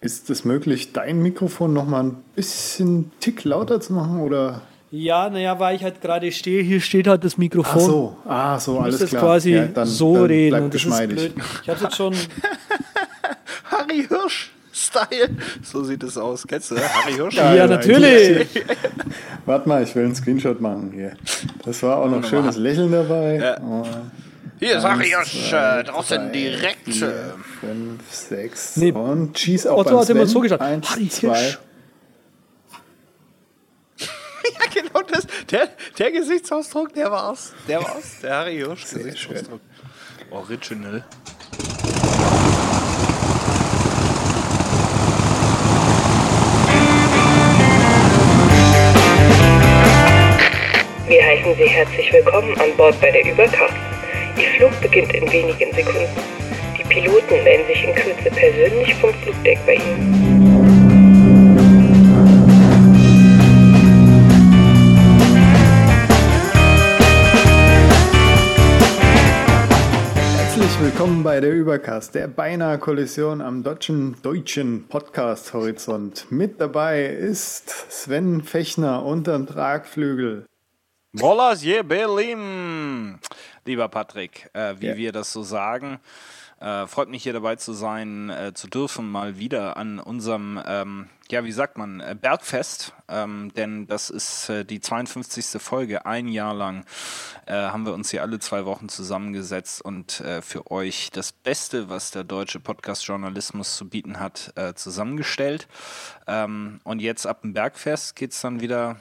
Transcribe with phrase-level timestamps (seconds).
[0.00, 4.60] Ist es möglich, dein Mikrofon noch mal ein bisschen Tick lauter zu machen oder?
[4.90, 7.82] Ja, naja, weil ich halt gerade stehe, hier steht halt das Mikrofon.
[7.82, 9.22] Ach so, ah, so, alles jetzt klar.
[9.22, 11.16] quasi ja, dann, so dann reden und das geschmeidig.
[11.16, 11.46] ist blöd.
[11.62, 12.14] Ich hatte jetzt schon...
[13.64, 14.52] Harry Hirsch.
[14.72, 15.30] Style.
[15.62, 16.46] So sieht es aus.
[16.46, 17.34] Kennst du, Harry Hirsch?
[17.34, 18.46] Ja, ja natürlich.
[19.46, 21.16] Warte mal, ich will einen Screenshot machen hier.
[21.64, 23.36] Das war auch noch schönes Lächeln dabei.
[23.36, 23.60] Ja.
[23.62, 23.84] Oh.
[24.58, 26.88] Hier ist Harry Hirsch äh, draußen direkt.
[26.88, 28.90] 5, 6 nee.
[28.90, 30.62] und Cheese auf Otto hat immer so geschaut.
[30.62, 31.58] Eins, Harry Hirsch.
[33.98, 35.26] ja, genau das.
[35.50, 37.52] Der, der Gesichtsausdruck, der war's.
[37.68, 38.20] Der war's.
[38.22, 39.60] Der Harry Hirsch Gesichtsausdruck.
[40.30, 41.04] Original.
[51.06, 53.95] Wir heißen Sie herzlich willkommen an Bord bei der Übercast.
[54.38, 56.20] Ihr Flug beginnt in wenigen Sekunden.
[56.76, 60.46] Die Piloten melden sich in Kürze persönlich vom Flugdeck bei Ihnen.
[70.36, 76.26] Herzlich willkommen bei der Übercast, der beinahe Kollision am deutschen, deutschen Podcast-Horizont.
[76.30, 80.44] Mit dabei ist Sven Fechner unterm Tragflügel.
[81.18, 83.18] Bolas je Berlin,
[83.66, 84.96] lieber Patrick, äh, wie ja.
[84.96, 86.00] wir das so sagen.
[86.58, 91.10] Äh, freut mich hier dabei zu sein, äh, zu dürfen, mal wieder an unserem, ähm,
[91.30, 95.60] ja, wie sagt man, äh, Bergfest, ähm, denn das ist äh, die 52.
[95.60, 96.06] Folge.
[96.06, 96.86] Ein Jahr lang
[97.44, 102.10] äh, haben wir uns hier alle zwei Wochen zusammengesetzt und für euch das Beste, was
[102.10, 105.68] der deutsche Podcast-Journalismus zu bieten hat, zusammengestellt.
[106.26, 108.96] Ähm, und jetzt ab dem Bergfest geht es dann wieder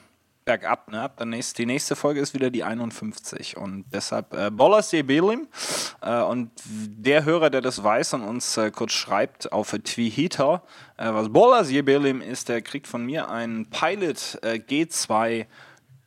[0.46, 0.90] bergab.
[0.92, 1.12] Ne?
[1.18, 5.48] Dann nächst, die nächste Folge ist wieder die 51 und deshalb äh, Bolas Belim
[6.02, 10.64] äh, und der Hörer, der das weiß und uns äh, kurz schreibt auf Twitter,
[10.98, 15.48] äh, was Bolas Belim ist, der kriegt von mir einen Pilot äh, G2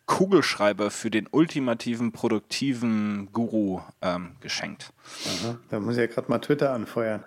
[0.06, 4.92] Kugelschreiber für den ultimativen produktiven Guru ähm, geschenkt.
[5.26, 7.24] Aha, da muss ich ja gerade mal Twitter anfeuern.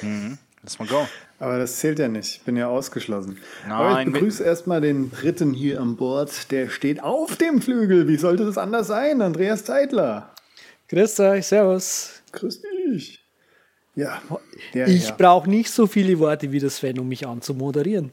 [0.00, 0.38] Mhm.
[0.62, 1.06] Let's mal go.
[1.42, 2.36] Aber das zählt ja nicht.
[2.36, 3.36] Ich bin ja ausgeschlossen.
[3.64, 6.52] Nein, Aber ich begrüße erstmal den dritten hier an Bord.
[6.52, 8.06] Der steht auf dem Flügel.
[8.06, 9.20] Wie sollte das anders sein?
[9.20, 10.32] Andreas Zeitler.
[10.88, 12.22] Grüß euch, servus.
[12.30, 13.24] Grüß dich.
[13.96, 14.22] Ja,
[14.72, 15.14] der, ich ja.
[15.16, 18.12] brauche nicht so viele Worte wie das Sven, um mich anzumoderieren.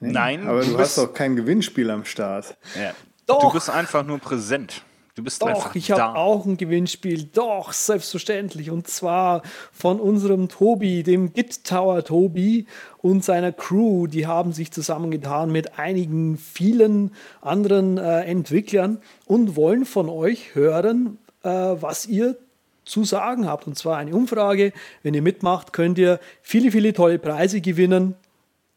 [0.00, 2.56] Nee, Nein, aber du, du hast doch kein Gewinnspiel am Start.
[2.74, 2.92] Ja.
[3.26, 3.40] Doch.
[3.40, 4.82] Du bist einfach nur präsent.
[5.16, 7.28] Du bist Doch, ich habe auch ein Gewinnspiel.
[7.32, 8.70] Doch, selbstverständlich.
[8.72, 9.42] Und zwar
[9.72, 12.66] von unserem Tobi, dem Git Tower Tobi
[12.98, 14.08] und seiner Crew.
[14.08, 21.18] Die haben sich zusammengetan mit einigen vielen anderen äh, Entwicklern und wollen von euch hören,
[21.44, 22.36] äh, was ihr
[22.84, 23.68] zu sagen habt.
[23.68, 24.72] Und zwar eine Umfrage.
[25.04, 28.16] Wenn ihr mitmacht, könnt ihr viele, viele tolle Preise gewinnen.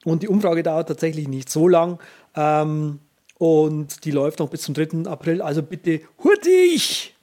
[0.06, 1.98] Und die Umfrage dauert tatsächlich nicht so lang.
[2.36, 3.00] Ähm,
[3.38, 5.10] und die läuft noch bis zum 3.
[5.10, 5.42] April.
[5.42, 7.16] Also bitte hurtig!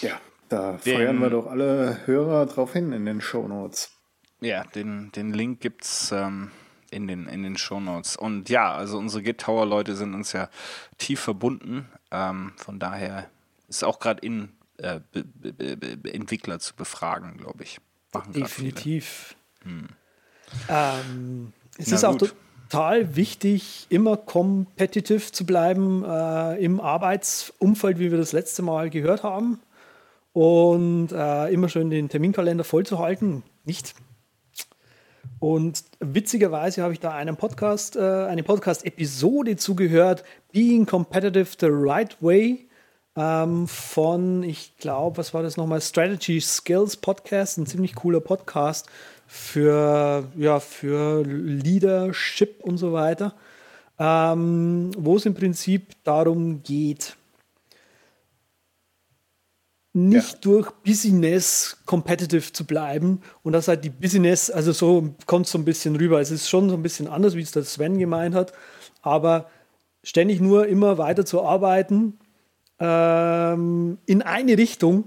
[0.00, 3.92] Ja, da den, feuern wir doch alle Hörer drauf hin in den Show Notes.
[4.40, 6.50] Ja, den, den Link gibt's ähm,
[6.90, 8.16] in den, in den Show Notes.
[8.16, 10.48] Und ja, also unsere Git Tower Leute sind uns ja
[10.98, 11.88] tief verbunden.
[12.10, 13.30] Ähm, von daher
[13.68, 15.00] ist auch gerade in äh,
[16.04, 17.78] Entwickler zu befragen, glaube ich.
[18.12, 19.36] Machen Definitiv.
[19.62, 19.88] Hm.
[20.68, 22.30] Ähm, es Na ist gut.
[22.30, 22.34] auch
[22.72, 29.22] total wichtig, immer competitive zu bleiben äh, im Arbeitsumfeld, wie wir das letzte Mal gehört
[29.22, 29.60] haben.
[30.32, 33.42] Und äh, immer schön den Terminkalender voll zu halten.
[33.66, 33.94] Nicht?
[35.38, 42.16] Und witzigerweise habe ich da einen Podcast, äh, eine Podcast-Episode zugehört, Being Competitive the Right
[42.22, 42.68] Way
[43.16, 48.88] ähm, von, ich glaube, was war das nochmal, Strategy Skills Podcast, ein ziemlich cooler Podcast
[49.34, 53.34] für, ja, für Leadership und so weiter,
[53.98, 57.16] ähm, wo es im Prinzip darum geht,
[59.94, 60.38] nicht ja.
[60.42, 65.58] durch Business competitive zu bleiben und das halt die Business, also so kommt es so
[65.58, 66.20] ein bisschen rüber.
[66.20, 68.52] Es ist schon so ein bisschen anders, wie es der Sven gemeint hat,
[69.00, 69.48] aber
[70.04, 72.18] ständig nur immer weiter zu arbeiten
[72.78, 75.04] ähm, in eine Richtung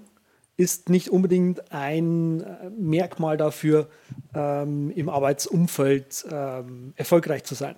[0.57, 3.89] ist nicht unbedingt ein äh, Merkmal dafür,
[4.33, 7.75] ähm, im Arbeitsumfeld ähm, erfolgreich zu sein.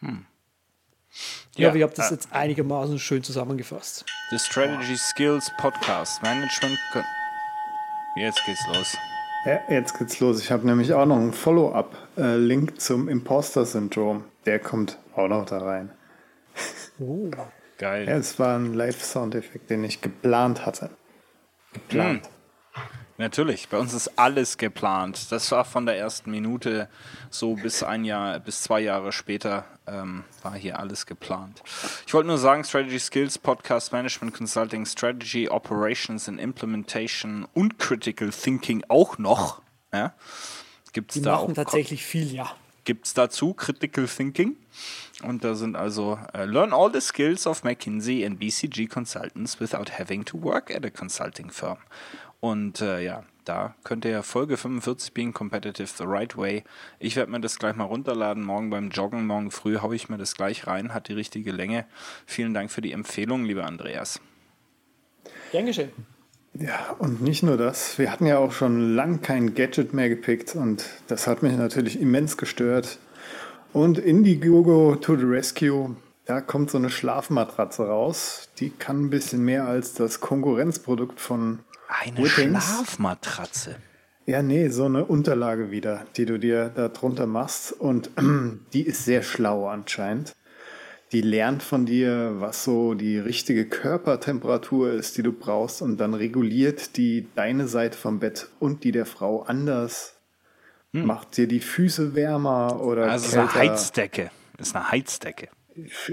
[0.00, 0.26] Hm.
[1.56, 4.04] Ja, hoffe, ich habe das äh, jetzt einigermaßen schön zusammengefasst.
[4.30, 6.78] The Strategy Skills Podcast Management.
[8.16, 8.96] Jetzt geht's los.
[9.44, 10.40] Ja, jetzt geht's los.
[10.40, 14.24] Ich habe nämlich auch noch einen Follow-up-Link äh, zum Imposter-Syndrom.
[14.46, 15.90] Der kommt auch noch da rein.
[16.98, 17.28] Oh,
[17.78, 18.06] geil.
[18.06, 20.90] Ja, es war ein Live-Soundeffekt, den ich geplant hatte.
[21.72, 22.26] Geplant.
[22.26, 22.32] Hm.
[23.18, 25.30] Natürlich, bei uns ist alles geplant.
[25.30, 26.88] Das war von der ersten Minute
[27.30, 31.62] so bis ein Jahr, bis zwei Jahre später ähm, war hier alles geplant.
[32.06, 38.30] Ich wollte nur sagen, Strategy Skills, Podcast Management Consulting, Strategy, Operations and Implementation und Critical
[38.30, 39.62] Thinking auch noch.
[39.92, 40.14] Ja?
[40.92, 42.50] Gibt's Die da machen auch tatsächlich viel, ja.
[42.84, 44.56] Gibt es dazu Critical Thinking?
[45.22, 49.98] Und da sind also uh, Learn all the skills of McKinsey and BCG Consultants without
[49.98, 51.78] having to work at a consulting firm.
[52.40, 56.64] Und äh, ja, da könnt ihr Folge 45 Being Competitive the Right Way.
[56.98, 58.42] Ich werde mir das gleich mal runterladen.
[58.42, 60.92] Morgen beim Joggen, morgen früh haue ich mir das gleich rein.
[60.92, 61.86] Hat die richtige Länge.
[62.26, 64.20] Vielen Dank für die Empfehlung, lieber Andreas.
[65.52, 65.92] Geschehen.
[66.54, 67.98] Ja, und nicht nur das.
[67.98, 72.00] Wir hatten ja auch schon lang kein Gadget mehr gepickt und das hat mich natürlich
[72.00, 72.98] immens gestört.
[73.72, 75.96] Und Indiegogo to the Rescue,
[76.26, 78.50] da kommt so eine Schlafmatratze raus.
[78.58, 82.64] Die kann ein bisschen mehr als das Konkurrenzprodukt von eine Whittings.
[82.64, 83.76] Schlafmatratze.
[84.26, 87.72] Ja, nee, so eine Unterlage wieder, die du dir da drunter machst.
[87.72, 88.10] Und
[88.72, 90.34] die ist sehr schlau anscheinend.
[91.12, 95.82] Die lernt von dir, was so die richtige Körpertemperatur ist, die du brauchst.
[95.82, 100.14] Und dann reguliert die deine Seite vom Bett und die der Frau anders.
[100.94, 101.06] Hm.
[101.06, 103.44] Macht dir die Füße wärmer oder Also kälter.
[103.44, 104.30] ist eine Heizdecke.
[104.56, 105.48] Das ist eine Heizdecke.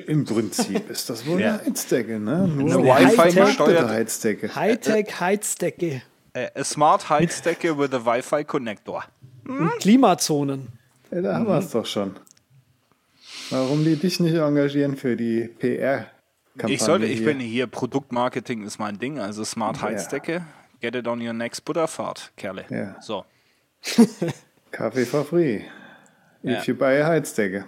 [0.07, 1.56] Im Prinzip ist das wohl ja.
[1.56, 2.48] eine Heizdecke, ne?
[2.48, 4.56] Nur eine Wi-Fi-gesteuerte Heizdecke.
[4.56, 6.02] Hightech Heizdecke.
[6.34, 9.04] A smart Heizdecke with a Wi-Fi Connector.
[9.45, 9.72] Hm?
[9.80, 10.68] Klimazonen.
[11.12, 11.48] Ja, da haben mhm.
[11.48, 12.16] wir es doch schon.
[13.50, 16.07] Warum die dich nicht engagieren für die PR?
[16.68, 20.34] Ich sollte, ich bin hier, Produktmarketing ist mein Ding, also Smart Heizdecke.
[20.34, 20.48] Ja.
[20.81, 22.66] Get it on your next Butterfahrt, Kerle.
[22.69, 22.96] Ja.
[23.01, 23.25] So.
[24.72, 25.63] Kaffee for free.
[26.44, 26.63] If ja.
[26.66, 27.66] you buy a Heizdecke.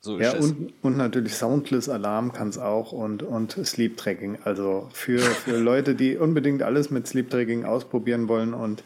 [0.00, 4.38] So ja, und, und, natürlich Soundless Alarm kann es auch und, und Sleep Tracking.
[4.44, 8.84] Also für, für Leute, die unbedingt alles mit Sleep Tracking ausprobieren wollen und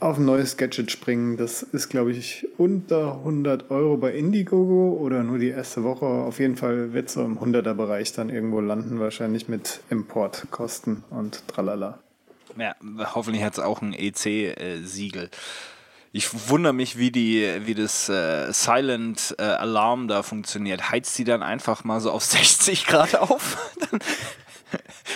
[0.00, 5.24] auf ein neues Gadget springen, das ist, glaube ich, unter 100 Euro bei Indiegogo oder
[5.24, 6.06] nur die erste Woche.
[6.06, 11.04] Auf jeden Fall wird es so im 100er Bereich dann irgendwo landen, wahrscheinlich mit Importkosten
[11.10, 11.98] und tralala.
[12.56, 12.74] Ja,
[13.14, 15.30] hoffentlich hat es auch ein EC-Siegel.
[16.12, 20.90] Ich wundere mich, wie die, wie das äh, Silent äh, Alarm da funktioniert.
[20.90, 23.58] Heizt die dann einfach mal so auf 60 Grad auf?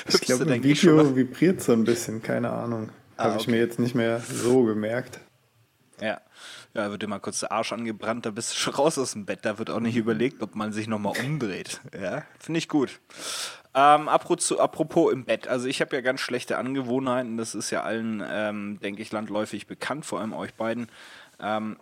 [0.08, 2.90] ich glaube, im Video vibriert so ein bisschen, keine Ahnung.
[3.22, 3.42] Ah, Habe okay.
[3.42, 5.20] ich mir jetzt nicht mehr so gemerkt.
[6.00, 6.20] Ja.
[6.74, 9.26] Ja, wird dir mal kurz der Arsch angebrannt, da bist du schon raus aus dem
[9.26, 9.40] Bett.
[9.42, 11.80] Da wird auch nicht überlegt, ob man sich nochmal umdreht.
[11.94, 12.98] Ja, finde ich gut.
[13.74, 18.22] Ähm, apropos im Bett, also ich habe ja ganz schlechte Angewohnheiten, das ist ja allen,
[18.26, 20.88] ähm, denke ich, landläufig bekannt, vor allem euch beiden.
[21.40, 21.76] Ähm,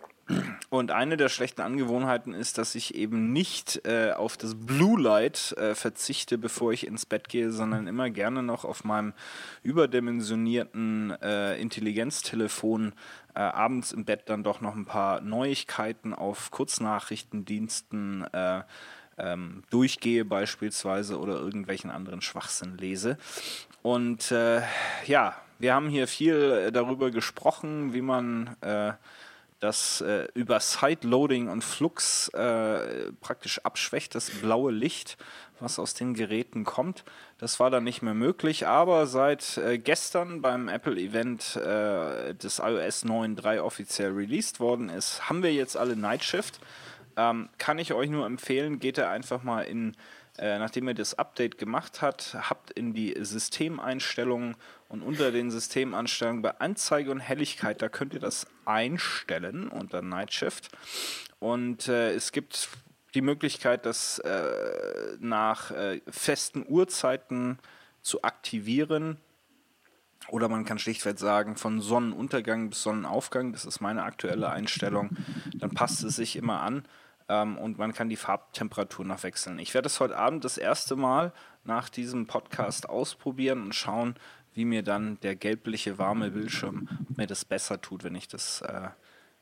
[0.69, 5.53] und eine der schlechten Angewohnheiten ist, dass ich eben nicht äh, auf das Blue Light
[5.57, 9.13] äh, verzichte, bevor ich ins Bett gehe, sondern immer gerne noch auf meinem
[9.63, 12.93] überdimensionierten äh, Intelligenztelefon
[13.35, 18.61] äh, abends im Bett dann doch noch ein paar Neuigkeiten auf Kurznachrichtendiensten äh,
[19.17, 23.17] ähm, durchgehe beispielsweise oder irgendwelchen anderen Schwachsinn lese.
[23.81, 24.61] Und äh,
[25.05, 28.55] ja, wir haben hier viel darüber gesprochen, wie man
[29.61, 35.17] das äh, über Sideloading und Flux äh, praktisch abschwächt, das blaue Licht,
[35.59, 37.05] was aus den Geräten kommt.
[37.37, 43.05] Das war dann nicht mehr möglich, aber seit äh, gestern beim Apple-Event äh, das iOS
[43.05, 46.59] 9.3 offiziell released worden ist, haben wir jetzt alle Nightshift.
[47.15, 49.95] Ähm, kann ich euch nur empfehlen, geht da einfach mal in,
[50.41, 54.55] äh, nachdem ihr das Update gemacht habt, habt in die Systemeinstellungen
[54.89, 60.71] und unter den Systemeinstellungen bei Anzeige und Helligkeit, da könnt ihr das einstellen unter Nightshift.
[61.37, 62.69] Und äh, es gibt
[63.13, 67.59] die Möglichkeit, das äh, nach äh, festen Uhrzeiten
[68.01, 69.17] zu aktivieren.
[70.27, 75.11] Oder man kann schlichtweg sagen, von Sonnenuntergang bis Sonnenaufgang, das ist meine aktuelle Einstellung,
[75.53, 76.83] dann passt es sich immer an
[77.31, 79.57] ähm, und man kann die Farbtemperatur noch wechseln.
[79.59, 81.31] Ich werde es heute Abend das erste Mal
[81.63, 84.15] nach diesem Podcast ausprobieren und schauen,
[84.53, 88.89] wie mir dann der gelbliche warme Bildschirm mir das besser tut, wenn ich das, äh,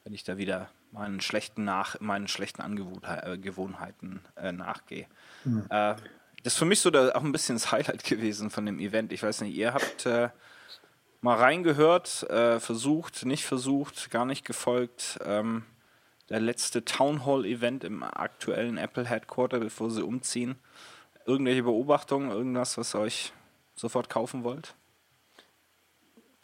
[0.04, 5.08] wenn ich da wieder meinen schlechten nach meinen schlechten Angewohnheiten äh, nachgehe.
[5.44, 5.66] Mhm.
[5.70, 5.96] Äh,
[6.44, 9.12] das ist für mich so da auch ein bisschen das Highlight gewesen von dem Event.
[9.12, 10.30] Ich weiß nicht, ihr habt äh,
[11.22, 15.20] mal reingehört, äh, versucht, nicht versucht, gar nicht gefolgt.
[15.26, 15.64] Ähm,
[16.30, 20.56] der letzte Town Hall Event im aktuellen Apple Headquarter, bevor sie umziehen.
[21.26, 23.34] Irgendwelche Beobachtungen, irgendwas, was ihr euch
[23.76, 24.76] sofort kaufen wollt?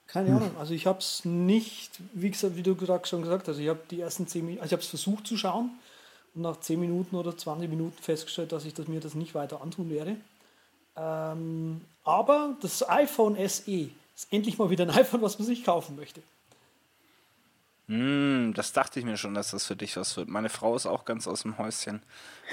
[0.07, 0.55] Keine Ahnung.
[0.57, 3.81] Also ich habe es nicht, wie, gesagt, wie du gerade schon gesagt hast, ich habe
[3.89, 5.71] die ersten zehn Minuten, also ich habe es versucht zu schauen
[6.35, 9.61] und nach 10 Minuten oder 20 Minuten festgestellt, dass ich das, mir das nicht weiter
[9.61, 10.17] antun werde.
[10.95, 15.95] Ähm, aber das iPhone SE ist endlich mal wieder ein iPhone, was man sich kaufen
[15.95, 16.21] möchte.
[17.87, 20.27] Mm, das dachte ich mir schon, dass das für dich was wird.
[20.27, 22.01] Meine Frau ist auch ganz aus dem Häuschen.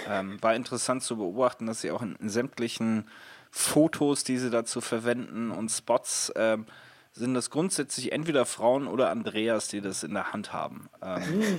[0.07, 3.09] Ähm, war interessant zu beobachten, dass sie auch in, in, sämtlichen
[3.51, 6.67] Fotos, die sie dazu verwenden und Spots, ähm,
[7.13, 10.89] sind das grundsätzlich entweder Frauen oder Andreas, die das in der Hand haben.
[11.03, 11.59] Ähm.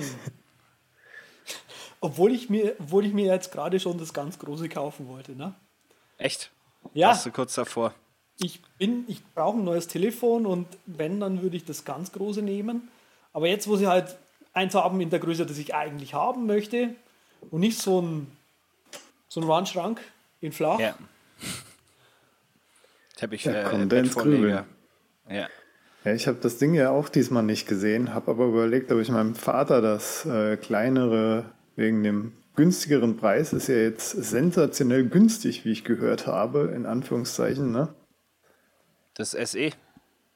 [2.00, 5.54] Obwohl ich mir, obwohl ich mir jetzt gerade schon das ganz große kaufen wollte, ne?
[6.18, 6.50] Echt?
[6.92, 7.08] Ja.
[7.08, 7.94] Warst du kurz davor?
[8.38, 12.42] Ich bin, ich brauche ein neues Telefon und wenn, dann würde ich das ganz große
[12.42, 12.88] nehmen.
[13.34, 14.16] Aber jetzt, wo sie halt
[14.54, 16.94] eins haben in der Größe, das ich eigentlich haben möchte
[17.50, 18.28] und nicht so ein,
[19.28, 20.00] so ein Wandschrank
[20.40, 20.78] in flach.
[20.78, 20.94] Ja.
[23.16, 23.86] Teppich, ja, äh,
[25.28, 25.48] Ja.
[26.04, 29.08] Ja, ich habe das Ding ja auch diesmal nicht gesehen, habe aber überlegt, ob ich
[29.08, 35.72] meinem Vater das äh, kleinere wegen dem günstigeren Preis ist ja jetzt sensationell günstig, wie
[35.72, 37.94] ich gehört habe, in Anführungszeichen, ne?
[39.14, 39.70] Das SE,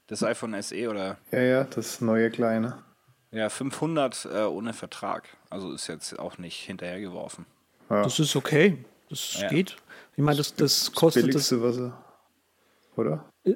[0.07, 1.19] das iPhone SE oder?
[1.31, 2.83] Ja, ja, das neue kleine.
[3.31, 5.29] Ja, 500 äh, ohne Vertrag.
[5.51, 7.47] Also ist jetzt auch nicht hinterhergeworfen.
[7.91, 8.03] Ja.
[8.03, 8.85] Das ist okay.
[9.11, 9.49] Das ja.
[9.49, 9.77] geht.
[10.17, 11.25] Ich meine, das, das kostet.
[11.25, 12.05] Das billigste, was er,
[12.97, 13.25] oder?
[13.45, 13.55] Äh,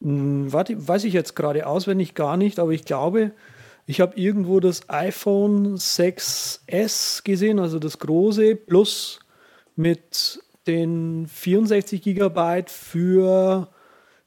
[0.00, 3.32] warte, weiß ich jetzt gerade auswendig gar nicht, aber ich glaube,
[3.86, 9.20] ich habe irgendwo das iPhone 6S gesehen, also das große, plus
[9.76, 13.68] mit den 64 Gigabyte für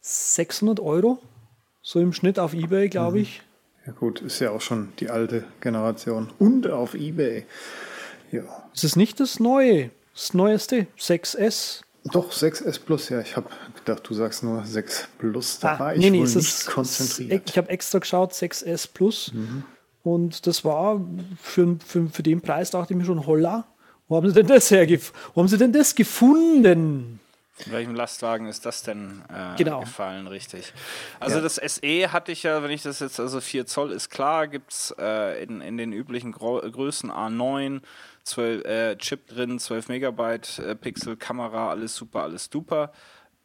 [0.01, 1.19] 600 Euro.
[1.83, 3.27] So im Schnitt auf Ebay, glaube mhm.
[3.85, 6.29] Ja gut, ist ja auch schon die alte Generation.
[6.37, 7.45] Und auf Ebay.
[8.31, 8.43] Ja.
[8.73, 11.81] Ist es nicht das Neue, das Neueste, 6S?
[12.05, 13.21] Doch, 6S Plus, ja.
[13.21, 15.59] Ich habe gedacht, du sagst nur 6 Plus.
[15.59, 17.49] Da ah, war ich nee, nee, wohl nicht konzentriert.
[17.49, 19.31] Ich habe extra geschaut, 6S Plus.
[19.33, 19.63] Mhm.
[20.03, 20.99] Und das war
[21.41, 23.65] für, für, für den Preis, dachte ich mir schon, holla.
[24.07, 27.20] Wo haben sie denn das hergef Wo haben sie denn das gefunden?
[27.65, 29.81] In welchem Lastwagen ist das denn äh, genau.
[29.81, 30.73] gefallen, richtig?
[31.19, 31.41] Also ja.
[31.41, 34.71] das SE hatte ich ja, wenn ich das jetzt, also 4 Zoll ist klar, gibt
[34.71, 37.81] es äh, in, in den üblichen Gro Größen A9,
[38.23, 42.91] 12, äh, Chip drin, 12 Megabyte äh, Pixel, Kamera, alles super, alles duper.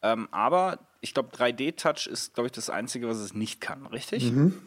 [0.01, 4.31] Ähm, aber ich glaube, 3D-Touch ist, glaube ich, das Einzige, was es nicht kann, richtig?
[4.31, 4.61] Mhm.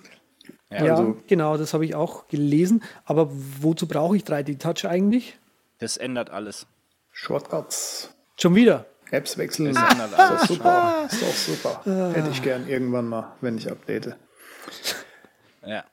[0.70, 2.82] Ja, ja also genau, das habe ich auch gelesen.
[3.04, 5.38] Aber wozu brauche ich 3D-Touch eigentlich?
[5.78, 6.66] Das ändert alles.
[7.12, 8.14] Shortcuts.
[8.36, 8.86] Schon wieder?
[9.10, 9.74] Apps wechseln.
[9.74, 10.42] Das ändert alles.
[10.42, 11.08] Ist doch super.
[11.10, 11.82] Ist doch super.
[11.86, 12.14] Ah.
[12.14, 14.16] Hätte ich gern irgendwann mal, wenn ich update.
[15.66, 15.84] Ja.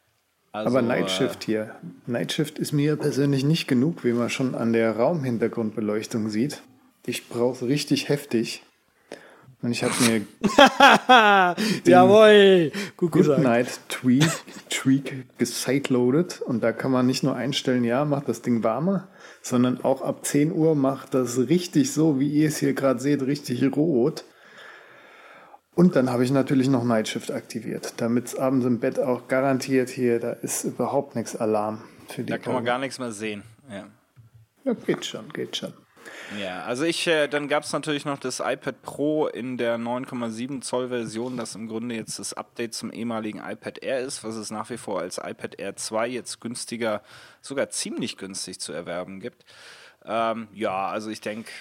[0.51, 1.75] Also, Aber Night Shift hier.
[2.05, 6.61] Night Shift ist mir persönlich nicht genug, wie man schon an der Raumhintergrundbeleuchtung sieht.
[7.05, 8.63] Ich brauche es richtig heftig.
[9.61, 10.21] Und ich habe mir
[11.85, 14.29] Jawohl, gut Good Night Tweak,
[14.69, 19.07] Tweak gesideloadet und da kann man nicht nur einstellen, ja, macht das Ding warmer,
[19.47, 23.21] sondern auch ab 10 Uhr macht das richtig so, wie ihr es hier gerade seht,
[23.23, 24.23] richtig rot.
[25.75, 29.89] Und dann habe ich natürlich noch Nightshift aktiviert, damit es abends im Bett auch garantiert
[29.89, 33.43] hier, da ist überhaupt nichts Alarm für die Da kann man gar nichts mehr sehen.
[33.69, 33.85] Ja.
[34.63, 35.73] ja, geht schon, geht schon.
[36.39, 40.61] Ja, also ich, äh, dann gab es natürlich noch das iPad Pro in der 9,7
[40.61, 44.51] Zoll Version, das im Grunde jetzt das Update zum ehemaligen iPad Air ist, was es
[44.51, 47.01] nach wie vor als iPad Air 2 jetzt günstiger,
[47.41, 49.45] sogar ziemlich günstig zu erwerben gibt.
[50.05, 51.51] Ähm, ja, also ich denke,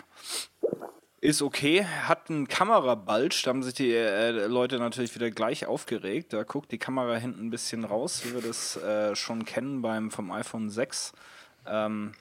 [1.20, 1.84] ist okay.
[1.84, 6.32] Hat einen Kamerabulge, da haben sich die äh, Leute natürlich wieder gleich aufgeregt.
[6.32, 10.10] Da guckt die Kamera hinten ein bisschen raus, wie wir das äh, schon kennen beim
[10.10, 11.12] vom iPhone 6.
[11.66, 12.12] Ähm,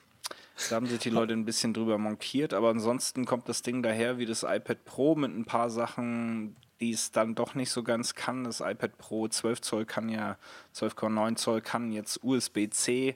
[0.70, 4.18] da haben sich die Leute ein bisschen drüber monkiert, aber ansonsten kommt das Ding daher
[4.18, 8.16] wie das iPad Pro mit ein paar Sachen, die es dann doch nicht so ganz
[8.16, 8.44] kann.
[8.44, 10.38] Das iPad Pro 12 Zoll kann ja,
[10.74, 13.16] 12,9 Zoll kann jetzt USB-C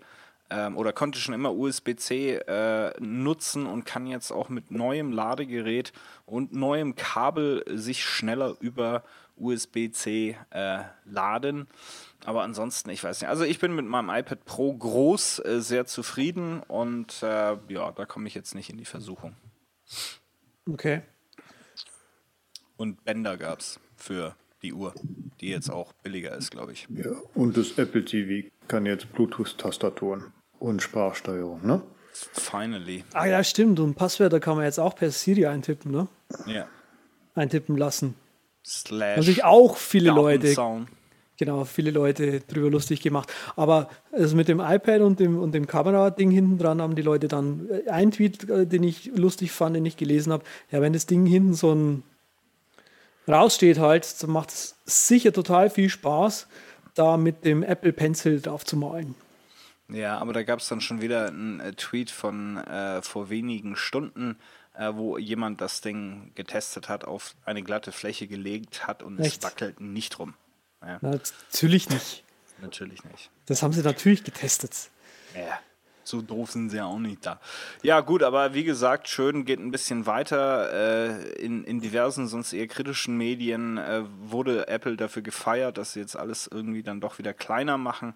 [0.50, 5.94] ähm, oder konnte schon immer USB-C äh, nutzen und kann jetzt auch mit neuem Ladegerät
[6.26, 9.04] und neuem Kabel sich schneller über
[9.38, 11.68] USB-C äh, laden.
[12.26, 13.30] Aber ansonsten, ich weiß nicht.
[13.30, 18.06] Also ich bin mit meinem iPad Pro groß äh, sehr zufrieden und äh, ja, da
[18.06, 19.36] komme ich jetzt nicht in die Versuchung.
[20.70, 21.02] Okay.
[22.78, 24.94] Und Bänder gab es für die Uhr,
[25.40, 26.88] die jetzt auch billiger ist, glaube ich.
[26.90, 31.82] Ja, und das Apple TV kann jetzt Bluetooth-Tastaturen und Sprachsteuerung, ne?
[32.12, 33.06] Finally.
[33.14, 33.80] Ah ja, stimmt.
[33.80, 36.08] Und Passwörter kann man jetzt auch per Siri eintippen, ne?
[36.46, 36.68] Ja.
[37.36, 38.16] Eintippen lassen.
[38.66, 39.18] Slash.
[39.18, 40.54] Also ich auch viele Leute
[41.40, 43.34] genau, viele Leute drüber lustig gemacht.
[43.56, 47.28] Aber also mit dem iPad und dem, und dem Kamera-Ding hinten dran haben die Leute
[47.28, 50.44] dann äh, ein Tweet, äh, den ich lustig fand, den ich gelesen habe.
[50.70, 52.04] Ja, wenn das Ding hinten so ein
[53.28, 56.48] raussteht halt, dann macht es sicher total viel Spaß,
[56.96, 59.16] da mit dem Apple Pencil drauf zu malen.
[59.88, 63.76] Ja, aber da gab es dann schon wieder einen äh, Tweet von äh, vor wenigen
[63.76, 64.38] Stunden,
[64.76, 69.38] äh, wo jemand das Ding getestet hat, auf eine glatte Fläche gelegt hat und Echt?
[69.38, 70.34] es wackelt nicht rum.
[70.82, 70.98] Ja.
[71.02, 72.24] Na, natürlich nicht.
[72.62, 73.30] Natürlich nicht.
[73.46, 74.90] Das haben sie natürlich getestet.
[75.36, 75.60] Ja
[76.10, 77.40] so doof sind sie ja auch nicht da.
[77.84, 80.72] Ja, gut, aber wie gesagt, schön geht ein bisschen weiter.
[80.74, 86.00] Äh, in, in diversen, sonst eher kritischen Medien äh, wurde Apple dafür gefeiert, dass sie
[86.00, 88.16] jetzt alles irgendwie dann doch wieder kleiner machen.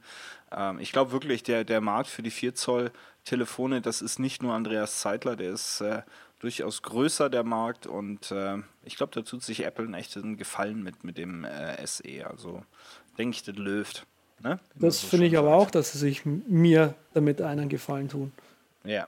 [0.52, 2.92] Ähm, ich glaube wirklich, der, der Markt für die 4 Zoll
[3.24, 6.02] Telefone, das ist nicht nur Andreas Zeitler, der ist äh,
[6.44, 7.88] durchaus größer, der Markt.
[7.88, 11.86] Und äh, ich glaube, da tut sich Apple einen echten Gefallen mit, mit dem äh,
[11.88, 12.28] SE.
[12.30, 12.64] Also
[13.18, 14.06] denke ich, das löft.
[14.42, 14.60] Ne?
[14.76, 18.34] Das so finde ich aber auch, dass sie sich mir damit einen Gefallen tun.
[18.84, 19.08] Ja.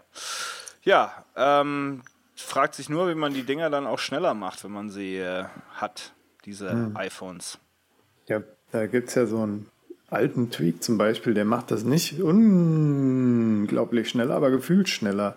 [0.84, 2.04] Ja, ähm,
[2.36, 5.46] fragt sich nur, wie man die Dinger dann auch schneller macht, wenn man sie äh,
[5.74, 6.14] hat,
[6.46, 6.96] diese hm.
[6.96, 7.58] iPhones.
[8.28, 9.70] Ja, da gibt es ja so einen
[10.10, 15.36] alten Tweak zum Beispiel, der macht das nicht unglaublich schneller, aber gefühlt schneller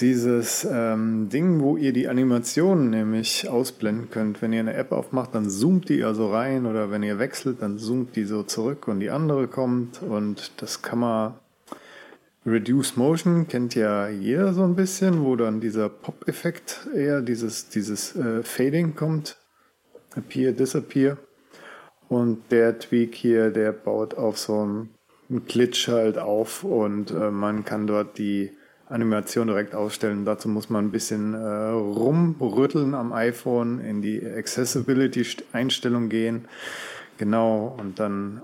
[0.00, 4.42] dieses ähm, Ding, wo ihr die Animationen nämlich ausblenden könnt.
[4.42, 7.78] Wenn ihr eine App aufmacht, dann zoomt die also rein oder wenn ihr wechselt, dann
[7.78, 11.34] zoomt die so zurück und die andere kommt und das kann man
[12.46, 18.16] Reduce Motion kennt ja jeder so ein bisschen, wo dann dieser Pop-Effekt eher dieses, dieses
[18.16, 19.36] äh, Fading kommt.
[20.16, 21.18] Appear, Disappear.
[22.08, 24.88] Und der Tweak hier, der baut auf so einem
[25.46, 28.50] Glitch halt auf und äh, man kann dort die
[28.90, 30.24] Animation direkt ausstellen.
[30.24, 36.46] Dazu muss man ein bisschen äh, rumrütteln am iPhone, in die Accessibility-Einstellung gehen.
[37.18, 38.42] Genau, und dann,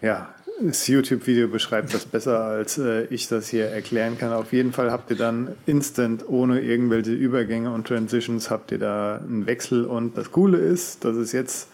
[0.00, 4.32] ja, das YouTube-Video beschreibt das besser, als äh, ich das hier erklären kann.
[4.32, 9.16] Auf jeden Fall habt ihr dann instant, ohne irgendwelche Übergänge und Transitions, habt ihr da
[9.16, 9.84] einen Wechsel.
[9.84, 11.68] Und das Coole ist, dass es jetzt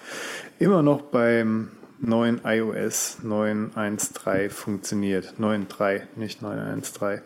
[0.59, 1.69] immer noch beim
[2.01, 5.35] neuen iOS 9.1.3 funktioniert.
[5.39, 7.21] 9.3, nicht 9.1.3.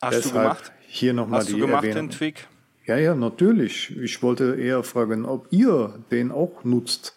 [0.00, 0.72] Hast Deshalb du gemacht?
[0.88, 2.08] Hier nochmal die du gemacht Erwähnung.
[2.08, 2.48] den Tweak?
[2.86, 3.96] Ja, ja, natürlich.
[3.96, 7.14] Ich wollte eher fragen, ob ihr den auch nutzt.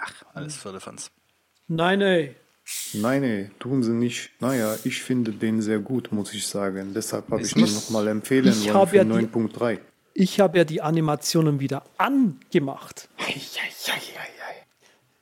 [0.00, 1.10] Ach, alles für Fans.
[1.68, 2.34] Nein, ey.
[2.94, 4.30] Nein, ey, tun sie nicht.
[4.40, 6.94] Naja, ich finde den sehr gut, muss ich sagen.
[6.94, 9.78] Deshalb habe ich den nochmal empfehlen ich wollen für ja 9.3.
[10.14, 13.08] Ich habe ja die Animationen wieder angemacht.
[13.18, 14.33] Ei, ei, ei,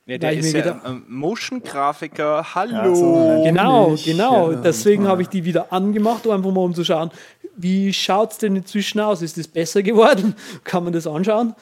[0.05, 2.95] ja, der ist ja gedacht, Motion-Grafiker, hallo.
[2.95, 4.51] So, genau, genau.
[4.51, 7.11] Ja, Deswegen habe ich die wieder angemacht, einfach mal um zu schauen,
[7.55, 9.21] wie schaut es denn inzwischen aus?
[9.21, 10.35] Ist es besser geworden?
[10.63, 11.55] Kann man das anschauen?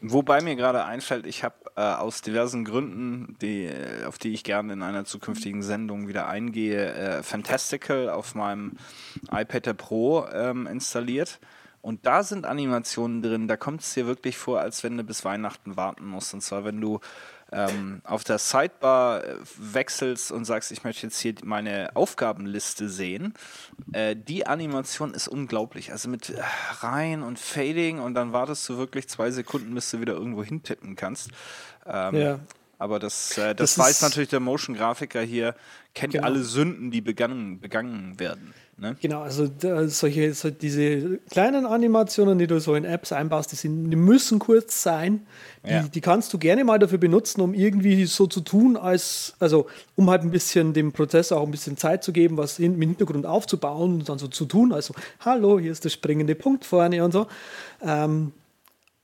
[0.00, 4.44] Wobei mir gerade einfällt, ich habe äh, aus diversen Gründen, die, äh, auf die ich
[4.44, 8.72] gerne in einer zukünftigen Sendung wieder eingehe, äh, Fantastical auf meinem
[9.30, 11.38] iPad Pro ähm, installiert.
[11.82, 15.24] Und da sind Animationen drin, da kommt es dir wirklich vor, als wenn du bis
[15.24, 16.32] Weihnachten warten musst.
[16.34, 17.00] Und zwar, wenn du
[17.52, 23.34] ähm, auf der Sidebar äh, wechselst und sagst, ich möchte jetzt hier meine Aufgabenliste sehen,
[23.92, 25.92] äh, die Animation ist unglaublich.
[25.92, 26.40] Also mit äh,
[26.80, 30.96] rein und Fading und dann wartest du wirklich zwei Sekunden, bis du wieder irgendwo hintippen
[30.96, 31.30] kannst.
[31.86, 32.40] Ähm, ja.
[32.78, 35.54] Aber das, äh, das, das weiß natürlich der Motion-Grafiker hier,
[35.94, 36.26] kennt genau.
[36.26, 38.54] alle Sünden, die begangen, begangen werden.
[38.80, 38.96] Ne?
[38.98, 39.46] Genau, also
[39.88, 44.38] solche, so diese kleinen Animationen, die du so in Apps einbaust, die, sind, die müssen
[44.38, 45.26] kurz sein.
[45.66, 45.82] Die, ja.
[45.82, 49.66] die, kannst du gerne mal dafür benutzen, um irgendwie so zu tun, als, also
[49.96, 53.26] um halt ein bisschen dem Prozess auch ein bisschen Zeit zu geben, was im Hintergrund
[53.26, 54.72] aufzubauen und dann so zu tun.
[54.72, 57.26] Also, hallo, hier ist der springende Punkt vorne und so.
[57.82, 58.32] Ähm,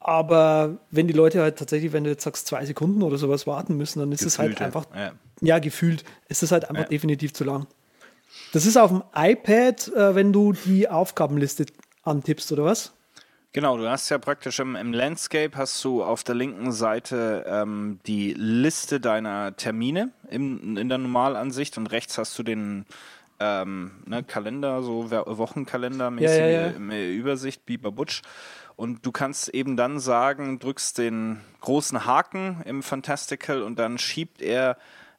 [0.00, 3.76] aber wenn die Leute halt tatsächlich, wenn du jetzt sagst, zwei Sekunden oder sowas warten
[3.76, 5.12] müssen, dann ist es halt einfach, ja.
[5.42, 6.88] ja, gefühlt, ist es halt einfach ja.
[6.88, 7.66] definitiv zu lang.
[8.52, 11.66] Das ist auf dem iPad, äh, wenn du die Aufgabenliste
[12.02, 12.92] antippst, oder was?
[13.52, 18.00] Genau, du hast ja praktisch im, im Landscape hast du auf der linken Seite ähm,
[18.06, 22.84] die Liste deiner Termine im, in der Normalansicht und rechts hast du den
[23.40, 27.10] ähm, ne, Kalender, so Wochenkalender mäßige ja, ja, ja.
[27.10, 28.20] Übersicht, Biber Butch.
[28.76, 34.42] Und du kannst eben dann sagen, drückst den großen Haken im Fantastical und dann schiebt
[34.42, 34.76] er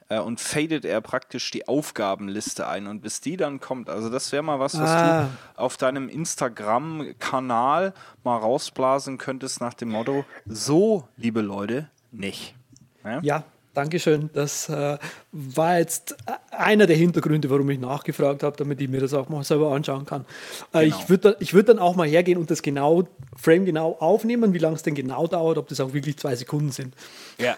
[0.09, 2.87] äh, und fadet er praktisch die Aufgabenliste ein.
[2.87, 5.23] Und bis die dann kommt, also das wäre mal was, was ah.
[5.55, 7.93] du auf deinem Instagram-Kanal
[8.23, 12.55] mal rausblasen könntest nach dem Motto, so, liebe Leute, nicht.
[13.03, 13.43] Ja, ja
[13.77, 14.31] Dankeschön.
[14.33, 14.97] Das äh,
[15.31, 16.17] war jetzt
[16.49, 20.03] einer der Hintergründe, warum ich nachgefragt habe, damit ich mir das auch mal selber anschauen
[20.03, 20.25] kann.
[20.73, 20.97] Äh, genau.
[20.97, 24.77] Ich würde würd dann auch mal hergehen und das genau, Frame genau aufnehmen, wie lange
[24.77, 26.95] es denn genau dauert, ob das auch wirklich zwei Sekunden sind.
[27.37, 27.55] Ja,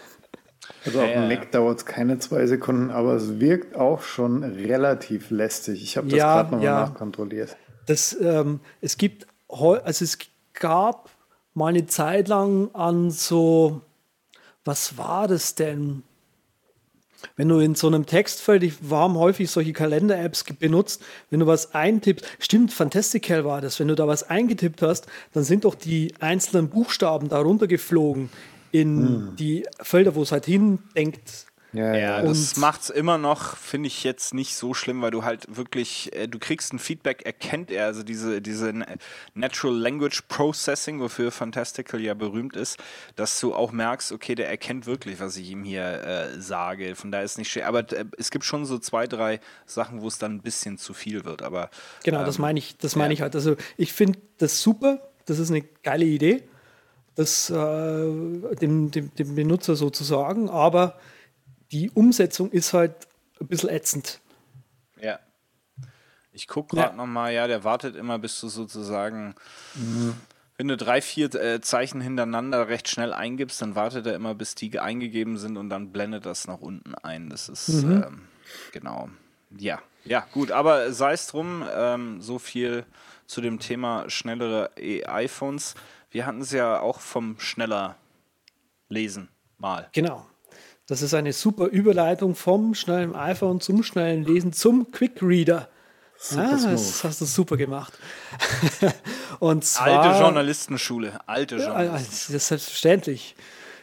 [0.84, 5.30] also auf dem Mac dauert es keine zwei Sekunden, aber es wirkt auch schon relativ
[5.30, 5.82] lästig.
[5.82, 6.80] Ich habe das ja, gerade nochmal ja.
[6.80, 7.56] nachkontrolliert.
[7.86, 10.18] Das, ähm, es gibt, also es
[10.54, 11.10] gab
[11.54, 13.82] mal eine Zeit lang an so,
[14.64, 16.02] was war das denn?
[17.36, 21.74] wenn du in so einem Textfeld, wir haben häufig solche Kalender-Apps benutzt, wenn du was
[21.74, 26.14] eintippst, stimmt, Fantastical war das, wenn du da was eingetippt hast, dann sind doch die
[26.20, 28.30] einzelnen Buchstaben darunter geflogen
[28.72, 29.36] in hm.
[29.36, 34.02] die Felder, wo es halt hindenkt, ja, ja das macht es immer noch, finde ich
[34.02, 37.86] jetzt nicht so schlimm, weil du halt wirklich, äh, du kriegst ein Feedback, erkennt er,
[37.86, 38.72] also diese, diese
[39.34, 42.78] Natural Language Processing, wofür Fantastical ja berühmt ist,
[43.14, 46.96] dass du auch merkst, okay, der erkennt wirklich, was ich ihm hier äh, sage.
[46.96, 47.68] Von daher ist es nicht schwer.
[47.68, 50.92] Aber äh, es gibt schon so zwei, drei Sachen, wo es dann ein bisschen zu
[50.92, 51.42] viel wird.
[51.42, 51.70] Aber
[52.02, 53.18] genau, ähm, das meine ich, das meine ja.
[53.18, 53.36] ich halt.
[53.36, 56.42] Also ich finde das super, das ist eine geile Idee,
[57.14, 60.98] das äh, dem, dem, dem Benutzer sozusagen, aber
[61.72, 62.94] die Umsetzung ist halt
[63.40, 64.20] ein bisschen ätzend.
[65.00, 65.18] Ja.
[66.32, 66.96] Ich gucke gerade ja.
[66.96, 69.34] nochmal, ja, der wartet immer, bis du sozusagen,
[69.74, 70.14] mhm.
[70.56, 74.54] wenn du drei, vier äh, Zeichen hintereinander recht schnell eingibst, dann wartet er immer, bis
[74.54, 77.28] die eingegeben sind und dann blendet das nach unten ein.
[77.28, 78.02] Das ist, mhm.
[78.04, 78.20] ähm,
[78.72, 79.08] genau.
[79.58, 82.84] Ja, ja, gut, aber sei es drum, ähm, so viel
[83.26, 85.74] zu dem Thema schnellere iPhones.
[86.10, 87.96] Wir hatten es ja auch vom schneller
[88.88, 89.88] Lesen mal.
[89.92, 90.26] Genau.
[90.86, 95.68] Das ist eine super Überleitung vom schnellen iPhone zum schnellen Lesen zum Quick Reader.
[96.36, 97.96] ah, das hast du super gemacht.
[99.38, 102.34] Und zwar, alte Journalistenschule, alte Journalistenschule.
[102.34, 103.36] Das ist selbstverständlich.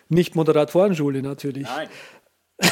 [0.09, 1.63] Nicht Moderatorenschule natürlich.
[1.63, 1.89] Nein.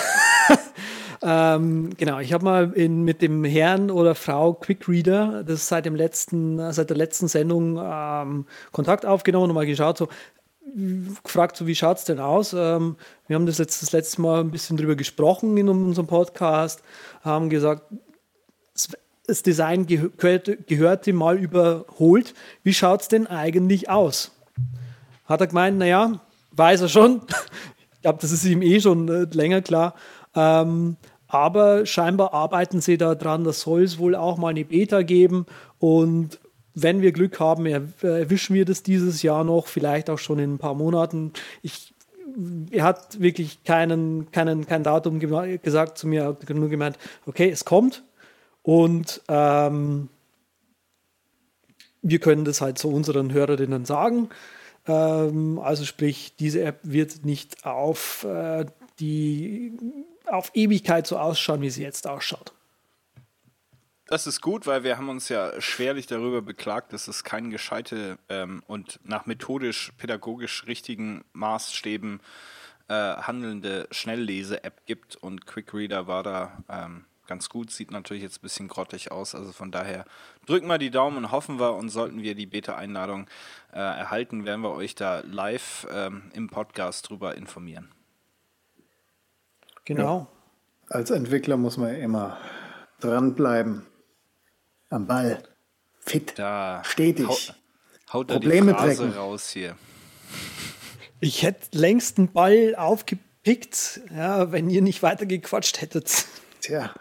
[1.22, 5.86] ähm, genau, ich habe mal in, mit dem Herrn oder Frau Quick Reader, das seit
[5.86, 10.08] dem letzten, seit der letzten Sendung ähm, Kontakt aufgenommen und mal geschaut, so
[11.24, 12.54] gefragt, so, wie schaut es denn aus?
[12.54, 12.96] Ähm,
[13.28, 16.82] wir haben das, jetzt, das letzte Mal ein bisschen drüber gesprochen in unserem Podcast,
[17.24, 17.84] haben gesagt,
[19.28, 22.34] das Design gehörte, gehörte mal überholt.
[22.64, 24.32] Wie schaut es denn eigentlich aus?
[25.26, 26.20] Hat er gemeint, naja,
[26.52, 27.22] weiß er schon.
[27.94, 29.96] ich glaube, das ist ihm eh schon äh, länger klar.
[30.36, 35.46] Ähm, aber scheinbar arbeiten sie daran, das soll es wohl auch mal eine Beta geben
[35.80, 36.40] und
[36.76, 40.58] wenn wir Glück haben, erwischen wir das dieses Jahr noch, vielleicht auch schon in ein
[40.58, 41.32] paar Monaten.
[41.62, 41.94] Ich,
[42.70, 48.04] er hat wirklich keinen, keinen, kein Datum gesagt zu mir, nur gemeint, okay, es kommt
[48.62, 50.10] und ähm,
[52.02, 54.30] wir können das halt zu unseren Hörerinnen sagen.
[54.86, 58.66] Ähm, also sprich, diese App wird nicht auf äh,
[59.00, 59.78] die
[60.28, 62.54] auf Ewigkeit so ausschauen, wie sie jetzt ausschaut.
[64.08, 68.20] Das ist gut, weil wir haben uns ja schwerlich darüber beklagt, dass es keine gescheite
[68.30, 72.20] ähm, und nach methodisch, pädagogisch richtigen Maßstäben
[72.88, 78.44] äh, handelnde Schnelllese-App gibt und QuickReader war da ähm, ganz gut, sieht natürlich jetzt ein
[78.44, 80.06] bisschen grottig aus, also von daher
[80.46, 83.26] drücken wir die Daumen und hoffen wir und sollten wir die Beta-Einladung
[83.74, 87.95] äh, erhalten, werden wir euch da live ähm, im Podcast drüber informieren.
[89.86, 90.28] Genau.
[90.90, 90.98] Ja.
[90.98, 92.38] Als Entwickler muss man immer
[93.00, 93.86] dranbleiben
[94.90, 95.44] am Ball,
[96.00, 97.28] fit, da stetig.
[97.28, 97.56] Haut,
[98.14, 99.76] haut Probleme da die Phrase raus hier.
[101.20, 106.26] Ich hätte längst einen Ball aufgepickt, ja, wenn ihr nicht weiter gequatscht hättet.
[106.62, 106.94] Tja.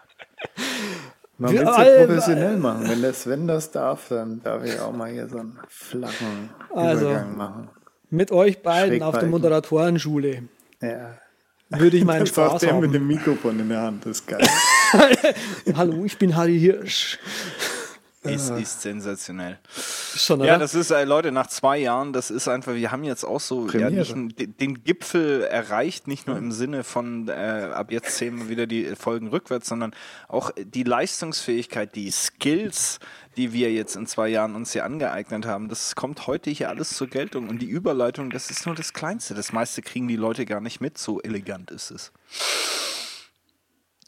[1.37, 2.89] Man will es ja professionell machen.
[2.89, 7.07] Wenn das, wenn das darf, dann darf ich auch mal hier so einen flachen also,
[7.07, 7.71] Übergang machen.
[8.09, 10.45] Mit euch beiden auf der Moderatorenschule.
[10.81, 11.19] Ja.
[11.71, 12.81] Würde ich meinen Spaß der haben.
[12.81, 14.47] mit dem Mikrofon in der Hand, das ist geil.
[15.77, 17.19] Hallo, ich bin Harry Hirsch.
[18.25, 19.59] Es ist sensationell.
[20.17, 23.25] Schon, ja, das ist, äh, Leute, nach zwei Jahren, das ist einfach, wir haben jetzt
[23.25, 24.15] auch so ja, nicht,
[24.61, 28.97] den Gipfel erreicht, nicht nur im Sinne von, äh, ab jetzt zählen wir wieder die
[28.97, 29.95] Folgen rückwärts, sondern
[30.29, 32.99] auch die Leistungsfähigkeit, die Skills,
[33.37, 36.91] die wir jetzt in zwei Jahren uns hier angeeignet haben, das kommt heute hier alles
[36.91, 37.49] zur Geltung.
[37.49, 39.35] Und die Überleitung, das ist nur das Kleinste.
[39.35, 42.13] Das meiste kriegen die Leute gar nicht mit, so elegant ist es.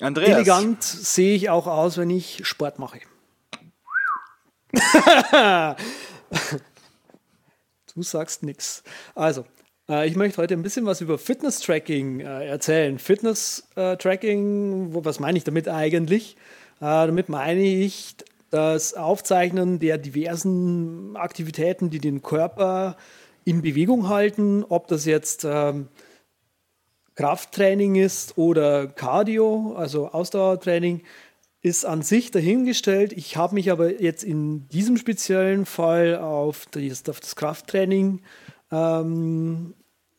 [0.01, 0.31] Andreas.
[0.31, 3.01] Elegant sehe ich auch aus, wenn ich Sport mache.
[7.95, 8.83] du sagst nichts.
[9.15, 9.45] Also,
[9.89, 12.99] äh, ich möchte heute ein bisschen was über Fitness-Tracking äh, erzählen.
[12.99, 16.37] Fitness-Tracking, äh, was meine ich damit eigentlich?
[16.81, 18.17] Äh, damit meine ich
[18.51, 22.97] das Aufzeichnen der diversen Aktivitäten, die den Körper
[23.45, 25.89] in Bewegung halten, ob das jetzt ähm,
[27.15, 31.03] Krafttraining ist oder Cardio, also Ausdauertraining
[31.67, 33.13] ist an sich dahingestellt.
[33.13, 38.23] Ich habe mich aber jetzt in diesem speziellen Fall auf das, auf das Krafttraining
[38.71, 39.75] ähm,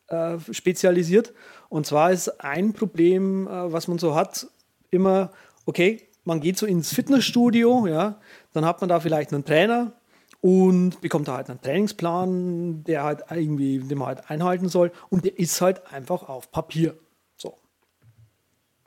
[0.08, 1.32] äh, spezialisiert.
[1.70, 4.46] Und zwar ist ein Problem, äh, was man so hat,
[4.90, 5.32] immer,
[5.64, 8.20] okay, man geht so ins Fitnessstudio, ja,
[8.52, 9.94] dann hat man da vielleicht einen Trainer
[10.42, 15.24] und bekommt da halt einen Trainingsplan, der halt irgendwie, den man halt einhalten soll und
[15.24, 16.94] der ist halt einfach auf Papier.
[17.38, 17.56] So.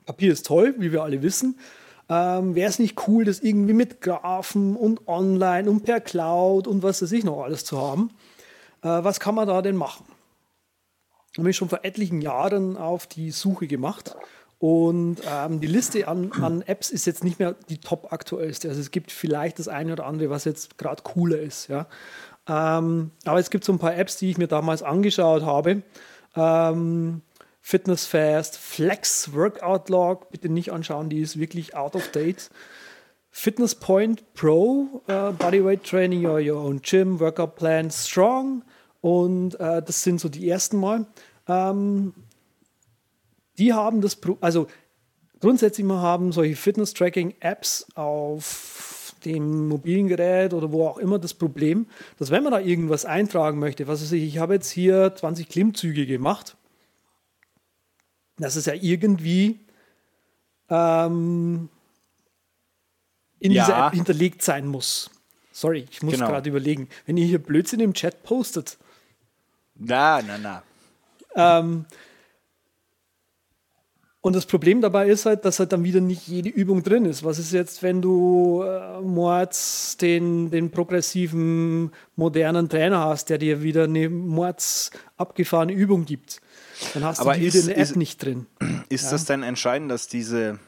[0.06, 1.58] Papier ist toll, wie wir alle wissen.
[2.08, 6.82] Ähm, Wäre es nicht cool, das irgendwie mit Graphen und online und per Cloud und
[6.82, 8.10] was weiß ich noch alles zu haben?
[8.82, 10.04] Äh, was kann man da denn machen?
[11.38, 14.14] Habe ich schon vor etlichen Jahren auf die Suche gemacht
[14.62, 18.68] und ähm, die Liste an, an, Apps ist jetzt nicht mehr die top aktuellste.
[18.68, 21.66] Also es gibt vielleicht das eine oder andere, was jetzt gerade cooler ist.
[21.66, 21.88] Ja?
[22.48, 25.82] Ähm, aber es gibt so ein paar Apps, die ich mir damals angeschaut habe.
[26.36, 27.22] Ähm,
[27.64, 32.50] Fitness Fast, Flex Workout Log, bitte nicht anschauen, die ist wirklich out of date.
[33.30, 38.62] Fitness Point Pro, uh, Bodyweight Training, your, your own gym, Workout Plan Strong.
[39.00, 41.06] Und uh, das sind so die ersten Mal.
[41.48, 42.12] Ähm,
[43.58, 44.66] die haben das, also
[45.40, 51.86] grundsätzlich mal haben solche Fitness-Tracking-Apps auf dem mobilen Gerät oder wo auch immer das Problem,
[52.18, 55.48] dass wenn man da irgendwas eintragen möchte, was weiß ich, ich habe jetzt hier 20
[55.48, 56.56] Klimmzüge gemacht,
[58.42, 59.60] dass es ja irgendwie
[60.68, 61.68] ähm,
[63.38, 63.64] in ja.
[63.64, 65.10] dieser App hinterlegt sein muss.
[65.52, 66.28] Sorry, ich muss genau.
[66.28, 66.88] gerade überlegen.
[67.06, 68.78] Wenn ihr hier Blödsinn im Chat postet.
[69.74, 70.62] Na, na, na.
[71.34, 71.86] Ähm,
[74.22, 77.24] und das Problem dabei ist halt, dass halt dann wieder nicht jede Übung drin ist.
[77.24, 83.62] Was ist jetzt, wenn du äh, Mords den, den progressiven, modernen Trainer hast, der dir
[83.62, 86.40] wieder eine Mords abgefahrene Übung gibt?
[86.94, 88.46] Dann hast Aber du wieder eine App ist, nicht drin.
[88.88, 89.10] Ist ja.
[89.12, 90.58] das denn entscheidend, dass diese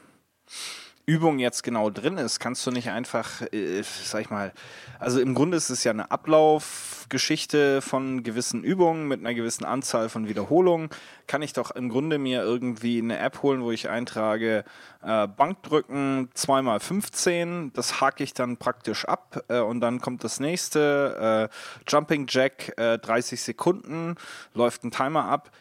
[1.05, 4.53] Übung jetzt genau drin ist, kannst du nicht einfach, äh, sag ich mal,
[4.99, 10.09] also im Grunde ist es ja eine Ablaufgeschichte von gewissen Übungen mit einer gewissen Anzahl
[10.09, 10.89] von Wiederholungen.
[11.27, 14.63] Kann ich doch im Grunde mir irgendwie eine App holen, wo ich eintrage,
[15.03, 21.49] äh, Bankdrücken 2x15, das hake ich dann praktisch ab äh, und dann kommt das nächste,
[21.51, 21.55] äh,
[21.87, 24.15] Jumping Jack 30 äh, Sekunden,
[24.55, 25.51] läuft ein Timer ab.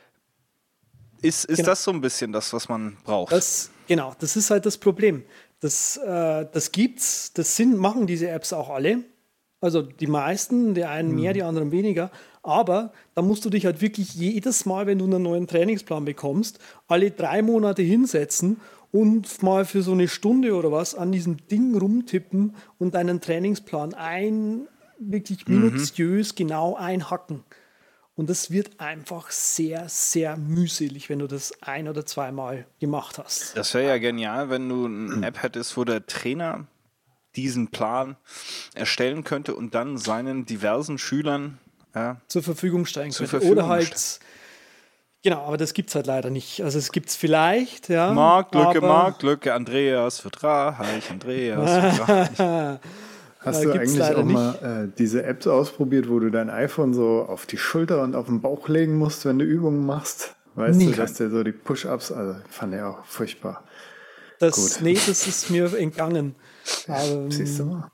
[1.25, 1.69] Ist, ist genau.
[1.71, 3.33] das so ein bisschen das, was man braucht?
[3.33, 5.25] Das Genau, das ist halt das Problem.
[5.61, 9.05] Das, äh, das gibt's, das sind, machen diese Apps auch alle.
[9.61, 11.35] Also die meisten, die einen mehr, mhm.
[11.35, 12.11] die anderen weniger.
[12.43, 16.59] Aber da musst du dich halt wirklich jedes Mal, wenn du einen neuen Trainingsplan bekommst,
[16.87, 18.61] alle drei Monate hinsetzen
[18.93, 23.95] und mal für so eine Stunde oder was an diesem Ding rumtippen und deinen Trainingsplan
[23.95, 25.61] ein, wirklich mhm.
[25.61, 26.37] minutiös mhm.
[26.37, 27.43] genau einhacken.
[28.17, 33.57] Und das wird einfach sehr, sehr mühselig, wenn du das ein- oder zweimal gemacht hast.
[33.57, 36.67] Das wäre ja genial, wenn du eine App hättest, wo der Trainer
[37.35, 38.17] diesen Plan
[38.75, 41.59] erstellen könnte und dann seinen diversen Schülern
[41.93, 43.31] ja, zur Verfügung stellen zur könnte.
[43.41, 44.21] Verfügung oder halt.
[45.25, 46.63] Genau, aber das gibt es halt leider nicht.
[46.63, 48.13] Also es gibt es vielleicht, ja.
[48.13, 52.79] Marktlücke, Marktlücke, Andreas wird reich, Andreas wird reich.
[53.45, 54.33] Hast äh, du eigentlich auch nicht.
[54.33, 58.27] mal äh, diese Apps ausprobiert, wo du dein iPhone so auf die Schulter und auf
[58.27, 60.35] den Bauch legen musst, wenn du Übungen machst?
[60.55, 60.87] Weißt Nie.
[60.87, 63.65] du, dass der so die Push-Ups, also fand ich auch furchtbar.
[64.39, 64.83] Das, Gut.
[64.83, 66.35] Nee, das ist mir entgangen.
[66.89, 67.91] Aber, Siehst du mal.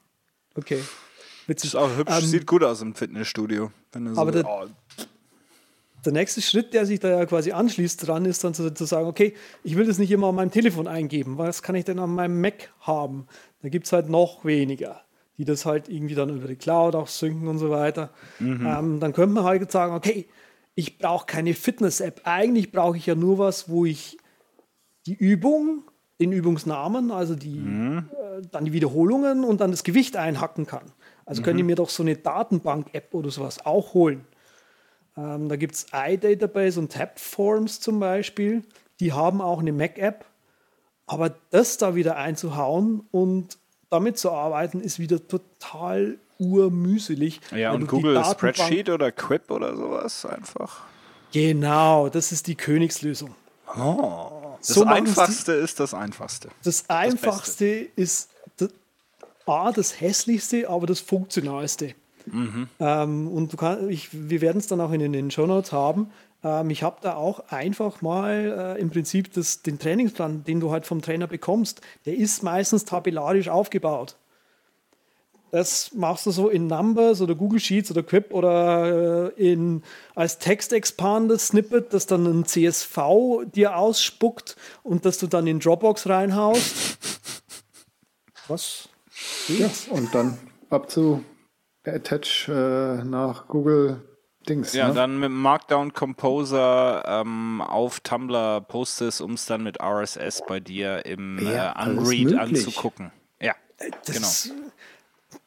[0.54, 0.82] Okay.
[1.46, 1.70] Witzig.
[1.70, 3.72] Ist auch hübsch, ähm, sieht gut aus im Fitnessstudio.
[3.92, 4.66] Wenn so, aber der, oh.
[6.04, 9.08] der nächste Schritt, der sich da ja quasi anschließt dran, ist dann zu, zu sagen,
[9.08, 9.34] okay,
[9.64, 12.40] ich will das nicht immer auf meinem Telefon eingeben, was kann ich denn an meinem
[12.40, 13.26] Mac haben?
[13.62, 15.02] Da gibt es halt noch weniger
[15.40, 18.10] die das halt irgendwie dann über die Cloud auch synken und so weiter.
[18.40, 18.66] Mhm.
[18.66, 20.28] Ähm, dann könnte man halt sagen, okay,
[20.74, 22.20] ich brauche keine Fitness-App.
[22.24, 24.18] Eigentlich brauche ich ja nur was, wo ich
[25.06, 25.84] die Übung,
[26.20, 28.10] den Übungsnamen, also die, mhm.
[28.12, 30.92] äh, dann die Wiederholungen und dann das Gewicht einhacken kann.
[31.24, 31.44] Also mhm.
[31.46, 34.26] könnt ihr mir doch so eine Datenbank-App oder sowas auch holen.
[35.16, 38.62] Ähm, da gibt es iDatabase und Tabforms zum Beispiel.
[39.00, 40.26] Die haben auch eine Mac-App.
[41.06, 43.56] Aber das da wieder einzuhauen und
[43.90, 47.40] damit zu arbeiten, ist wieder total urmühselig.
[47.54, 50.84] Ja, und Google Spreadsheet oder Quip oder sowas einfach.
[51.32, 53.34] Genau, das ist die Königslösung.
[53.76, 56.48] Oh, das so Einfachste die, ist das Einfachste.
[56.64, 58.70] Das Einfachste das ist das,
[59.46, 61.94] A, das Hässlichste, aber das Funktionalste.
[62.26, 62.68] Mhm.
[62.78, 66.10] Ähm, und du kann, ich, wir werden es dann auch in den Show Notes haben.
[66.42, 70.70] Ähm, ich habe da auch einfach mal äh, im Prinzip das, den Trainingsplan, den du
[70.70, 74.16] halt vom Trainer bekommst, der ist meistens tabellarisch aufgebaut.
[75.50, 79.82] Das machst du so in Numbers oder Google Sheets oder Quip oder äh, in,
[80.14, 82.98] als Text Expander Snippet, das dann ein CSV
[83.52, 86.98] dir ausspuckt und das du dann in Dropbox reinhaust.
[88.46, 88.88] Was?
[89.48, 90.38] Ja, und dann
[90.70, 91.24] ab zu
[91.84, 94.00] Attach äh, nach Google
[94.50, 94.72] Dings.
[94.72, 94.94] Ja, ne?
[94.94, 101.06] dann mit Markdown Composer ähm, auf Tumblr postest, um es dann mit RSS bei dir
[101.06, 103.12] im ja, äh, Unread anzugucken.
[103.40, 104.26] Ja, äh, das genau.
[104.26, 104.52] Ist,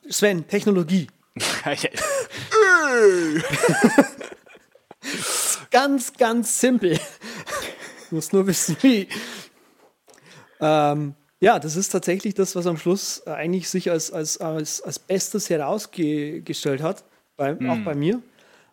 [0.09, 1.07] Sven, Technologie.
[5.71, 6.97] ganz, ganz simpel.
[8.09, 9.09] Du musst nur wissen, wie.
[10.61, 14.97] Ähm, ja, das ist tatsächlich das, was am Schluss eigentlich sich als, als, als, als
[14.97, 17.03] Bestes herausgestellt hat,
[17.35, 17.69] bei, mhm.
[17.69, 18.21] auch bei mir,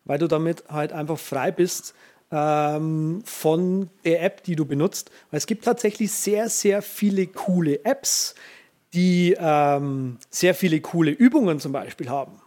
[0.05, 1.95] weil du damit halt einfach frei bist
[2.31, 5.11] ähm, von der App, die du benutzt.
[5.31, 8.35] Weil es gibt tatsächlich sehr, sehr viele coole Apps,
[8.93, 12.41] die ähm, sehr viele coole Übungen zum Beispiel haben.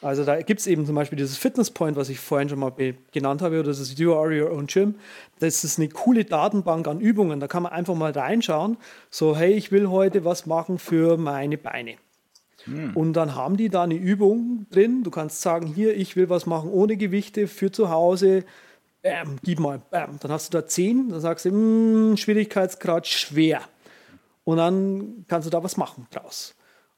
[0.00, 2.72] Also da gibt es eben zum Beispiel dieses Fitness Point, was ich vorhin schon mal
[3.10, 4.94] genannt habe, oder das ist You Are Your Own Gym.
[5.40, 7.40] Das ist eine coole Datenbank an Übungen.
[7.40, 8.76] Da kann man einfach mal reinschauen,
[9.10, 11.96] so hey, ich will heute was machen für meine Beine.
[12.68, 12.96] Hm.
[12.96, 15.02] Und dann haben die da eine Übung drin.
[15.02, 18.44] Du kannst sagen, hier, ich will was machen ohne Gewichte für zu Hause.
[19.02, 20.18] Bam, gib mal, bam.
[20.20, 23.62] Dann hast du da 10, dann sagst du, mh, hm, Schwierigkeitsgrad schwer.
[24.44, 26.54] Und dann kannst du da was machen draus.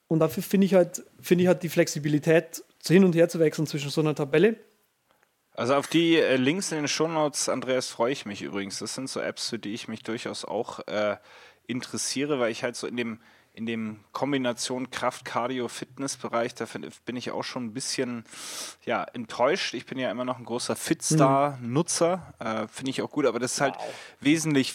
[0.08, 3.66] Und dafür finde ich halt, finde ich halt die Flexibilität hin und her zu wechseln
[3.66, 4.56] zwischen so einer Tabelle.
[5.54, 8.78] Also auf die äh, Links in den Shownotes, Andreas, freue ich mich übrigens.
[8.78, 11.16] Das sind so Apps, für die ich mich durchaus auch äh,
[11.66, 13.20] interessiere, weil ich halt so in dem
[13.52, 16.66] in dem Kombination Kraft, Cardio, Fitness-Bereich, da
[17.04, 18.24] bin ich auch schon ein bisschen
[18.84, 19.74] ja, enttäuscht.
[19.74, 23.54] Ich bin ja immer noch ein großer Fitstar-Nutzer, äh, finde ich auch gut, aber das
[23.54, 23.94] ist halt wow.
[24.20, 24.74] wesentlich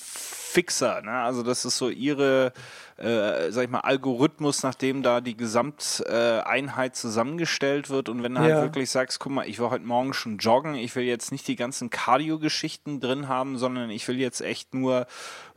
[0.56, 1.02] fixer.
[1.02, 1.12] Ne?
[1.12, 2.54] Also das ist so ihre
[2.98, 8.08] äh, sag ich mal, Algorithmus, nachdem da die Gesamteinheit äh, zusammengestellt wird.
[8.08, 8.56] Und wenn du halt ja.
[8.58, 11.46] halt wirklich sagst, guck mal, ich war heute Morgen schon joggen, ich will jetzt nicht
[11.48, 15.08] die ganzen Cardio-Geschichten drin haben, sondern ich will jetzt echt nur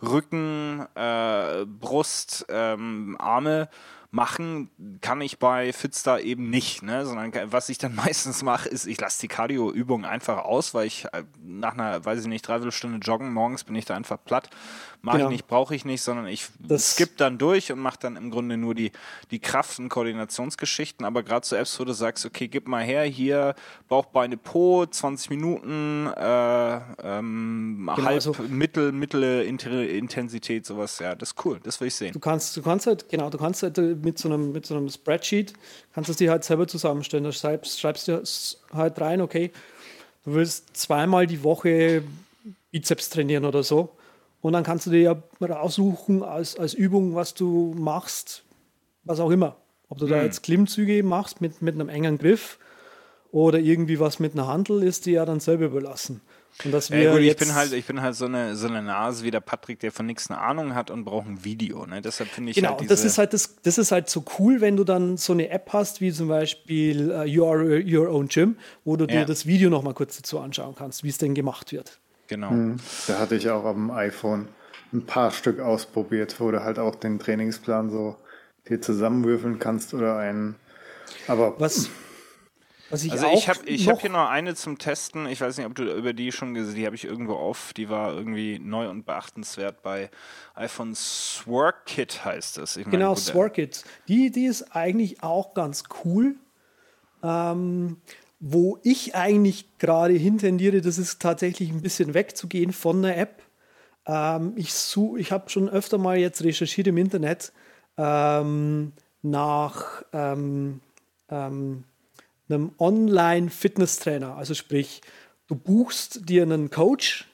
[0.02, 3.68] Rücken, äh, Brust, ähm, Arme
[4.10, 4.70] machen
[5.02, 7.04] kann ich bei Fitstar eben nicht, ne?
[7.04, 11.04] sondern was ich dann meistens mache, ist, ich lasse die Cardio-Übung einfach aus, weil ich
[11.12, 14.48] äh, nach einer, weiß ich nicht, dreiviertel Stunde joggen morgens bin ich da einfach platt.
[15.00, 15.28] Mache genau.
[15.28, 18.30] ich nicht, brauche ich nicht, sondern ich das skippe dann durch und mache dann im
[18.30, 18.90] Grunde nur die,
[19.30, 21.06] die Kraft- und Koordinationsgeschichten.
[21.06, 23.54] Aber gerade so Apps, wo du sagst, okay, gib mal her, hier
[23.88, 31.14] Bauch, Beine, Po, 20 Minuten, äh, ähm, genau, halb, also, mittel, mittlere Intensität, sowas, ja,
[31.14, 32.12] das ist cool, das will ich sehen.
[32.12, 34.88] Du kannst, du kannst halt, genau, du kannst halt mit so einem, mit so einem
[34.88, 35.52] Spreadsheet,
[35.94, 37.22] kannst du dir halt selber zusammenstellen.
[37.22, 38.22] Da schreibst, schreibst du
[38.72, 39.52] halt rein, okay,
[40.24, 42.02] du willst zweimal die Woche
[42.72, 43.97] Bizeps trainieren oder so
[44.40, 48.44] und dann kannst du dir ja raussuchen als, als Übung, was du machst,
[49.04, 49.56] was auch immer.
[49.88, 50.10] Ob du mhm.
[50.10, 52.58] da jetzt Klimmzüge machst mit, mit einem engen Griff
[53.30, 56.20] oder irgendwie was mit einer Handel, ist dir ja dann selber überlassen.
[56.64, 58.82] Und dass wir ja, gut, ich bin halt, ich bin halt so eine, so eine
[58.82, 61.86] Nase wie der Patrick, der von nichts eine Ahnung hat und braucht ein Video.
[61.86, 62.00] Ne?
[62.00, 64.60] Deshalb finde ich genau, halt diese das ist halt das, das ist halt so cool,
[64.60, 68.56] wenn du dann so eine App hast, wie zum Beispiel uh, Your, Your Own Gym,
[68.84, 69.20] wo du ja.
[69.20, 72.00] dir das Video noch mal kurz dazu anschauen kannst, wie es denn gemacht wird.
[72.28, 72.50] Genau.
[72.50, 72.76] Mhm.
[73.06, 74.48] Da hatte ich auch auf dem iPhone
[74.92, 78.16] ein paar Stück ausprobiert, wo du halt auch den Trainingsplan so
[78.68, 80.56] dir zusammenwürfeln kannst oder einen.
[81.26, 81.90] Aber was,
[82.90, 85.26] was ich also ich habe ich hab hier noch eine zum Testen.
[85.26, 87.72] Ich weiß nicht, ob du über die schon gesehen die habe ich irgendwo auf.
[87.74, 90.10] Die war irgendwie neu und beachtenswert bei
[90.54, 92.76] iPhone SwerkKit heißt es.
[92.76, 93.84] Ich mein, genau, SwerkKit.
[94.08, 96.36] Die, die ist eigentlich auch ganz cool.
[97.22, 97.98] Ähm,
[98.40, 103.42] wo ich eigentlich gerade hintendiere, das ist tatsächlich ein bisschen wegzugehen von der App.
[104.06, 104.72] Ähm, ich
[105.16, 107.52] ich habe schon öfter mal jetzt recherchiert im Internet
[107.96, 110.80] ähm, nach ähm,
[111.30, 111.84] ähm
[112.50, 114.36] einem Online-Fitnesstrainer.
[114.36, 115.02] Also sprich,
[115.48, 117.28] du buchst dir einen Coach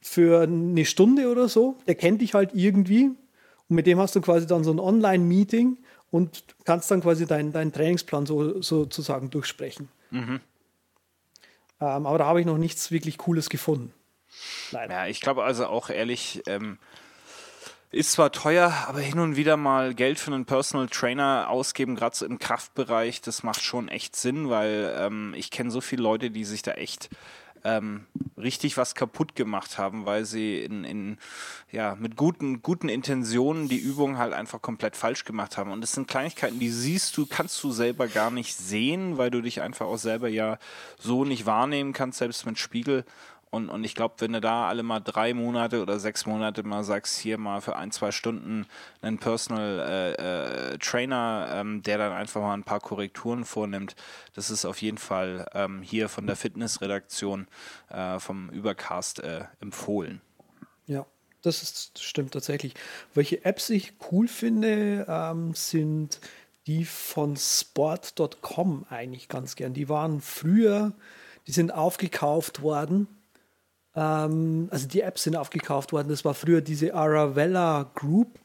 [0.00, 3.10] für eine Stunde oder so, der kennt dich halt irgendwie
[3.68, 5.78] und mit dem hast du quasi dann so ein Online-Meeting
[6.10, 9.88] und kannst dann quasi deinen dein Trainingsplan so, sozusagen durchsprechen.
[10.10, 10.40] Mhm.
[11.80, 13.92] Ähm, aber da habe ich noch nichts wirklich Cooles gefunden.
[14.70, 14.94] Leider.
[14.94, 16.78] Ja, ich glaube also auch ehrlich, ähm,
[17.90, 22.16] ist zwar teuer, aber hin und wieder mal Geld für einen Personal Trainer ausgeben, gerade
[22.16, 26.30] so im Kraftbereich, das macht schon echt Sinn, weil ähm, ich kenne so viele Leute,
[26.30, 27.08] die sich da echt
[27.66, 28.06] ähm,
[28.38, 31.18] richtig was kaputt gemacht haben, weil sie in, in,
[31.72, 35.72] ja, mit guten, guten Intentionen die Übung halt einfach komplett falsch gemacht haben.
[35.72, 39.40] Und das sind Kleinigkeiten, die siehst du, kannst du selber gar nicht sehen, weil du
[39.40, 40.58] dich einfach auch selber ja
[40.98, 43.04] so nicht wahrnehmen kannst, selbst mit Spiegel.
[43.50, 46.82] Und, und ich glaube, wenn du da alle mal drei Monate oder sechs Monate mal
[46.82, 48.66] sagst, hier mal für ein, zwei Stunden
[49.02, 53.94] einen Personal äh, äh, Trainer, ähm, der dann einfach mal ein paar Korrekturen vornimmt,
[54.34, 57.46] das ist auf jeden Fall ähm, hier von der Fitnessredaktion
[57.88, 60.20] äh, vom Übercast äh, empfohlen.
[60.86, 61.06] Ja,
[61.42, 62.74] das ist, stimmt tatsächlich.
[63.14, 66.20] Welche Apps ich cool finde, ähm, sind
[66.66, 69.72] die von sport.com eigentlich ganz gern.
[69.72, 70.94] Die waren früher,
[71.46, 73.06] die sind aufgekauft worden
[73.96, 76.08] ähm, also die Apps sind aufgekauft worden.
[76.08, 78.38] Das war früher diese Aravella Group,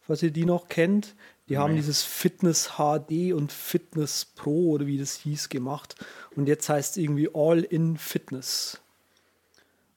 [0.00, 1.14] falls ihr die noch kennt.
[1.48, 5.96] Die haben dieses Fitness HD und Fitness Pro oder wie das hieß gemacht.
[6.34, 8.80] Und jetzt heißt es irgendwie All in Fitness.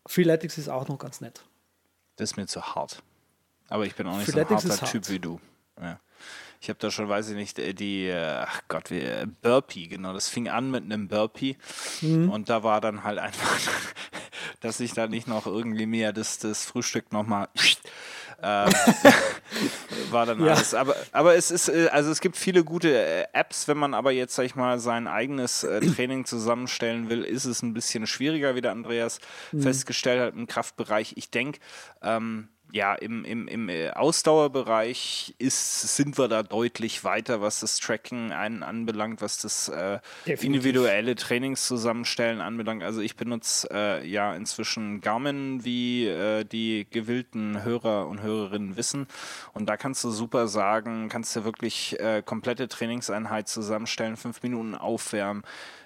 [0.05, 1.45] Freeletics ist auch noch ganz nett.
[2.17, 3.01] Das ist mir zu hart.
[3.69, 5.39] Aber ich bin auch nicht Freeletics so ein harter Typ wie du.
[5.79, 5.99] Ja.
[6.61, 9.87] Ich habe da schon, weiß ich nicht, äh, die, äh, ach Gott, wie, äh, Burpee,
[9.87, 10.13] genau.
[10.13, 11.57] Das fing an mit einem Burpee.
[12.01, 12.29] Mhm.
[12.29, 13.59] Und da war dann halt einfach,
[14.61, 17.49] dass ich da nicht noch irgendwie mehr das, das Frühstück nochmal
[18.41, 18.71] ähm,
[20.11, 20.53] war dann ja.
[20.53, 20.73] alles.
[20.73, 24.45] Aber, aber es ist, also es gibt viele gute Apps, wenn man aber jetzt, sag
[24.45, 28.71] ich mal, sein eigenes äh, Training zusammenstellen will, ist es ein bisschen schwieriger, wie der
[28.71, 29.19] Andreas
[29.51, 29.61] mhm.
[29.61, 31.13] festgestellt hat im Kraftbereich.
[31.15, 31.59] Ich denke,
[32.01, 37.80] ähm, ja, im, im, im äh, Ausdauerbereich ist, sind wir da deutlich weiter, was das
[37.80, 42.84] Tracking ein, anbelangt, was das äh, individuelle Trainingszusammenstellen anbelangt.
[42.84, 49.07] Also ich benutze äh, ja inzwischen Garmin, wie äh, die gewillten Hörer und Hörerinnen wissen.
[49.53, 54.76] Und da kannst du super sagen, kannst du wirklich äh, komplette Trainingseinheit zusammenstellen, fünf Minuten
[54.76, 55.43] aufwärmen,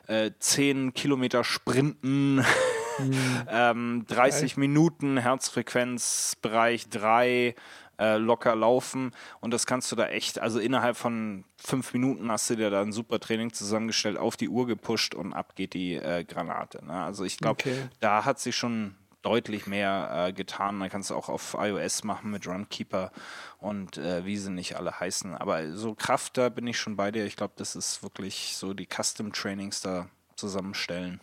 [0.08, 2.44] äh, zehn Kilometer sprinten.
[3.00, 3.48] Mhm.
[3.50, 4.60] ähm, 30 Geil.
[4.60, 7.56] Minuten Herzfrequenzbereich 3
[8.00, 12.50] äh, locker laufen und das kannst du da echt, also innerhalb von fünf Minuten hast
[12.50, 15.96] du dir da ein super Training zusammengestellt, auf die Uhr gepusht und ab geht die
[15.96, 16.84] äh, Granate.
[16.86, 16.94] Ne?
[16.94, 17.90] Also ich glaube, okay.
[18.00, 20.78] da hat sich schon deutlich mehr äh, getan.
[20.78, 23.12] Man kann es auch auf iOS machen mit Runkeeper
[23.58, 25.36] und äh, wie sie nicht alle heißen.
[25.36, 27.26] Aber so Kraft, da bin ich schon bei dir.
[27.26, 31.20] Ich glaube, das ist wirklich so die Custom-Trainings da zusammenstellen.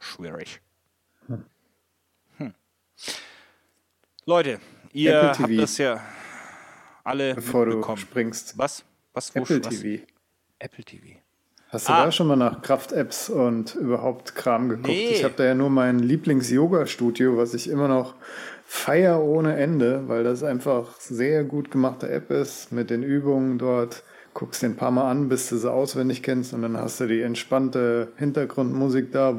[0.00, 0.60] Schwierig.
[1.28, 2.54] Hm.
[4.26, 4.60] Leute,
[4.92, 6.00] ihr habt das ja
[7.08, 8.58] alle Bevor du springst.
[8.58, 8.84] Was?
[9.14, 9.34] Was?
[9.34, 9.80] Wo, Apple was?
[9.80, 10.04] TV.
[10.58, 11.18] Apple TV.
[11.70, 12.04] Hast du ah.
[12.06, 14.88] da schon mal nach Kraft-Apps und überhaupt Kram geguckt?
[14.88, 15.10] Nee.
[15.10, 18.14] Ich habe da ja nur mein Lieblings-Yoga-Studio, was ich immer noch
[18.64, 24.02] feier ohne Ende, weil das einfach sehr gut gemachte App ist mit den Übungen dort.
[24.32, 27.06] Guckst den ein paar Mal an, bis du sie auswendig kennst und dann hast du
[27.06, 29.32] die entspannte Hintergrundmusik da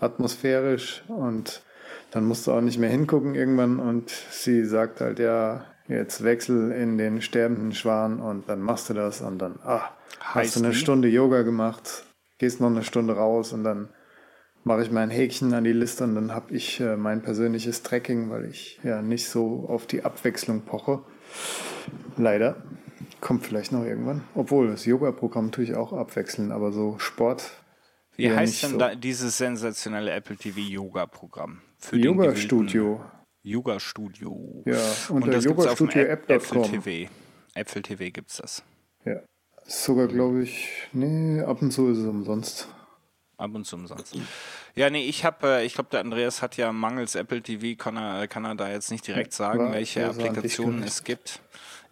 [0.00, 1.62] atmosphärisch und
[2.10, 6.72] dann musst du auch nicht mehr hingucken irgendwann und sie sagt halt, ja, jetzt wechsel
[6.72, 9.90] in den sterbenden Schwan und dann machst du das und dann, ah,
[10.20, 12.04] hast du eine Stunde Yoga gemacht,
[12.38, 13.88] gehst noch eine Stunde raus und dann
[14.64, 18.30] mache ich mein Häkchen an die Liste und dann habe ich äh, mein persönliches Tracking,
[18.30, 21.02] weil ich ja nicht so auf die Abwechslung poche.
[22.16, 22.56] Leider.
[23.20, 24.22] Kommt vielleicht noch irgendwann.
[24.34, 27.52] Obwohl, das Yoga-Programm tue ich auch abwechseln, aber so Sport
[28.16, 28.78] wie heißt denn so.
[28.78, 31.60] da dieses sensationelle Apple TV Yoga Programm?
[31.92, 33.04] Yoga Studio.
[33.42, 34.62] Yoga Studio.
[34.66, 37.10] Ja, und, und das Yoga Studio App, Apple TV.
[37.54, 38.62] Apple TV gibt es das.
[39.04, 39.20] Ja.
[39.64, 42.68] Sogar glaube ich, nee, ab und zu ist es umsonst.
[43.36, 44.16] Ab und zu umsonst.
[44.74, 47.96] Ja, nee, ich habe, äh, ich glaube, der Andreas hat ja mangels Apple TV, kann
[47.96, 51.40] er, kann er da jetzt nicht direkt sagen, War, welche Applikationen es gibt.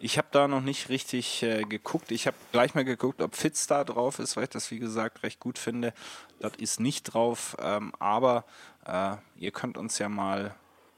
[0.05, 2.11] Ich habe da noch nicht richtig äh, geguckt.
[2.11, 5.39] Ich habe gleich mal geguckt, ob Fitstar drauf ist, weil ich das, wie gesagt, recht
[5.39, 5.95] gut finde.
[6.39, 8.45] Das ist nicht drauf, ähm, aber
[8.85, 10.53] äh, ihr könnt uns ja mal,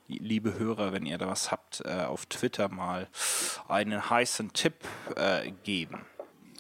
[0.09, 3.07] liebe Hörer, wenn ihr da was habt, äh, auf Twitter mal
[3.69, 4.75] einen heißen Tipp
[5.15, 6.01] äh, geben.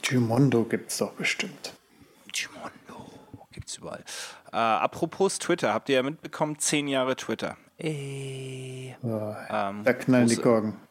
[0.01, 1.73] Gimondo gibt es doch bestimmt.
[2.31, 3.11] Gimondo
[3.51, 4.05] gibt es überall.
[4.53, 7.57] Äh, apropos Twitter, habt ihr ja mitbekommen, zehn Jahre Twitter.
[7.77, 8.95] Ey.
[9.03, 10.86] Oh, ähm, da knallen die Korken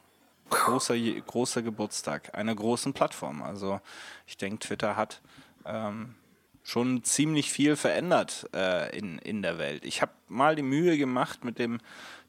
[0.50, 3.42] großer, großer Geburtstag einer großen Plattform.
[3.42, 3.80] Also
[4.26, 5.20] ich denke, Twitter hat
[5.64, 6.14] ähm,
[6.62, 9.84] schon ziemlich viel verändert äh, in, in der Welt.
[9.84, 11.78] Ich habe mal die Mühe gemacht mit dem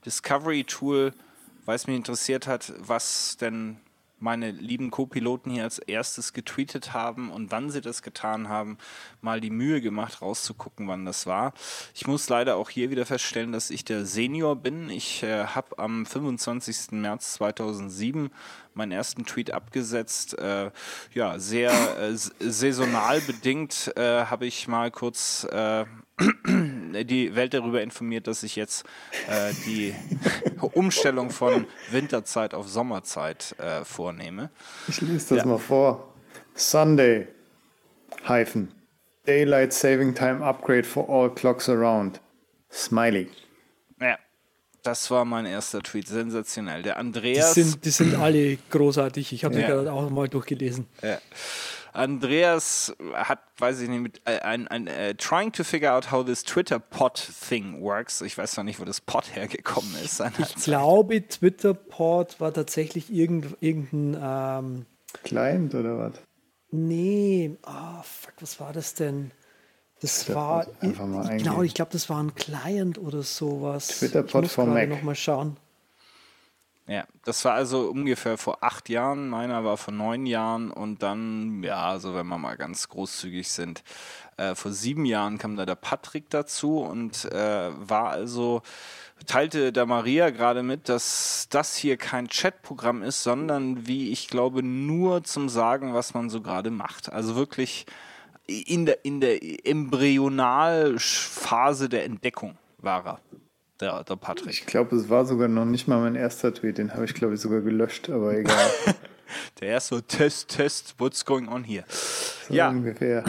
[0.05, 1.13] Discovery-Tool,
[1.65, 3.78] weil es mich interessiert hat, was denn
[4.20, 8.78] meine lieben Co-Piloten hier als erstes getweetet haben und wann sie das getan haben,
[9.22, 11.53] mal die Mühe gemacht, rauszugucken, wann das war.
[11.93, 14.89] Ich muss leider auch hier wieder feststellen, dass ich der Senior bin.
[14.89, 16.91] Ich äh, habe am 25.
[16.91, 18.32] März 2007
[18.74, 20.38] meinen ersten Tweet abgesetzt.
[20.38, 20.72] Äh,
[21.13, 25.86] ja, sehr äh, saisonal bedingt äh, habe ich mal kurz äh,
[27.06, 28.86] die Welt darüber informiert, dass ich jetzt
[29.30, 29.94] äh, die
[30.74, 34.50] Umstellung von Winterzeit auf Sommerzeit äh, vornehme.
[34.88, 35.46] Ich lese das ja.
[35.46, 36.14] mal vor.
[36.56, 37.28] Sunday,
[38.28, 38.72] hyphen,
[39.26, 42.22] Daylight Saving Time Upgrade for all clocks around.
[42.72, 43.30] Smiley.
[44.00, 44.18] Ja,
[44.84, 46.82] das war mein erster Tweet, sensationell.
[46.82, 47.54] Der Andreas.
[47.54, 49.34] Die sind, die sind alle großartig.
[49.34, 49.62] Ich habe ja.
[49.62, 50.88] die gerade auch mal durchgelesen.
[51.02, 51.20] Ja.
[51.98, 56.24] Andreas hat, weiß ich nicht, mit, äh, ein, ein äh, trying to figure out how
[56.24, 58.22] this Twitter Pod thing works.
[58.22, 60.22] Ich weiß noch nicht, wo das Pod hergekommen ist.
[60.38, 64.86] Ich glaube, Twitter Pod war tatsächlich irgend, irgendein ähm,
[65.24, 66.14] Client oder was?
[66.70, 69.32] Nee, oh, fuck, was war das denn?
[70.00, 73.88] Das, das war, genau, ich glaube, das war ein Client oder sowas.
[73.88, 74.89] Twitter Pod for Mac.
[74.89, 75.58] noch mal schauen.
[76.90, 81.62] Ja, das war also ungefähr vor acht Jahren, meiner war vor neun Jahren und dann,
[81.62, 83.84] ja, also wenn wir mal ganz großzügig sind,
[84.38, 88.62] äh, vor sieben Jahren kam da der Patrick dazu und äh, war also,
[89.26, 94.64] teilte der Maria gerade mit, dass das hier kein Chatprogramm ist, sondern wie ich glaube,
[94.64, 97.12] nur zum Sagen, was man so gerade macht.
[97.12, 97.86] Also wirklich
[98.48, 103.20] in der, in der Embryonalphase der Entdeckung war er
[103.80, 104.49] der, der Patrick.
[104.49, 107.36] Ich glaube, es war sogar noch nicht mal mein erster Tweet, den habe ich, glaube
[107.36, 108.69] ich, sogar gelöscht, aber egal.
[109.59, 111.86] der erste Test, Test, what's going on here?
[111.89, 113.23] So ja, ungefähr.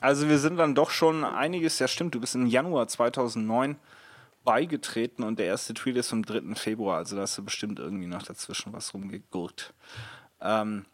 [0.00, 3.76] Also wir sind dann doch schon einiges, ja stimmt, du bist im Januar 2009
[4.44, 6.54] beigetreten und der erste Tweet ist vom 3.
[6.56, 9.72] Februar, also da hast du bestimmt irgendwie noch dazwischen was rumgegurkt.
[10.40, 10.84] Ähm,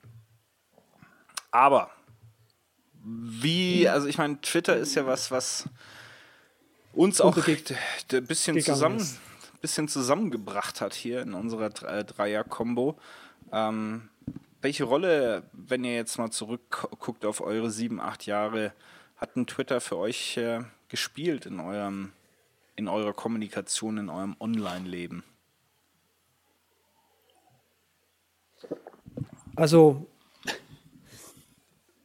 [1.51, 1.91] aber
[3.03, 5.69] wie, also ich meine, Twitter ist ja was, was
[6.99, 9.07] uns auch ein bisschen, zusammen,
[9.61, 12.99] bisschen zusammengebracht hat hier in unserer äh, Dreier-Kombo.
[13.53, 14.09] Ähm,
[14.61, 18.73] welche Rolle, wenn ihr jetzt mal zurückguckt auf eure sieben, acht Jahre,
[19.17, 22.13] hat ein Twitter für euch äh, gespielt in eurem,
[22.75, 25.23] in eurer Kommunikation, in eurem Online-Leben?
[29.55, 30.07] Also,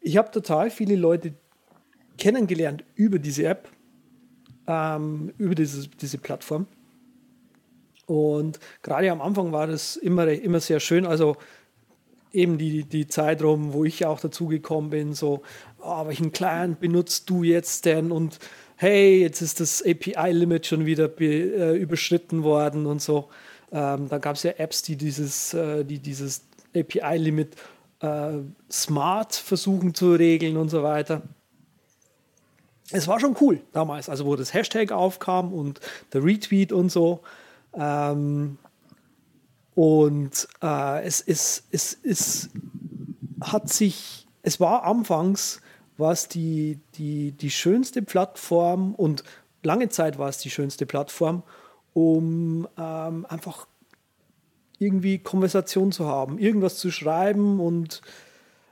[0.02, 1.34] ich habe total viele Leute
[2.20, 3.70] kennengelernt über diese App
[4.68, 6.68] ähm, über diese, diese Plattform.
[8.06, 11.06] Und gerade am Anfang war das immer, immer sehr schön.
[11.06, 11.38] Also
[12.32, 15.44] eben die, die Zeit rum, wo ich auch dazugekommen bin, so,
[15.82, 18.12] oh, welchen Client benutzt du jetzt denn?
[18.12, 18.40] Und
[18.76, 23.30] hey, jetzt ist das API-Limit schon wieder be, äh, überschritten worden und so.
[23.72, 26.44] Ähm, da gab es ja Apps, die dieses, äh, die dieses
[26.76, 27.56] API-Limit
[28.02, 28.40] äh,
[28.70, 31.22] smart versuchen zu regeln und so weiter
[32.92, 35.80] es war schon cool damals, also wo das Hashtag aufkam und
[36.12, 37.22] der Retweet und so.
[37.74, 38.58] Ähm,
[39.76, 42.50] und äh, es, es, es, es
[43.42, 45.62] hat sich, es war anfangs
[45.98, 49.24] was die, die, die schönste Plattform und
[49.62, 51.44] lange Zeit war es die schönste Plattform,
[51.94, 53.68] um ähm, einfach
[54.80, 58.02] irgendwie Konversation zu haben, irgendwas zu schreiben und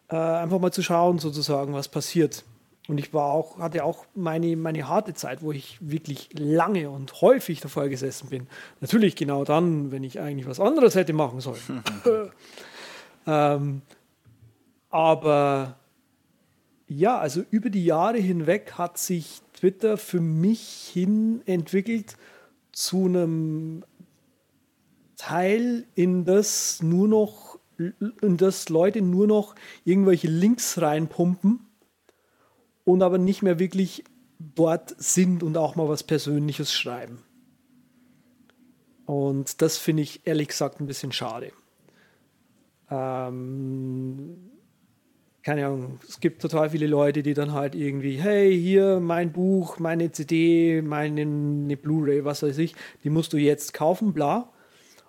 [0.10, 2.44] äh, einfach mal zu schauen, sozusagen, was passiert.
[2.88, 7.22] Und ich war auch, hatte auch meine, meine harte Zeit, wo ich wirklich lange und
[7.22, 8.48] häufig davor gesessen bin.
[8.80, 11.84] Natürlich genau dann, wenn ich eigentlich was anderes hätte machen sollen.
[13.28, 13.82] ähm,
[14.90, 15.78] aber
[16.88, 22.18] ja, also über die Jahre hinweg hat sich Twitter für mich hin entwickelt
[22.72, 23.84] zu einem
[25.18, 29.56] Teil, in das nur noch, in das Leute nur noch
[29.86, 31.71] irgendwelche Links reinpumpen
[32.84, 34.04] und aber nicht mehr wirklich
[34.40, 37.24] dort sind und auch mal was Persönliches schreiben.
[39.06, 41.52] Und das finde ich ehrlich gesagt ein bisschen schade.
[42.90, 44.52] Ähm,
[45.44, 49.80] keine Ahnung, es gibt total viele Leute, die dann halt irgendwie, hey, hier mein Buch,
[49.80, 54.52] meine CD, meine Blu-ray, was weiß ich, die musst du jetzt kaufen, bla.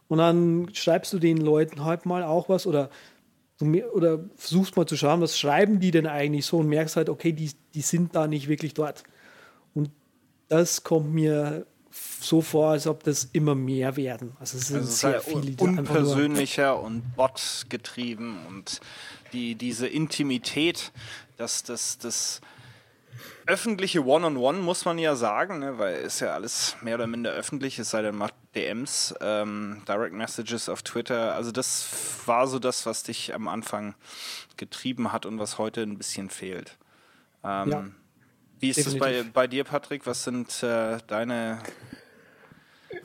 [0.09, 2.91] Und dann schreibst du den Leuten halt mal auch was oder
[3.93, 7.33] oder versuchst mal zu schauen, was schreiben die denn eigentlich so und merkst halt, okay,
[7.33, 9.05] die, die sind da nicht wirklich dort.
[9.75, 9.91] Und
[10.49, 11.67] das kommt mir
[12.21, 14.35] so vor, als ob das immer mehr werden.
[14.41, 18.81] Also es sind also sehr es viele, die unpersönlicher und bot-getrieben und
[19.33, 20.93] die, diese Intimität,
[21.37, 22.41] dass das, das
[23.47, 27.07] öffentliche One-on-One, -on -One, muss man ja sagen, ne, weil ist ja alles mehr oder
[27.07, 31.35] minder öffentlich, es sei denn, macht DMs, ähm, Direct Messages auf Twitter.
[31.35, 31.89] Also das
[32.27, 33.95] war so das, was dich am Anfang
[34.57, 36.77] getrieben hat und was heute ein bisschen fehlt.
[37.45, 37.85] Ähm, ja,
[38.61, 40.07] wie ist es bei, bei dir, Patrick?
[40.07, 41.59] Was sind äh, deine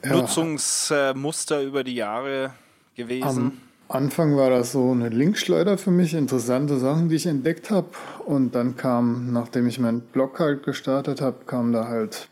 [0.04, 0.12] ja.
[0.12, 2.54] Nutzungsmuster äh, über die Jahre
[2.96, 3.46] gewesen?
[3.48, 7.88] Um Anfang war das so eine Linkschleuder für mich, interessante Sachen, die ich entdeckt habe.
[8.26, 12.30] Und dann kam, nachdem ich meinen Blog halt gestartet habe, kam da halt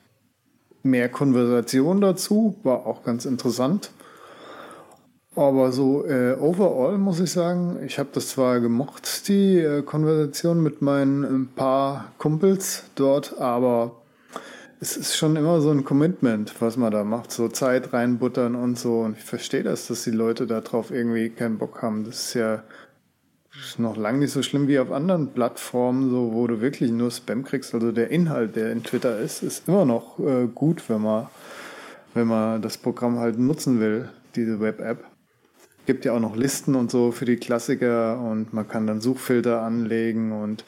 [0.84, 3.89] mehr Konversation dazu, war auch ganz interessant.
[5.36, 10.64] Aber so äh, overall muss ich sagen, ich habe das zwar gemocht, die äh, Konversation
[10.64, 13.92] mit meinen ein äh, paar Kumpels dort, aber
[14.80, 18.78] es ist schon immer so ein Commitment, was man da macht, so Zeit reinbuttern und
[18.78, 19.02] so.
[19.02, 22.06] Und ich verstehe das, dass die Leute darauf irgendwie keinen Bock haben.
[22.06, 22.64] Das ist ja
[23.58, 27.12] ist noch lange nicht so schlimm wie auf anderen Plattformen, so wo du wirklich nur
[27.12, 27.74] Spam kriegst.
[27.74, 31.28] Also der Inhalt, der in Twitter ist, ist immer noch äh, gut, wenn man,
[32.14, 35.14] wenn man das Programm halt nutzen will, diese Web-App.
[35.86, 39.62] Gibt ja auch noch Listen und so für die Klassiker und man kann dann Suchfilter
[39.62, 40.64] anlegen und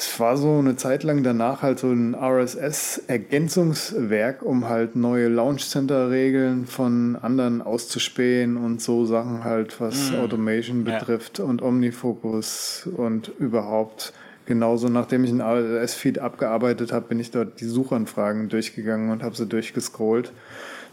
[0.00, 5.68] es war so eine Zeit lang danach halt so ein RSS-Ergänzungswerk, um halt neue Launch
[5.68, 10.20] Center-Regeln von anderen auszuspähen und so Sachen halt, was mm.
[10.20, 11.46] Automation betrifft ja.
[11.46, 14.12] und Omnifocus und überhaupt.
[14.46, 19.34] Genauso, nachdem ich ein RSS-Feed abgearbeitet habe, bin ich dort die Suchanfragen durchgegangen und habe
[19.34, 20.30] sie durchgescrollt.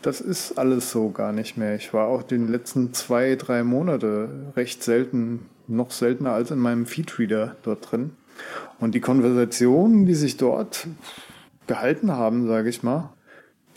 [0.05, 1.73] Das ist alles so gar nicht mehr.
[1.73, 6.85] Ich war auch die letzten zwei, drei Monate recht selten, noch seltener als in meinem
[6.85, 8.11] Feedreader dort drin.
[8.79, 10.85] Und die Konversationen, die sich dort
[11.65, 13.13] gehalten haben, sage ich mal,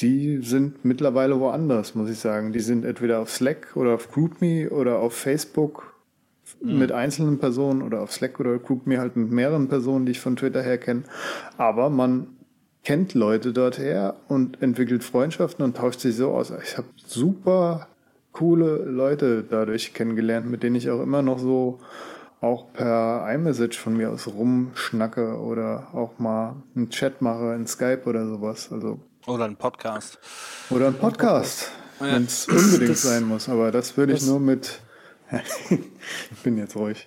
[0.02, 2.52] die sind mittlerweile woanders, muss ich sagen.
[2.52, 5.94] Die sind entweder auf Slack oder auf GroupMe oder auf Facebook
[6.60, 6.78] mhm.
[6.78, 10.36] mit einzelnen Personen oder auf Slack oder GroupMe halt mit mehreren Personen, die ich von
[10.36, 11.04] Twitter her kenne.
[11.56, 12.26] Aber man
[12.84, 16.52] kennt Leute dort her und entwickelt Freundschaften und tauscht sich so aus.
[16.62, 17.88] Ich habe super
[18.32, 21.80] coole Leute dadurch kennengelernt, mit denen ich auch immer noch so
[22.40, 28.02] auch per iMessage von mir aus rumschnacke oder auch mal einen Chat mache in Skype
[28.06, 28.70] oder sowas.
[28.70, 30.18] Also oder ein Podcast.
[30.70, 31.70] Oder ein Podcast,
[32.00, 32.06] ja.
[32.06, 33.48] wenn es unbedingt das, sein muss.
[33.48, 34.80] Aber das würde ich nur mit.
[35.70, 37.06] ich bin jetzt ruhig.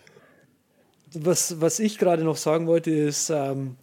[1.13, 3.75] Was, was ich gerade noch sagen wollte, ist, ähm,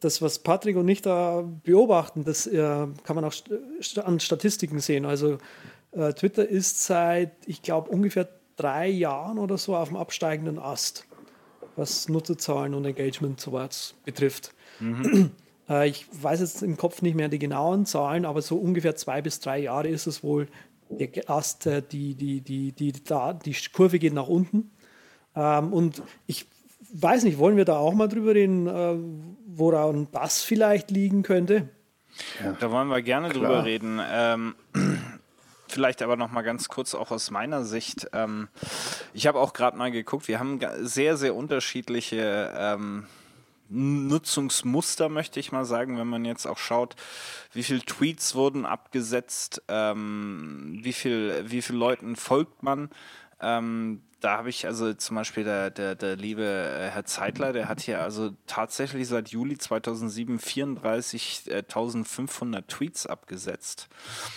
[0.00, 4.80] das, was Patrick und ich da beobachten, das äh, kann man auch st an Statistiken
[4.80, 5.04] sehen.
[5.04, 5.38] Also
[5.92, 11.06] äh, Twitter ist seit, ich glaube, ungefähr drei Jahren oder so auf dem absteigenden Ast,
[11.76, 14.54] was Nutzerzahlen und Engagement sowas betrifft.
[14.80, 15.30] Mhm.
[15.70, 19.20] Äh, ich weiß jetzt im Kopf nicht mehr die genauen Zahlen, aber so ungefähr zwei
[19.20, 20.48] bis drei Jahre ist es wohl
[20.88, 24.70] der Ast, äh, die, die, die, die, da, die Kurve geht nach unten.
[25.36, 26.46] Ähm, und ich
[26.92, 28.96] weiß nicht, wollen wir da auch mal drüber reden, äh,
[29.46, 31.68] woran das vielleicht liegen könnte?
[32.42, 32.52] Ja.
[32.58, 33.44] Da wollen wir gerne Klar.
[33.44, 34.00] drüber reden.
[34.10, 34.54] Ähm,
[35.68, 38.08] vielleicht aber noch mal ganz kurz auch aus meiner Sicht.
[38.12, 38.48] Ähm,
[39.12, 43.06] ich habe auch gerade mal geguckt, wir haben sehr, sehr unterschiedliche ähm,
[43.68, 46.96] Nutzungsmuster, möchte ich mal sagen, wenn man jetzt auch schaut,
[47.52, 52.90] wie viele Tweets wurden abgesetzt, ähm, wie viel, wie viel Leuten folgt man.
[53.40, 57.68] Ähm, da habe ich also zum Beispiel der, der, der liebe äh, Herr Zeitler, der
[57.68, 63.86] hat hier also tatsächlich seit Juli 2007 34.500 Tweets abgesetzt.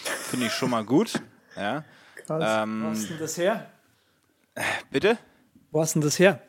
[0.03, 1.19] Finde ich schon mal gut.
[1.55, 1.83] Ja.
[2.25, 2.63] Krass.
[2.63, 3.71] Ähm, Wo hast denn das her?
[4.91, 5.17] Bitte?
[5.71, 6.43] Wo hast denn das her?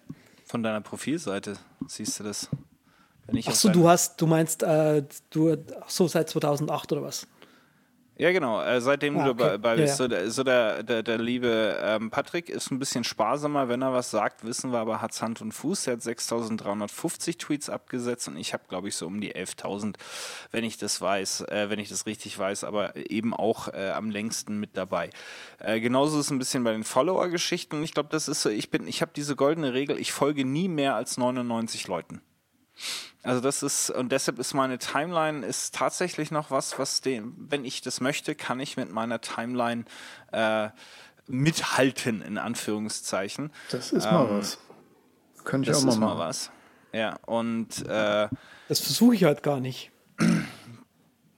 [0.45, 1.57] Von deiner Profilseite
[1.89, 2.51] siehst du das.
[3.47, 7.27] Ach so, du hast, du meinst, äh, du, ach so, seit 2008 oder was?
[8.23, 8.63] Ja, genau.
[8.63, 9.37] Äh, seitdem ah, okay.
[9.37, 9.99] du dabei bist.
[9.99, 10.09] Ja, ja.
[10.09, 13.93] So, der, so der, der, der liebe ähm, Patrick ist ein bisschen sparsamer, wenn er
[13.93, 15.89] was sagt, wissen wir, aber hat Hand und Fuß.
[15.89, 19.97] Er hat 6350 Tweets abgesetzt und ich habe, glaube ich, so um die 11.000,
[20.53, 24.09] wenn ich das weiß, äh, wenn ich das richtig weiß, aber eben auch äh, am
[24.09, 25.11] längsten mit dabei.
[25.59, 28.71] Äh, genauso ist es ein bisschen bei den Follower-Geschichten ich glaube, das ist so, ich
[28.71, 32.23] bin, ich habe diese goldene Regel, ich folge nie mehr als 99 Leuten.
[33.23, 37.65] Also das ist, und deshalb ist meine Timeline ist tatsächlich noch was, was dem, wenn
[37.65, 39.85] ich das möchte, kann ich mit meiner Timeline
[40.33, 40.71] äh,
[41.29, 43.53] mithalten, in Anführungszeichen.
[43.71, 44.59] Das ist mal ähm, was.
[45.45, 46.01] Könnte ich auch mal machen.
[46.01, 46.51] Mal was.
[46.93, 48.29] Ja, und äh,
[48.69, 49.91] das versuche ich halt gar nicht.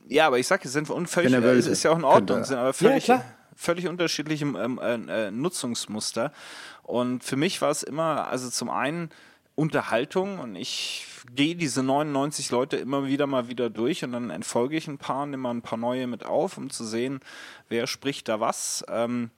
[0.08, 2.72] Ja, aber ich sage, es sind völlig, es ist ja auch in Ordnung, sind aber
[2.72, 3.24] völlig, ja,
[3.54, 6.32] völlig unterschiedliche ähm, äh, Nutzungsmuster.
[6.82, 9.10] Und für mich war es immer, also zum einen
[9.54, 14.76] Unterhaltung und ich gehe diese 99 Leute immer wieder mal wieder durch und dann entfolge
[14.76, 17.20] ich ein paar, nehme mal ein paar neue mit auf, um zu sehen,
[17.68, 18.84] wer spricht da was.
[18.88, 19.30] Ähm,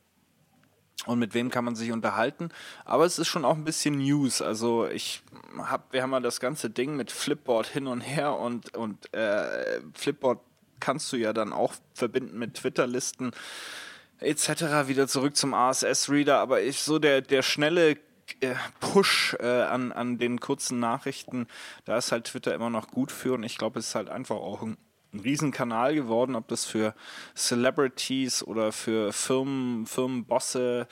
[1.04, 2.48] und mit wem kann man sich unterhalten.
[2.84, 4.40] Aber es ist schon auch ein bisschen News.
[4.40, 5.22] Also ich
[5.58, 9.80] hab, wir haben mal das ganze Ding mit Flipboard hin und her und, und äh,
[9.94, 10.40] Flipboard
[10.80, 13.32] kannst du ja dann auch verbinden mit Twitter-Listen
[14.20, 14.88] etc.
[14.88, 16.38] wieder zurück zum RSS-Reader.
[16.38, 17.98] Aber ich so der, der schnelle
[18.80, 21.46] Push äh, an, an den kurzen Nachrichten,
[21.84, 24.36] da ist halt Twitter immer noch gut für und ich glaube, es ist halt einfach
[24.36, 24.76] auch ein,
[25.12, 26.94] ein Riesenkanal geworden, ob das für
[27.34, 30.88] Celebrities oder für Firmen, Firmenbosse,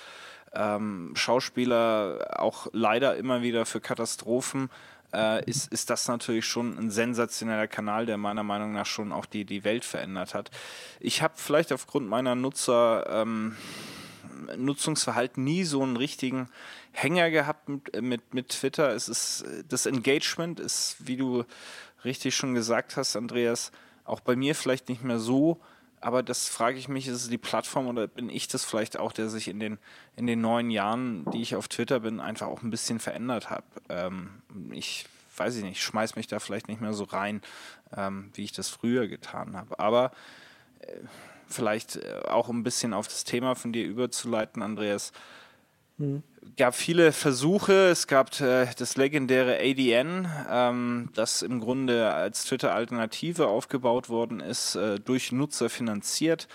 [0.54, 4.70] ähm, Schauspieler, auch leider immer wieder für Katastrophen,
[5.12, 9.26] äh, ist, ist das natürlich schon ein sensationeller Kanal, der meiner Meinung nach schon auch
[9.26, 10.50] die, die Welt verändert hat.
[11.00, 13.56] Ich habe vielleicht aufgrund meiner Nutzer ähm,
[14.56, 16.48] Nutzungsverhalten nie so einen richtigen
[16.92, 18.90] Hänger gehabt mit, mit, mit Twitter.
[18.90, 21.44] Es ist, das Engagement ist, wie du
[22.04, 23.72] richtig schon gesagt hast, Andreas,
[24.04, 25.60] auch bei mir vielleicht nicht mehr so,
[26.00, 29.12] aber das frage ich mich, ist es die Plattform oder bin ich das vielleicht auch,
[29.12, 29.78] der sich in den,
[30.16, 33.64] in den neun Jahren, die ich auf Twitter bin, einfach auch ein bisschen verändert habe.
[33.88, 34.28] Ähm,
[34.70, 37.42] ich weiß ich nicht, schmeiß mich da vielleicht nicht mehr so rein,
[37.96, 39.78] ähm, wie ich das früher getan habe.
[39.78, 40.12] Aber
[40.80, 40.92] äh,
[41.48, 45.12] vielleicht äh, auch ein bisschen auf das Thema von dir überzuleiten, Andreas.
[45.96, 46.24] Mhm.
[46.56, 47.90] gab viele Versuche.
[47.90, 54.74] Es gab äh, das legendäre ADN, ähm, das im Grunde als Twitter-Alternative aufgebaut worden ist,
[54.74, 56.48] äh, durch Nutzer finanziert.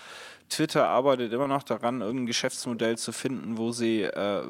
[0.50, 4.42] Twitter arbeitet immer noch daran, irgendein Geschäftsmodell zu finden, wo sie äh,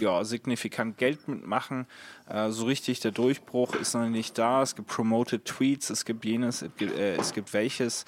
[0.00, 1.86] ja, signifikant Geld mitmachen.
[2.28, 4.62] Äh, so richtig der Durchbruch ist noch nicht da.
[4.62, 8.04] Es gibt Promoted Tweets, es gibt jenes, es gibt, äh, es gibt welches.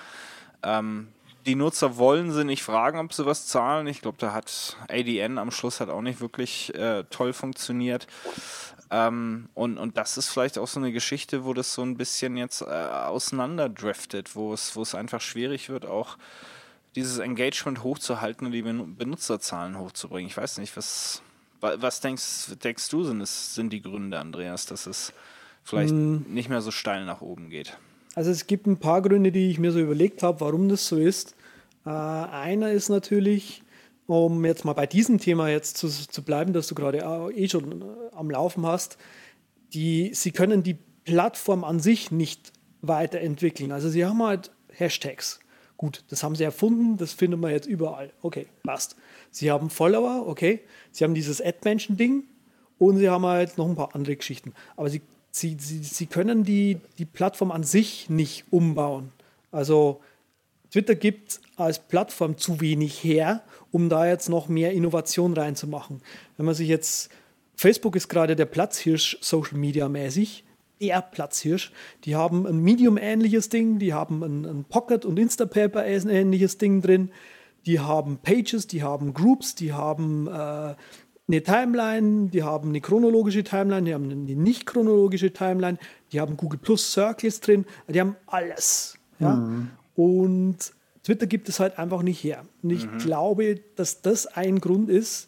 [0.62, 1.09] Ähm,
[1.49, 3.86] die Nutzer wollen sie nicht fragen, ob sie was zahlen.
[3.86, 8.07] Ich glaube, da hat ADN am Schluss hat auch nicht wirklich äh, toll funktioniert.
[8.90, 12.36] Ähm, und, und das ist vielleicht auch so eine Geschichte, wo das so ein bisschen
[12.36, 16.18] jetzt äh, auseinanderdriftet, wo es, wo es einfach schwierig wird, auch
[16.94, 20.28] dieses Engagement hochzuhalten und die Benutzerzahlen hochzubringen.
[20.28, 21.22] Ich weiß nicht, was,
[21.61, 25.14] was denkst, denkst du, sind, es, sind die Gründe, Andreas, dass es
[25.64, 26.26] vielleicht hm.
[26.28, 27.78] nicht mehr so steil nach oben geht?
[28.14, 30.96] Also es gibt ein paar Gründe, die ich mir so überlegt habe, warum das so
[30.96, 31.34] ist.
[31.89, 33.62] Äh, einer ist natürlich,
[34.07, 36.99] um jetzt mal bei diesem Thema jetzt zu, zu bleiben, das du gerade
[37.34, 37.84] eh schon äh,
[38.14, 38.99] am Laufen hast,
[39.72, 43.72] die, sie können die Plattform an sich nicht weiterentwickeln.
[43.72, 45.41] Also sie haben halt Hashtags.
[45.78, 48.12] Gut, das haben sie erfunden, das findet man jetzt überall.
[48.20, 48.97] Okay, passt.
[49.30, 50.61] Sie haben Follower, okay.
[50.91, 52.24] Sie haben dieses Ad-Menschen-Ding
[52.78, 54.53] und sie haben halt noch ein paar andere Geschichten.
[54.76, 59.12] Aber sie, sie, sie, sie können die, die Plattform an sich nicht umbauen.
[59.53, 60.01] Also
[60.70, 66.02] Twitter gibt als Plattform zu wenig her, um da jetzt noch mehr Innovation reinzumachen.
[66.36, 67.10] Wenn man sich jetzt,
[67.54, 70.44] Facebook ist gerade der Platzhirsch Social Media mäßig
[70.80, 71.72] der Platzhirsch.
[72.04, 77.10] Die haben ein Medium-ähnliches Ding, die haben ein, ein Pocket- und Instapaper-ähnliches Ding drin,
[77.66, 83.44] die haben Pages, die haben Groups, die haben äh, eine Timeline, die haben eine chronologische
[83.44, 85.78] Timeline, die haben eine nicht chronologische Timeline,
[86.12, 88.96] die haben Google Plus Circles drin, die haben alles.
[89.18, 89.34] Ja?
[89.34, 89.70] Mhm.
[89.99, 92.44] Und Twitter gibt es halt einfach nicht her.
[92.62, 92.99] Und ich mhm.
[92.99, 95.26] glaube, dass das ein Grund ist,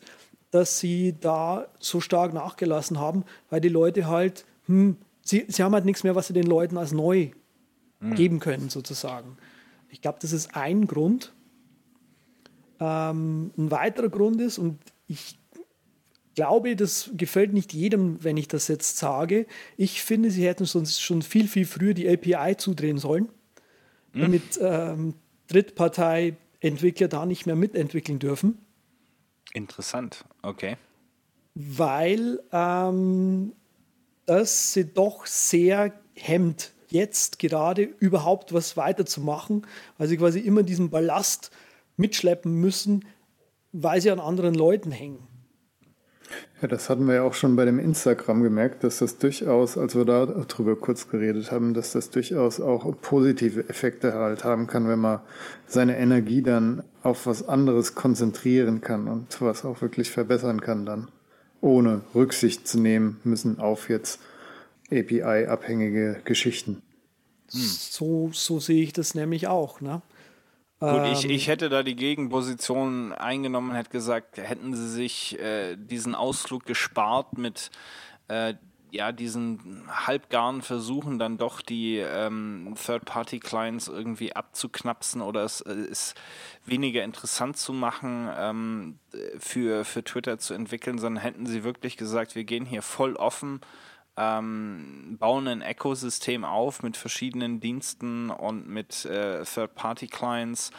[0.53, 5.75] dass sie da so stark nachgelassen haben, weil die Leute halt, hm, sie, sie haben
[5.75, 7.31] halt nichts mehr, was sie den Leuten als neu
[7.99, 8.14] mhm.
[8.14, 9.39] geben können, sozusagen.
[9.89, 11.33] Ich glaube, das ist ein Grund.
[12.79, 15.37] Ähm, ein weiterer Grund ist, und ich
[16.37, 19.47] glaube, das gefällt nicht jedem, wenn ich das jetzt sage.
[19.77, 23.31] Ich finde, sie hätten sonst schon viel, viel früher die API zudrehen sollen.
[24.15, 25.15] Damit ähm,
[25.49, 28.59] Drittpartei-Entwickler da nicht mehr mitentwickeln dürfen.
[29.53, 30.77] Interessant, okay.
[31.55, 33.53] Weil ähm,
[34.27, 39.67] das sie doch sehr hemmt, jetzt gerade überhaupt was weiterzumachen,
[39.99, 41.51] weil sie quasi immer diesen Ballast
[41.97, 43.05] mitschleppen müssen,
[43.73, 45.27] weil sie an anderen Leuten hängen.
[46.62, 49.95] Ja, das hatten wir ja auch schon bei dem Instagram gemerkt, dass das durchaus, als
[49.95, 54.99] wir darüber kurz geredet haben, dass das durchaus auch positive Effekte halt haben kann, wenn
[54.99, 55.20] man
[55.66, 61.09] seine Energie dann auf was anderes konzentrieren kann und was auch wirklich verbessern kann dann
[61.61, 64.20] ohne Rücksicht zu nehmen müssen auf jetzt
[64.91, 66.83] API-abhängige Geschichten.
[67.53, 67.61] Hm.
[67.61, 69.81] So, so sehe ich das nämlich auch.
[69.81, 70.03] Ne?
[70.81, 75.76] Gut, ähm, ich, ich hätte da die Gegenposition eingenommen hätte gesagt, hätten sie sich äh,
[75.76, 77.70] diesen Ausflug gespart mit
[78.28, 78.55] äh,
[78.91, 86.14] ja, diesen halbgaren Versuchen dann doch die ähm, Third-Party-Clients irgendwie abzuknapsen oder es, äh, es
[86.64, 88.99] weniger interessant zu machen ähm,
[89.39, 93.61] für, für Twitter zu entwickeln, sondern hätten sie wirklich gesagt, wir gehen hier voll offen,
[94.17, 100.71] ähm, bauen ein Ökosystem auf mit verschiedenen Diensten und mit äh, Third-Party-Clients,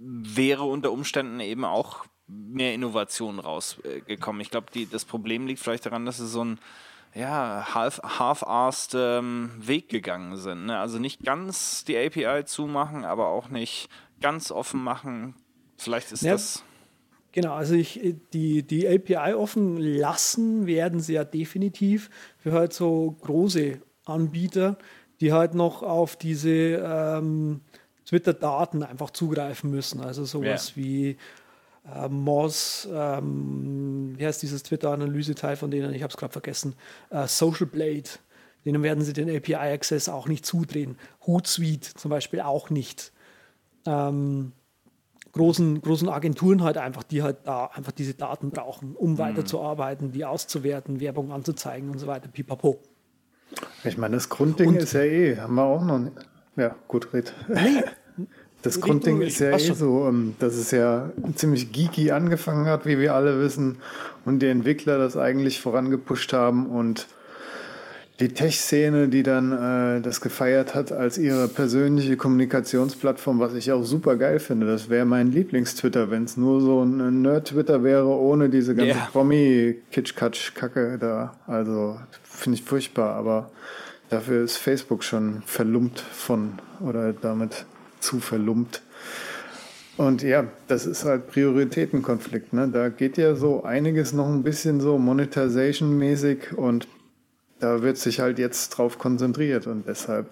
[0.00, 4.40] wäre unter Umständen eben auch mehr Innovation rausgekommen.
[4.40, 6.58] Ich glaube, das Problem liegt vielleicht daran, dass es so ein
[7.14, 10.66] ja, half-assed ähm, Weg gegangen sind.
[10.66, 10.78] Ne?
[10.78, 13.88] Also nicht ganz die API zumachen, aber auch nicht
[14.20, 15.34] ganz offen machen.
[15.76, 16.62] Vielleicht ist ja, das.
[17.32, 18.00] Genau, also ich,
[18.32, 24.78] die, die API offen lassen werden sie ja definitiv für halt so große Anbieter,
[25.20, 27.60] die halt noch auf diese ähm,
[28.06, 30.00] Twitter-Daten einfach zugreifen müssen.
[30.00, 30.76] Also sowas ja.
[30.76, 31.16] wie
[31.94, 36.74] äh, Moz, ähm, wie heißt dieses Twitter-Analyse-Teil von denen, ich habe es gerade vergessen,
[37.10, 38.10] äh, Social Blade,
[38.64, 40.98] denen werden sie den API-Access auch nicht zudrehen.
[41.26, 43.12] Hootsuite zum Beispiel auch nicht.
[43.86, 44.52] Ähm,
[45.32, 49.18] großen, großen Agenturen halt einfach, die halt da einfach diese Daten brauchen, um mhm.
[49.18, 52.80] weiterzuarbeiten, die auszuwerten, Werbung anzuzeigen und so weiter, pipapo.
[53.84, 56.16] Ich meine, das Grundding und, ist ja eh, haben wir auch noch nicht.
[56.56, 57.32] Ja, gut, red.
[57.48, 57.82] Nee,
[58.62, 62.98] Das Grundding ist ja eh so, ähm, dass es ja ziemlich geeky angefangen hat, wie
[62.98, 63.78] wir alle wissen,
[64.26, 67.06] und die Entwickler das eigentlich vorangepusht haben und
[68.20, 73.82] die Tech-Szene, die dann äh, das gefeiert hat als ihre persönliche Kommunikationsplattform, was ich auch
[73.82, 74.66] super geil finde.
[74.66, 79.08] Das wäre mein Lieblings-Twitter, wenn es nur so ein Nerd-Twitter wäre, ohne diese ganze yeah.
[79.10, 81.34] Promi-Kitsch-Katsch-Kacke da.
[81.46, 83.50] Also finde ich furchtbar, aber
[84.10, 87.64] dafür ist Facebook schon verlumpt von oder damit
[88.00, 88.82] zu verlumpt.
[89.96, 92.52] Und ja, das ist halt Prioritätenkonflikt.
[92.52, 92.68] Ne?
[92.68, 96.86] Da geht ja so einiges noch ein bisschen so Monetization-mäßig und
[97.60, 100.30] da wird sich halt jetzt drauf konzentriert und deshalb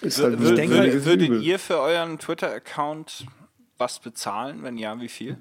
[0.00, 3.26] ist halt Wür denke, würdet, würdet ihr für euren Twitter-Account
[3.78, 4.62] was bezahlen?
[4.62, 5.38] Wenn ja, wie viel?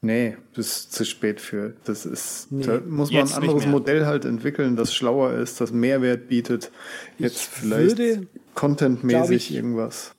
[0.00, 1.74] Nee, das ist zu spät für.
[1.84, 5.72] Das ist, nee, da muss man ein anderes Modell halt entwickeln, das schlauer ist, das
[5.72, 6.70] Mehrwert bietet.
[7.18, 10.14] Jetzt ich vielleicht contentmäßig irgendwas.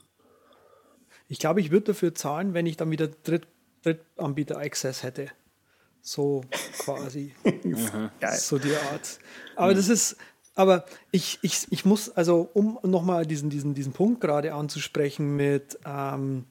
[1.30, 3.48] Ich glaube, ich würde dafür zahlen, wenn ich dann wieder Dritt,
[3.84, 5.28] Drittanbieter-Access hätte.
[6.02, 6.42] So
[6.80, 7.34] quasi.
[8.38, 9.20] so die Art.
[9.56, 10.16] Aber das ist,
[10.56, 15.80] aber ich, ich, ich muss, also um nochmal diesen, diesen, diesen Punkt gerade anzusprechen mit,
[15.86, 16.46] ähm,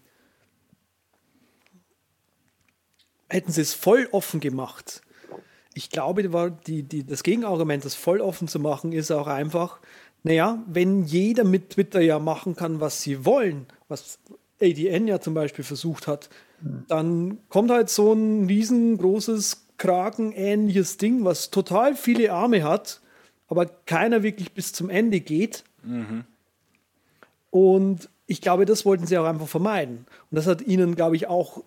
[3.28, 5.02] hätten sie es voll offen gemacht.
[5.74, 6.22] Ich glaube,
[6.66, 9.78] die, die, das Gegenargument, das voll offen zu machen, ist auch einfach,
[10.22, 14.18] naja, wenn jeder mit Twitter ja machen kann, was sie wollen, was
[14.60, 16.30] ADN ja zum Beispiel versucht hat,
[16.88, 23.00] dann kommt halt so ein riesengroßes Krakenähnliches Ding, was total viele Arme hat,
[23.46, 25.64] aber keiner wirklich bis zum Ende geht.
[25.84, 26.24] Mhm.
[27.50, 30.06] Und ich glaube, das wollten sie auch einfach vermeiden.
[30.30, 31.62] Und das hat ihnen, glaube ich, auch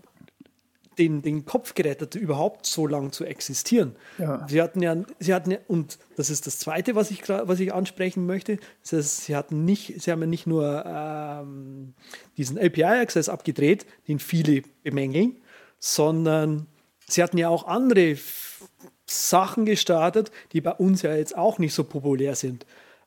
[0.98, 3.96] den, den Kopf gerettet, überhaupt so lang zu existieren.
[4.18, 4.46] Ja.
[4.50, 7.74] Sie hatten ja, sie hatten ja, und das ist das Zweite, was ich, was ich
[7.74, 11.94] ansprechen möchte, das heißt, sie hatten nicht, sie haben ja nicht nur ähm,
[12.38, 15.38] diesen API-Access abgedreht, den viele bemängeln,
[15.80, 16.68] sondern
[17.08, 18.18] sie hatten ja auch andere
[19.06, 22.66] Sachen gestartet, die bei uns ja jetzt auch nicht so populär sind.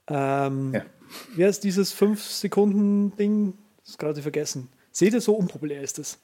[0.09, 0.85] Ähm, ja.
[1.35, 3.55] Wer ist dieses 5-Sekunden-Ding?
[3.81, 4.69] Das ist gerade vergessen.
[4.91, 6.19] Seht ihr, so unpopulär ist es.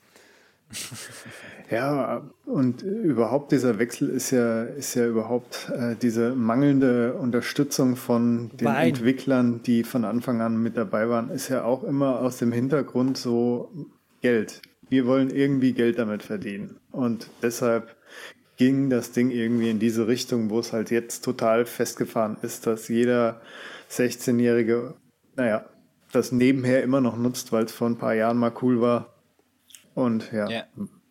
[1.70, 8.50] Ja, und überhaupt dieser Wechsel ist ja, ist ja überhaupt äh, diese mangelnde Unterstützung von
[8.56, 8.88] den Wein.
[8.88, 13.16] Entwicklern, die von Anfang an mit dabei waren, ist ja auch immer aus dem Hintergrund
[13.16, 13.70] so
[14.20, 14.62] Geld.
[14.88, 16.80] Wir wollen irgendwie Geld damit verdienen.
[16.90, 17.96] Und deshalb
[18.56, 22.88] ging das Ding irgendwie in diese Richtung, wo es halt jetzt total festgefahren ist, dass
[22.88, 23.40] jeder
[23.90, 24.94] 16-Jährige,
[25.36, 25.66] naja,
[26.12, 29.09] das nebenher immer noch nutzt, weil es vor ein paar Jahren mal cool war.
[29.94, 30.64] Und ja, ja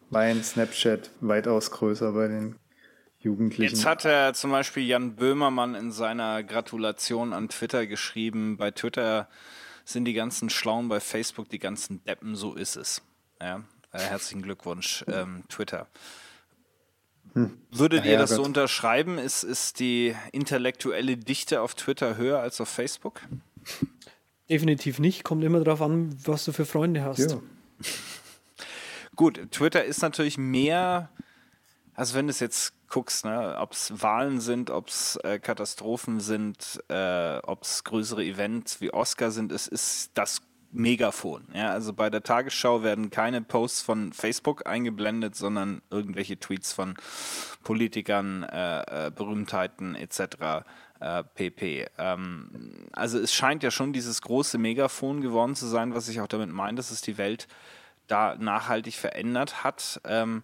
[0.09, 2.55] mein Snapchat weitaus größer bei den
[3.19, 3.75] Jugendlichen.
[3.75, 9.27] Jetzt hat er zum Beispiel Jan Böhmermann in seiner Gratulation an Twitter geschrieben, bei Twitter
[9.83, 13.01] sind die ganzen Schlauen, bei Facebook die ganzen Deppen, so ist es.
[13.41, 15.87] Ja, äh, herzlichen Glückwunsch, ähm, Twitter.
[17.33, 17.57] Hm.
[17.71, 19.17] Würdet ja, ihr das so unterschreiben?
[19.17, 23.21] Ist, ist die intellektuelle Dichte auf Twitter höher als auf Facebook?
[24.49, 25.23] Definitiv nicht.
[25.23, 27.31] Kommt immer darauf an, was du für Freunde hast.
[27.31, 27.41] Ja.
[29.19, 31.09] Gut, Twitter ist natürlich mehr,
[31.93, 36.21] also wenn du es jetzt guckst, ne, ob es Wahlen sind, ob es äh, Katastrophen
[36.21, 40.41] sind, äh, ob es größere Events wie Oscar sind, es ist das
[40.71, 41.49] Megafon.
[41.53, 46.95] Ja, also bei der Tagesschau werden keine Posts von Facebook eingeblendet, sondern irgendwelche Tweets von
[47.65, 50.63] Politikern, äh, äh Berühmtheiten etc.
[51.01, 51.87] Äh, pp.
[51.97, 56.27] Ähm, also es scheint ja schon dieses große Megafon geworden zu sein, was ich auch
[56.27, 57.49] damit meine, dass es die Welt
[58.09, 60.01] da nachhaltig verändert hat.
[60.05, 60.43] Ähm,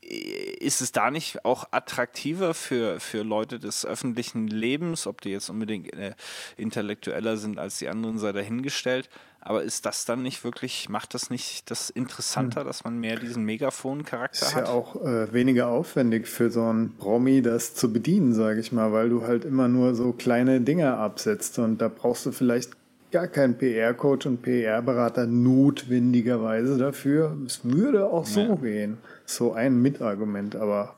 [0.00, 5.50] ist es da nicht auch attraktiver für, für Leute des öffentlichen Lebens, ob die jetzt
[5.50, 6.14] unbedingt äh,
[6.56, 9.10] intellektueller sind als die anderen, sei dahingestellt.
[9.40, 12.66] Aber ist das dann nicht wirklich, macht das nicht das interessanter, hm.
[12.66, 14.62] dass man mehr diesen Megafon-Charakter hat?
[14.62, 18.72] Ist ja auch äh, weniger aufwendig für so einen Promi, das zu bedienen, sage ich
[18.72, 22.77] mal, weil du halt immer nur so kleine Dinge absetzt und da brauchst du vielleicht
[23.10, 27.36] gar kein PR-Coach und PR-Berater notwendigerweise dafür.
[27.46, 28.54] Es würde auch so ja.
[28.56, 28.98] gehen.
[29.24, 30.96] So ein Mitargument, aber.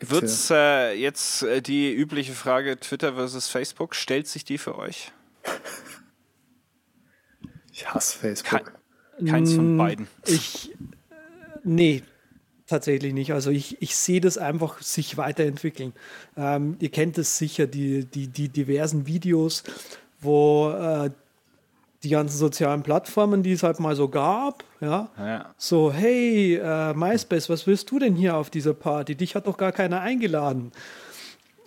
[0.00, 3.94] Wird es äh, jetzt äh, die übliche Frage Twitter versus Facebook?
[3.94, 5.12] Stellt sich die für euch?
[7.72, 8.72] ich hasse Facebook.
[9.18, 10.08] Kein, keins von mm, beiden.
[10.26, 10.74] Ich.
[11.62, 12.02] Nee,
[12.66, 13.32] tatsächlich nicht.
[13.34, 15.92] Also ich, ich sehe das einfach sich weiterentwickeln.
[16.36, 19.64] Ähm, ihr kennt es sicher, die, die, die diversen Videos
[20.20, 21.10] wo äh,
[22.02, 25.54] die ganzen sozialen Plattformen, die es halt mal so gab, ja, ja.
[25.58, 29.14] so, hey, äh, MySpace, was willst du denn hier auf dieser Party?
[29.14, 30.72] Dich hat doch gar keiner eingeladen.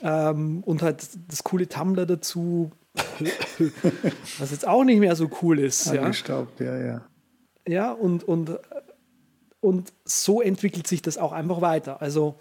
[0.01, 2.71] Ähm, und halt das coole Tumblr dazu,
[4.39, 5.87] was jetzt auch nicht mehr so cool ist.
[5.89, 6.85] Angestaubt, ja, ja.
[6.85, 7.01] Ja,
[7.67, 8.57] ja und, und,
[9.61, 12.01] und so entwickelt sich das auch einfach weiter.
[12.01, 12.35] Also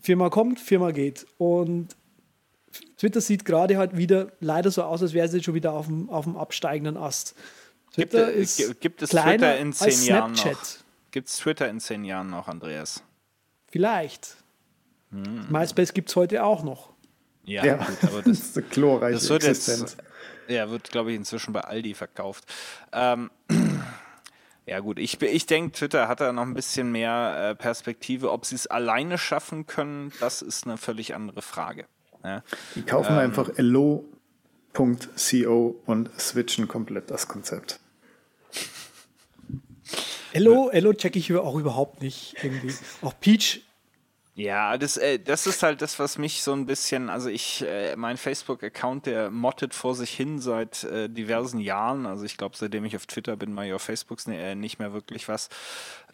[0.00, 1.26] Firma kommt, Firma geht.
[1.36, 1.94] Und
[2.96, 6.10] Twitter sieht gerade halt wieder leider so aus, als wäre sie schon wieder auf dem,
[6.10, 7.34] auf dem absteigenden Ast.
[7.92, 10.56] Twitter gibt, ist gibt es Twitter in zehn Jahren noch?
[11.10, 13.02] Gibt es Twitter in zehn Jahren noch, Andreas?
[13.66, 14.36] Vielleicht.
[15.10, 15.46] Hm.
[15.50, 16.90] MySpace gibt es heute auch noch.
[17.44, 17.76] Ja, ja.
[17.76, 19.96] Gut, aber das, das ist eine glorreiche das wird Existenz.
[19.96, 19.96] Jetzt,
[20.48, 22.44] ja, wird, glaube ich, inzwischen bei Aldi verkauft.
[22.92, 23.30] Ähm,
[24.66, 28.32] ja, gut, ich, ich denke, Twitter hat da noch ein bisschen mehr äh, Perspektive.
[28.32, 31.86] Ob sie es alleine schaffen können, das ist eine völlig andere Frage.
[32.24, 32.42] Ja.
[32.74, 33.96] Die kaufen ähm, einfach lo.co
[35.86, 37.80] und switchen komplett das Konzept.
[40.32, 42.74] Elo, Elo checke ich auch überhaupt nicht irgendwie.
[43.02, 43.62] Auch Peach
[44.38, 47.96] ja, das, äh, das ist halt das, was mich so ein bisschen, also ich, äh,
[47.96, 52.06] mein Facebook-Account, der mottet vor sich hin seit äh, diversen Jahren.
[52.06, 54.92] Also ich glaube, seitdem ich auf Twitter bin, mache ich auf Facebook äh, nicht mehr
[54.92, 55.48] wirklich was.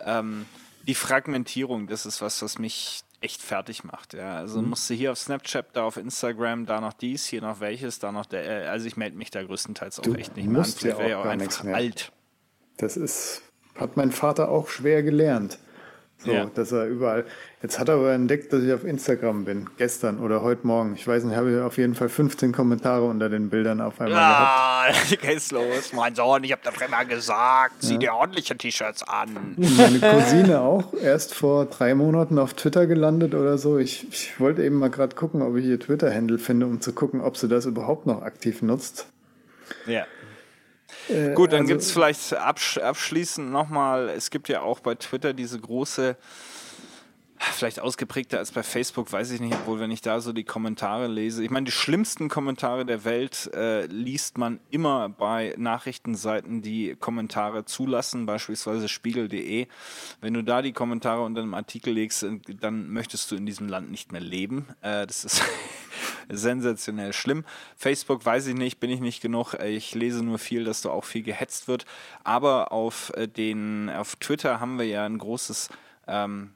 [0.01, 0.47] Ähm,
[0.87, 4.15] die Fragmentierung, das ist was, was mich echt fertig macht.
[4.15, 4.37] Ja.
[4.37, 4.71] Also mhm.
[4.71, 8.27] musste hier auf Snapchat, da auf Instagram, da noch dies, hier noch welches, da noch
[8.27, 8.65] der.
[8.65, 10.69] Äh, also ich melde mich da größtenteils auch du echt nicht mehr an.
[10.69, 12.13] Ich wäre ja auch einfach alt.
[12.77, 13.43] Das ist,
[13.75, 15.59] hat mein Vater auch schwer gelernt.
[16.25, 16.47] So, ja.
[16.55, 17.25] dass er überall.
[17.63, 19.69] Jetzt hat er aber entdeckt, dass ich auf Instagram bin.
[19.77, 20.95] Gestern oder heute Morgen.
[20.95, 24.19] Ich weiß nicht, habe ich auf jeden Fall 15 Kommentare unter den Bildern auf einmal
[24.19, 25.21] ja, gehabt.
[25.23, 25.93] geht's los.
[25.93, 27.89] Mein Sohn, ich habe doch immer gesagt, ja.
[27.89, 29.55] zieh dir ordentliche T-Shirts an.
[29.57, 33.79] Meine Cousine auch erst vor drei Monaten auf Twitter gelandet oder so.
[33.79, 37.21] Ich, ich wollte eben mal gerade gucken, ob ich ihr Twitter-Handle finde, um zu gucken,
[37.21, 39.07] ob sie das überhaupt noch aktiv nutzt.
[39.87, 40.07] Ja.
[41.09, 44.95] Äh, Gut, dann also, gibt es vielleicht absch abschließend nochmal, es gibt ja auch bei
[44.95, 46.17] Twitter diese große,
[47.53, 51.07] vielleicht ausgeprägter als bei Facebook, weiß ich nicht, obwohl wenn ich da so die Kommentare
[51.07, 56.97] lese, ich meine, die schlimmsten Kommentare der Welt äh, liest man immer bei Nachrichtenseiten, die
[56.97, 59.67] Kommentare zulassen, beispielsweise spiegel.de.
[60.21, 62.25] Wenn du da die Kommentare unter einem Artikel legst,
[62.61, 64.67] dann möchtest du in diesem Land nicht mehr leben.
[64.81, 65.43] Äh, das ist
[66.29, 67.45] sensationell schlimm.
[67.77, 69.55] Facebook weiß ich nicht, bin ich nicht genug.
[69.55, 71.85] Ich lese nur viel, dass da auch viel gehetzt wird.
[72.23, 75.69] Aber auf äh, den, auf Twitter haben wir ja ein großes
[76.07, 76.51] ähm,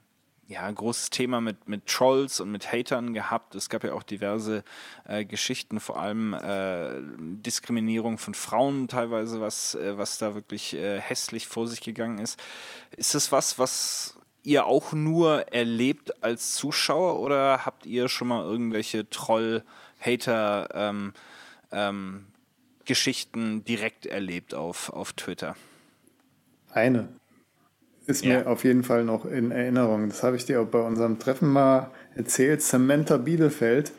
[0.49, 3.55] ja, ein großes Thema mit, mit Trolls und mit Hatern gehabt.
[3.55, 4.65] Es gab ja auch diverse
[5.07, 11.01] äh, Geschichten, vor allem äh, Diskriminierung von Frauen teilweise, was, äh, was da wirklich äh,
[11.01, 12.41] hässlich vor sich gegangen ist.
[12.97, 18.43] Ist das was, was ihr auch nur erlebt als Zuschauer oder habt ihr schon mal
[18.43, 21.13] irgendwelche Troll-Hater ähm,
[21.73, 22.27] ähm,
[22.87, 25.57] Geschichten direkt erlebt auf, auf Twitter?
[26.71, 27.11] Eine
[28.09, 28.39] ist ja.
[28.39, 30.09] mir auf jeden Fall noch in Erinnerung.
[30.09, 32.63] Das habe ich dir auch bei unserem Treffen mal erzählt.
[32.63, 33.93] Samantha Bielefeld.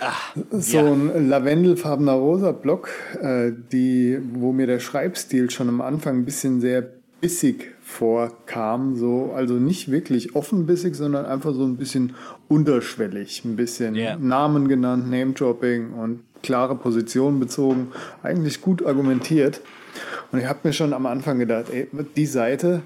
[0.00, 0.92] Ach, so ja.
[0.92, 2.90] ein lavendelfarbener rosa Block,
[3.20, 6.86] äh, die, wo mir der Schreibstil schon am Anfang ein bisschen sehr
[7.22, 8.96] bissig vorkam.
[8.96, 12.14] So, also nicht wirklich offenbissig, sondern einfach so ein bisschen
[12.48, 13.42] unterschwellig.
[13.46, 14.18] Ein bisschen yeah.
[14.18, 17.88] Namen genannt, Name-Dropping und klare Position bezogen.
[18.22, 19.62] Eigentlich gut argumentiert.
[20.30, 22.82] Und ich habe mir schon am Anfang gedacht, ey, die Seite,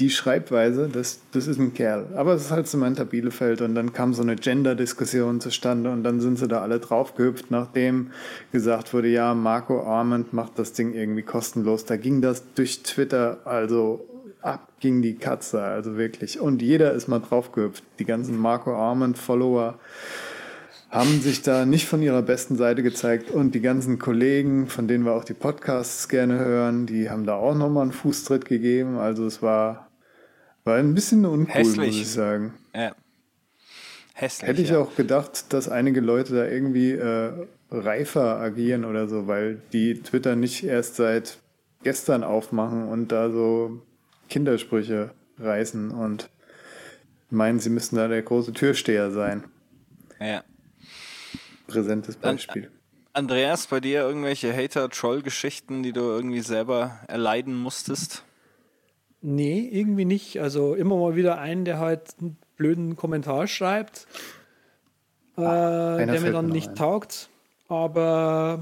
[0.00, 2.06] die Schreibweise, das, das ist ein Kerl.
[2.16, 6.20] Aber es ist halt Samantha Bielefeld und dann kam so eine Gender-Diskussion zustande und dann
[6.20, 8.10] sind sie da alle draufgehüpft, nachdem
[8.50, 11.84] gesagt wurde, ja, Marco Arment macht das Ding irgendwie kostenlos.
[11.84, 14.08] Da ging das durch Twitter also
[14.42, 16.38] ab ging die Katze, also wirklich.
[16.38, 17.82] Und jeder ist mal draufgehüpft.
[17.98, 19.78] Die ganzen Marco Arment-Follower
[20.90, 23.30] haben sich da nicht von ihrer besten Seite gezeigt.
[23.30, 27.34] Und die ganzen Kollegen, von denen wir auch die Podcasts gerne hören, die haben da
[27.34, 28.98] auch nochmal einen Fußtritt gegeben.
[28.98, 29.83] Also es war,
[30.64, 31.86] war ein bisschen uncool, Hässlich.
[31.86, 32.54] muss ich sagen.
[32.74, 32.94] Ja.
[34.14, 34.48] Hässlich.
[34.48, 34.78] Hätte ich ja.
[34.78, 40.36] auch gedacht, dass einige Leute da irgendwie äh, reifer agieren oder so, weil die Twitter
[40.36, 41.38] nicht erst seit
[41.82, 43.82] gestern aufmachen und da so
[44.28, 46.30] Kindersprüche reißen und
[47.30, 49.44] meinen, sie müssten da der große Türsteher sein.
[50.20, 50.44] Ja.
[51.66, 52.70] Präsentes Beispiel.
[53.12, 58.24] Andreas, bei dir irgendwelche Hater-Troll-Geschichten, die du irgendwie selber erleiden musstest?
[59.26, 60.38] Nee, irgendwie nicht.
[60.42, 64.06] Also immer mal wieder einen, der halt einen blöden Kommentar schreibt,
[65.38, 66.74] äh, der mir dann nicht ein.
[66.74, 67.30] taugt.
[67.68, 68.60] Aber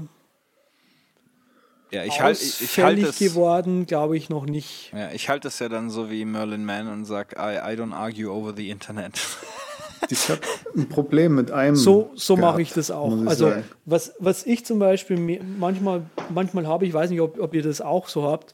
[1.91, 4.93] ja, ich halte ich, halt es geworden, glaube ich noch nicht.
[4.93, 7.93] Ja, ich halte es ja dann so wie Merlin Mann und sage, I, I don't
[7.93, 9.19] argue over the Internet.
[10.09, 10.41] Ich habe
[10.75, 11.77] ein Problem mit einem.
[11.77, 13.15] So, so mache ich das auch.
[13.21, 13.53] Ich also
[13.85, 17.79] was, was ich zum Beispiel manchmal, manchmal habe, ich weiß nicht, ob, ob ihr das
[17.79, 18.53] auch so habt,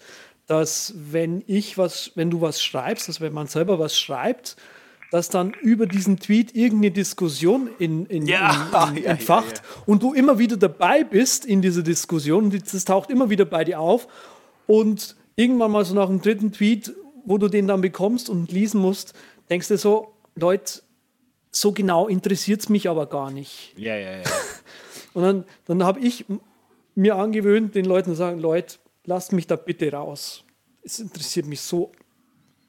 [0.49, 4.55] dass wenn ich was, wenn du was schreibst, dass wenn man selber was schreibt,
[5.11, 9.83] dass dann über diesen Tweet irgendeine Diskussion in, in, ja, in, in, entfacht ja, ja,
[9.85, 13.63] und du immer wieder dabei bist in dieser Diskussion und das taucht immer wieder bei
[13.63, 14.07] dir auf
[14.65, 16.95] und irgendwann mal so nach dem dritten Tweet,
[17.25, 19.13] wo du den dann bekommst und lesen musst,
[19.51, 20.81] denkst du so, Leute,
[21.51, 23.73] so genau interessiert es mich aber gar nicht.
[23.77, 24.23] Ja, ja, ja.
[25.13, 26.25] Und dann, dann habe ich
[26.93, 28.75] mir angewöhnt, den Leuten zu sagen, Leute,
[29.09, 30.45] lasst mich da bitte raus.
[30.83, 31.91] Es interessiert mich so,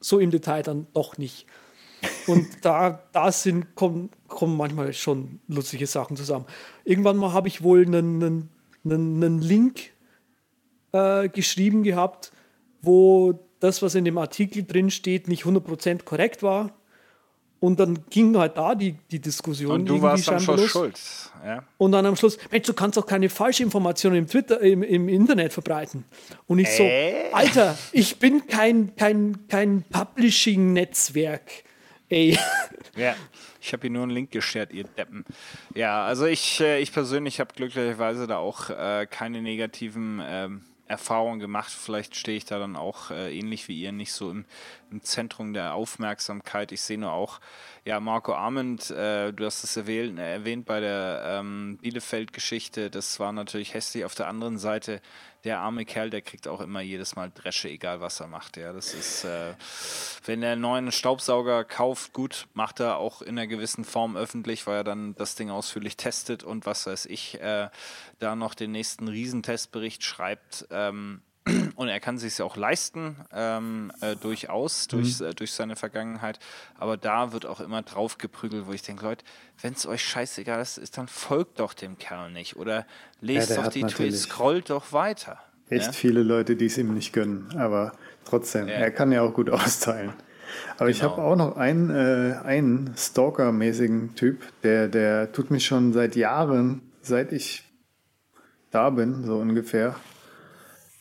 [0.01, 1.47] so im Detail dann doch nicht.
[2.27, 6.47] Und da, da sind, kommen, kommen manchmal schon lustige Sachen zusammen.
[6.85, 8.51] Irgendwann mal habe ich wohl einen,
[8.85, 9.93] einen, einen Link
[10.93, 12.33] äh, geschrieben gehabt,
[12.81, 16.75] wo das, was in dem Artikel drin steht, nicht 100% korrekt war.
[17.61, 19.73] Und dann ging halt da die, die Diskussion.
[19.73, 20.71] Und du warst am Schluss los.
[20.71, 21.01] schuld.
[21.45, 21.63] Ja.
[21.77, 25.09] Und dann am Schluss, Mensch, du kannst auch keine falsche Information im Twitter, im, im
[25.11, 26.05] Internet verbreiten.
[26.47, 27.29] Und ich äh?
[27.31, 31.51] so, Alter, ich bin kein, kein, kein Publishing-Netzwerk.
[32.09, 32.39] Ey.
[32.97, 33.15] Ja,
[33.61, 35.25] ich habe hier nur einen Link geshared, ihr Deppen.
[35.75, 41.39] Ja, also ich, äh, ich persönlich habe glücklicherweise da auch äh, keine negativen ähm, Erfahrungen
[41.39, 41.71] gemacht.
[41.71, 44.45] Vielleicht stehe ich da dann auch äh, ähnlich wie ihr nicht so im,
[44.91, 46.73] im Zentrum der Aufmerksamkeit.
[46.73, 47.41] Ich sehe nur auch,
[47.85, 52.91] ja, Marco Arment, äh, du hast es erwähnt, äh, erwähnt bei der ähm, Bielefeld-Geschichte.
[52.91, 54.05] Das war natürlich hässlich.
[54.05, 55.01] Auf der anderen Seite,
[55.45, 58.57] der arme Kerl, der kriegt auch immer jedes Mal Dresche, egal was er macht.
[58.57, 59.55] Ja, das ist, äh,
[60.25, 64.67] wenn er einen neuen Staubsauger kauft, gut, macht er auch in einer gewissen Form öffentlich,
[64.67, 67.69] weil er dann das Ding ausführlich testet und was weiß ich, äh,
[68.19, 70.67] da noch den nächsten Riesentestbericht schreibt.
[70.71, 71.23] Ähm,
[71.77, 75.27] und er kann sich ja auch leisten, ähm, äh, durchaus, durch, mhm.
[75.27, 76.39] äh, durch seine Vergangenheit.
[76.79, 79.25] Aber da wird auch immer drauf geprügelt, wo ich denke, Leute,
[79.61, 82.57] wenn es euch scheißegal ist, dann folgt doch dem Kerl nicht.
[82.57, 82.87] Oder
[83.21, 85.39] lest ja, doch die Tweets, scrollt doch weiter.
[85.69, 85.93] Echt ja?
[85.93, 87.49] viele Leute, die es ihm nicht gönnen.
[87.57, 87.93] Aber
[88.25, 88.75] trotzdem, ja.
[88.75, 90.13] er kann ja auch gut austeilen.
[90.77, 90.91] Aber genau.
[90.91, 96.17] ich habe auch noch einen, äh, einen Stalker-mäßigen Typ, der, der tut mich schon seit
[96.17, 97.65] Jahren, seit ich
[98.71, 99.97] da bin, so ungefähr,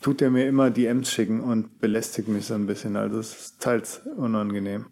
[0.01, 2.95] tut er mir immer DMs schicken und belästigt mich so ein bisschen.
[2.95, 4.85] Also es ist teils unangenehm.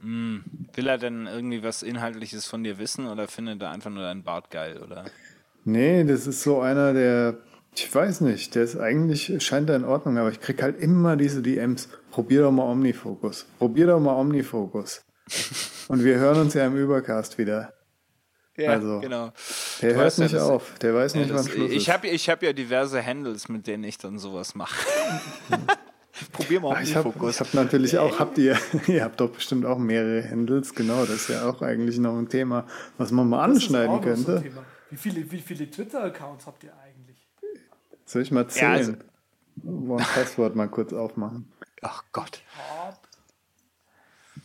[0.00, 0.38] Mm.
[0.74, 4.24] Will er denn irgendwie was Inhaltliches von dir wissen oder findet er einfach nur deinen
[4.24, 5.04] Bart geil, oder?
[5.64, 7.38] Nee, das ist so einer, der,
[7.74, 11.16] ich weiß nicht, der ist eigentlich, scheint er in Ordnung, aber ich krieg halt immer
[11.16, 11.88] diese DMs.
[12.10, 13.46] Probier doch mal Omnifocus.
[13.58, 15.04] Probier doch mal Omnifocus.
[15.88, 17.72] und wir hören uns ja im Übercast wieder.
[18.56, 19.32] Ja, also, genau.
[19.80, 20.74] Der du hört nicht ja, auf.
[20.80, 21.88] Der weiß nicht, ja, wann Schluss ich ist.
[22.12, 24.86] ich habe ja diverse Handles, mit denen ich dann sowas mache.
[26.32, 29.78] Probier mal auf Ich habe hab natürlich auch, habt ihr, ihr habt doch bestimmt auch
[29.78, 32.66] mehrere Handles, genau, das ist ja auch eigentlich noch ein Thema,
[32.98, 34.38] was man mal anschneiden könnte.
[34.38, 37.26] So wie viele, wie viele Twitter-Accounts habt ihr eigentlich?
[38.04, 38.66] Soll ich mal zählen?
[38.66, 38.94] Ja, also,
[39.62, 41.50] Wollen Passwort mal kurz aufmachen.
[41.80, 42.42] Ach Gott.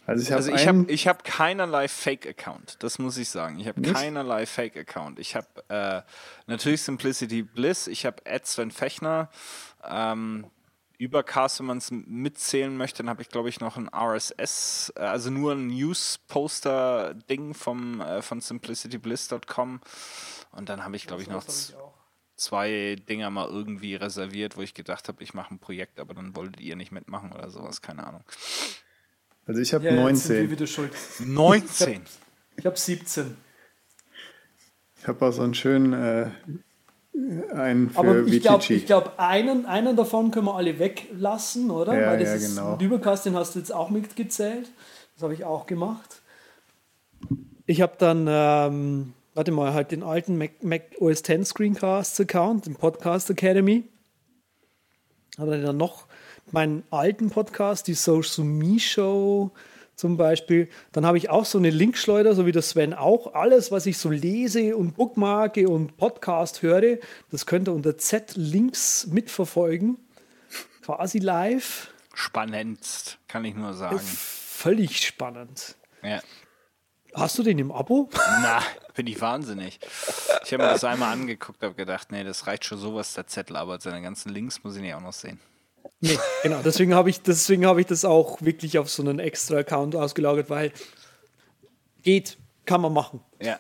[0.08, 3.60] Also ich habe also ich hab, ich hab keinerlei Fake-Account, das muss ich sagen.
[3.60, 5.20] Ich habe keinerlei Fake-Account.
[5.20, 6.02] Ich habe äh,
[6.50, 9.30] natürlich Simplicity Bliss, ich habe Ed Sven Fechner,
[9.86, 10.48] ähm,
[10.98, 15.02] Übercast, wenn man es mitzählen möchte, dann habe ich glaube ich noch ein RSS, äh,
[15.02, 19.82] also nur ein News-Poster-Ding vom äh, von simplicitybliss.com
[20.54, 21.76] und dann habe ich glaube ich noch ich
[22.38, 26.36] zwei Dinger mal irgendwie reserviert, wo ich gedacht habe, ich mache ein Projekt, aber dann
[26.36, 28.24] wolltet ihr nicht mitmachen oder sowas, keine Ahnung.
[29.48, 30.52] Also ich habe ja, 19.
[30.52, 30.92] Wieder schuld.
[31.20, 32.02] 19?
[32.58, 33.38] Ich habe hab 17.
[35.00, 36.30] Ich habe auch so einen schönen äh,
[37.54, 42.00] einen für Aber ich glaube, glaub, einen, einen davon können wir alle weglassen, oder?
[42.00, 42.76] Ja, Weil das ja, genau.
[42.76, 44.70] Ist, Übercast, den hast du jetzt auch mitgezählt.
[45.16, 46.22] Das habe ich auch gemacht.
[47.66, 52.66] Ich habe dann, ähm, warte mal, halt den alten Mac, Mac OS X Screencasts Account,
[52.66, 53.84] den Podcast Academy.
[55.38, 56.07] Habe dann noch
[56.52, 59.52] meinen alten Podcast, die Social Me Show
[59.98, 63.34] zum Beispiel, dann habe ich auch so eine Linkschleuder, so wie der Sven auch.
[63.34, 66.98] Alles, was ich so lese und bookmarke und Podcast höre,
[67.32, 69.98] das könnt ihr unter Z-Links mitverfolgen.
[70.84, 71.92] Quasi live.
[72.14, 74.00] Spannend, kann ich nur sagen.
[74.00, 75.76] Völlig spannend.
[76.04, 76.22] Ja.
[77.14, 78.10] Hast du den im Abo?
[78.42, 78.62] Na,
[78.94, 79.80] bin ich wahnsinnig.
[80.44, 83.56] Ich habe mir das einmal angeguckt, habe gedacht, nee, das reicht schon sowas, der Zettel,
[83.56, 85.40] aber seine ganzen Links muss ich nicht auch noch sehen.
[86.00, 86.62] Nee, genau.
[86.64, 90.72] Deswegen habe ich, hab ich das auch wirklich auf so einen extra Account ausgelagert, weil
[92.04, 93.22] geht, kann man machen.
[93.42, 93.60] Ja.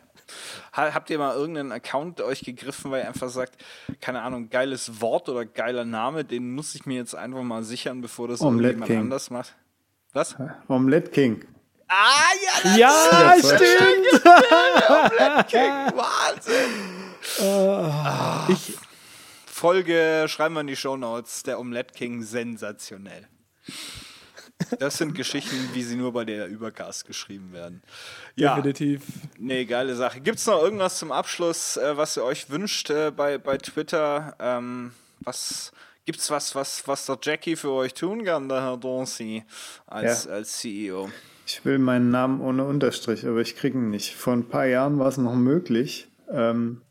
[0.73, 3.57] Habt ihr mal irgendeinen Account euch gegriffen, weil ihr einfach sagt,
[4.01, 8.01] keine Ahnung, geiles Wort oder geiler Name, den muss ich mir jetzt einfach mal sichern,
[8.01, 8.99] bevor das Omelette irgendjemand King.
[8.99, 9.55] anders macht?
[10.13, 10.35] Was?
[10.67, 11.45] Omelette King.
[11.87, 14.25] Ah, ja, ja, stimmt.
[14.89, 16.97] Omelette King, Wahnsinn.
[17.39, 18.51] Uh.
[18.51, 18.76] Ich,
[19.57, 21.41] Folge schreiben wir in die Show Notes.
[21.41, 23.27] Der Omelette King sensationell.
[24.79, 27.81] Das sind Geschichten, wie sie nur bei der Übercast geschrieben werden.
[28.35, 29.01] Ja, definitiv.
[29.39, 30.21] Nee, geile Sache.
[30.21, 34.35] Gibt es noch irgendwas zum Abschluss, äh, was ihr euch wünscht äh, bei, bei Twitter?
[34.39, 35.71] Ähm, was
[36.05, 39.43] gibt's was, was, was der Jackie für euch tun kann, der Herr Donsi,
[39.87, 40.33] als, ja.
[40.33, 41.09] als CEO?
[41.47, 44.13] Ich will meinen Namen ohne Unterstrich, aber ich kriege ihn nicht.
[44.13, 46.09] Vor ein paar Jahren war es noch möglich.
[46.31, 46.81] Ähm,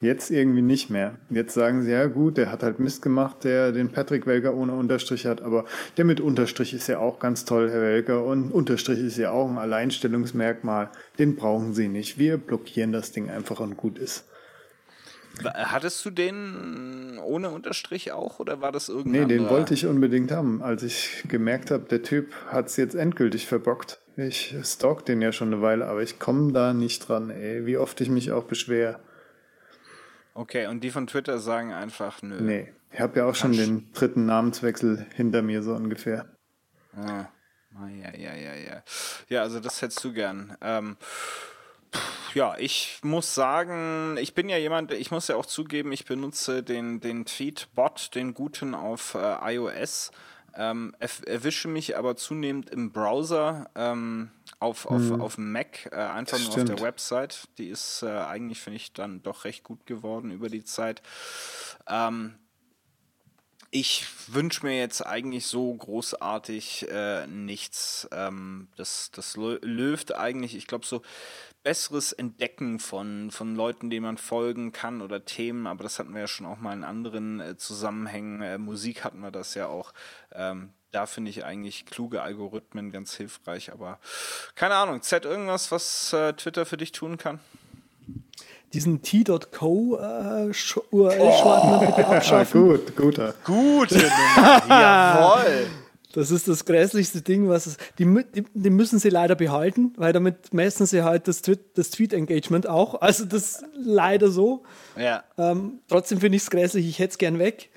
[0.00, 1.18] Jetzt irgendwie nicht mehr.
[1.30, 4.74] Jetzt sagen sie, ja gut, der hat halt Mist gemacht, der den Patrick Welker ohne
[4.74, 5.64] Unterstrich hat, aber
[5.96, 8.24] der mit Unterstrich ist ja auch ganz toll, Herr Welker.
[8.24, 10.90] Und Unterstrich ist ja auch ein Alleinstellungsmerkmal.
[11.18, 12.18] Den brauchen sie nicht.
[12.18, 14.28] Wir blockieren das Ding einfach und gut ist.
[15.42, 19.18] Hattest du den ohne Unterstrich auch oder war das irgendwie?
[19.18, 22.94] Nee, den wollte ich unbedingt haben, als ich gemerkt habe, der Typ hat es jetzt
[22.94, 24.00] endgültig verbockt.
[24.16, 27.78] Ich stalk den ja schon eine Weile, aber ich komme da nicht dran, ey, wie
[27.78, 29.00] oft ich mich auch beschwere.
[30.34, 32.40] Okay, und die von Twitter sagen einfach nö.
[32.40, 36.26] Nee, ich habe ja auch schon den dritten Namenswechsel hinter mir, so ungefähr.
[36.96, 37.26] Ah,
[37.88, 38.82] ja, ja, ja, ja.
[39.28, 40.56] Ja, also das hättest du gern.
[40.60, 40.96] Ähm,
[42.34, 46.64] ja, ich muss sagen, ich bin ja jemand, ich muss ja auch zugeben, ich benutze
[46.64, 50.10] den, den Tweet-Bot, den guten auf äh, iOS,
[50.56, 50.96] ähm,
[51.26, 53.70] erwische mich aber zunehmend im Browser.
[53.76, 54.30] Ähm,
[54.64, 55.20] auf, auf, mhm.
[55.20, 57.48] auf Mac, äh, einfach nur auf der Website.
[57.58, 61.02] Die ist äh, eigentlich, finde ich, dann doch recht gut geworden über die Zeit.
[61.86, 62.38] Ähm,
[63.70, 68.08] ich wünsche mir jetzt eigentlich so großartig äh, nichts.
[68.12, 71.02] Ähm, das, das löft eigentlich, ich glaube, so
[71.64, 76.20] besseres Entdecken von, von Leuten, denen man folgen kann oder Themen, aber das hatten wir
[76.20, 78.42] ja schon auch mal in anderen äh, Zusammenhängen.
[78.42, 79.92] Äh, Musik hatten wir das ja auch.
[80.32, 83.98] Ähm, da finde ich eigentlich kluge Algorithmen ganz hilfreich, aber
[84.54, 85.02] keine Ahnung.
[85.02, 87.40] Z irgendwas, was äh, Twitter für dich tun kann?
[88.72, 90.52] Diesen T.co äh,
[90.90, 92.68] URL-Schwarten oh, bitte abschaffen.
[92.68, 93.34] Gut, guter.
[93.44, 93.94] Gute
[94.36, 94.62] Nummer.
[94.68, 95.66] Jawoll.
[96.12, 97.76] Das ist das grässlichste Ding, was es.
[97.98, 101.90] Die, die, die, müssen sie leider behalten, weil damit messen sie halt das, Tweet, das
[101.90, 103.00] Tweet-Engagement auch.
[103.00, 104.62] Also das ist leider so.
[104.96, 105.24] Ja.
[105.38, 107.70] Ähm, trotzdem finde ich es grässlich, ich hätte es gern weg.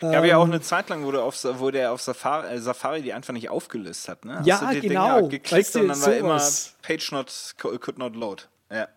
[0.00, 2.60] Gab ja auch ähm, eine Zeit lang, wo, du auf, wo der auf Safari, äh,
[2.60, 4.24] Safari die einfach nicht aufgelöst hat.
[4.24, 4.38] Ne?
[4.38, 4.80] Hast ja, genau.
[4.80, 6.42] Dinger geklickt weißt du, und dann war immer
[6.82, 8.44] Page not, could not load.
[8.70, 8.88] Ja.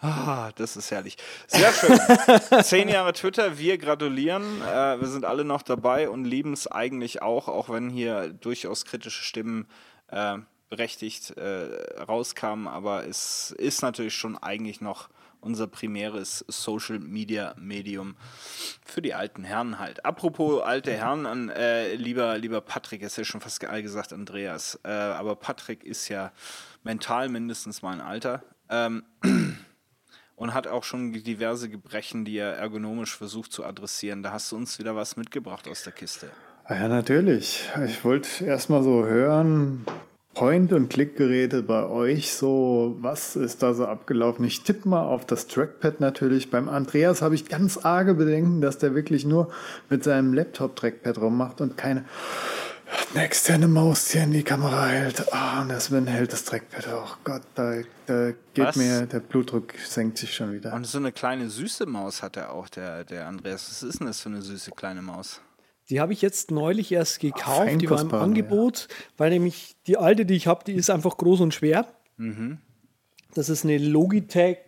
[0.00, 1.16] Ah, das ist herrlich.
[1.46, 1.72] Sehr
[2.50, 2.64] schön.
[2.64, 4.60] Zehn Jahre Twitter, wir gratulieren.
[4.62, 8.84] Äh, wir sind alle noch dabei und lieben es eigentlich auch, auch wenn hier durchaus
[8.84, 9.68] kritische Stimmen
[10.08, 10.38] äh,
[10.70, 12.66] berechtigt äh, rauskamen.
[12.66, 15.08] Aber es ist natürlich schon eigentlich noch
[15.42, 18.16] unser primäres Social Media Medium
[18.84, 20.04] für die alten Herren halt.
[20.04, 24.88] Apropos alte Herren, an, äh, lieber, lieber Patrick, ist ja schon fast gesagt Andreas, äh,
[24.88, 26.32] aber Patrick ist ja
[26.82, 28.42] mental mindestens mal ein Alter.
[28.68, 29.04] Ähm,
[30.36, 34.22] und hat auch schon diverse Gebrechen, die er ergonomisch versucht zu adressieren.
[34.22, 36.30] Da hast du uns wieder was mitgebracht aus der Kiste.
[36.64, 37.68] Ah ja, natürlich.
[37.86, 39.84] Ich wollte erst mal so hören,
[40.34, 44.44] Point- und Klickgeräte bei euch so, was ist da so abgelaufen?
[44.44, 46.50] Ich tippe mal auf das Trackpad natürlich.
[46.50, 49.50] Beim Andreas habe ich ganz arge Bedenken, dass der wirklich nur
[49.90, 52.04] mit seinem Laptop-Trackpad rummacht und keine
[53.14, 55.32] eine externe Maus hier in die Kamera hält.
[55.32, 56.88] Ah, oh, und das Sven hält das Trackpad.
[56.92, 57.76] Oh Gott, da,
[58.06, 58.76] da geht Was?
[58.76, 60.72] mir, der Blutdruck senkt sich schon wieder.
[60.72, 63.68] Und so eine kleine süße Maus hat er auch, der, der Andreas.
[63.70, 65.40] Was ist denn das für eine süße kleine Maus?
[65.90, 68.96] Die habe ich jetzt neulich erst gekauft, Ach, die war im Angebot, ja.
[69.18, 71.86] weil nämlich die alte, die ich habe, die ist einfach groß und schwer.
[72.16, 72.58] Mhm.
[73.34, 74.58] Das ist eine Logitech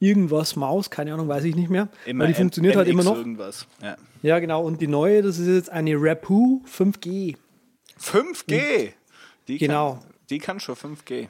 [0.00, 1.88] irgendwas Maus, keine Ahnung, weiß ich nicht mehr.
[2.06, 3.16] Immer weil die funktioniert halt immer noch.
[3.16, 3.66] Irgendwas.
[3.82, 3.96] Ja.
[4.22, 4.64] ja, genau.
[4.64, 7.36] Und die neue, das ist jetzt eine Rapu 5G.
[8.00, 8.92] 5G?
[9.46, 9.94] Die genau.
[9.94, 11.28] Kann, die kann schon 5G.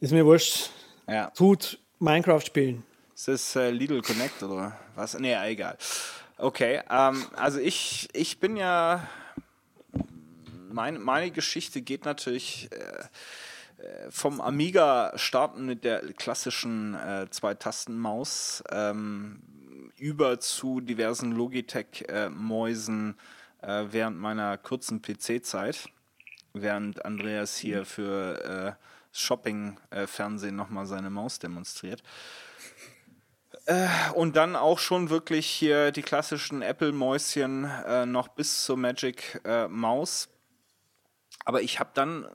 [0.00, 0.70] Ist mir wurscht.
[1.08, 1.30] Ja.
[1.30, 2.84] Tut Minecraft spielen.
[3.14, 5.18] Ist das äh, Lidl Connect oder was?
[5.18, 5.76] Nee, egal.
[6.38, 9.06] Okay, ähm, also ich, ich bin ja.
[10.70, 12.68] Mein, meine Geschichte geht natürlich.
[12.72, 13.08] Äh,
[14.10, 19.42] vom Amiga starten mit der klassischen äh, Zwei-Tasten-Maus ähm,
[19.96, 23.16] über zu diversen Logitech-Mäusen
[23.62, 25.88] äh, während meiner kurzen PC-Zeit,
[26.52, 32.02] während Andreas hier für äh, Shopping-Fernsehen äh, nochmal seine Maus demonstriert.
[33.66, 39.40] Äh, und dann auch schon wirklich hier die klassischen Apple-Mäuschen äh, noch bis zur Magic
[39.68, 40.28] Maus
[41.46, 42.28] aber ich habe dann äh,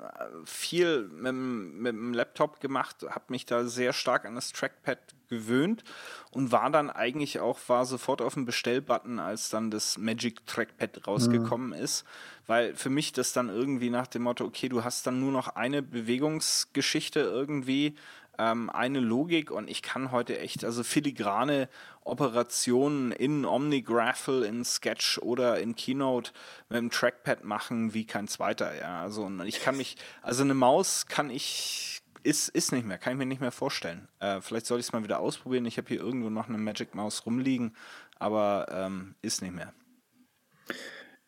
[0.45, 5.83] viel mit, mit dem Laptop gemacht, habe mich da sehr stark an das Trackpad gewöhnt
[6.31, 11.07] und war dann eigentlich auch, war sofort auf dem Bestellbutton, als dann das Magic Trackpad
[11.07, 11.83] rausgekommen mhm.
[11.83, 12.05] ist,
[12.47, 15.49] weil für mich das dann irgendwie nach dem Motto, okay, du hast dann nur noch
[15.49, 17.95] eine Bewegungsgeschichte irgendwie,
[18.37, 21.69] ähm, eine Logik und ich kann heute echt, also filigrane
[22.03, 26.31] Operationen in OmniGraffle, in Sketch oder in Keynote
[26.69, 28.75] mit dem Trackpad machen wie kein zweiter.
[28.75, 33.13] Ja, also ich kann mich, also eine Maus kann ich, ist, ist nicht mehr, kann
[33.13, 34.07] ich mir nicht mehr vorstellen.
[34.19, 35.65] Äh, vielleicht soll ich es mal wieder ausprobieren.
[35.65, 37.75] Ich habe hier irgendwo noch eine Magic Maus rumliegen,
[38.17, 39.73] aber ähm, ist nicht mehr.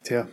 [0.03, 0.27] Tja,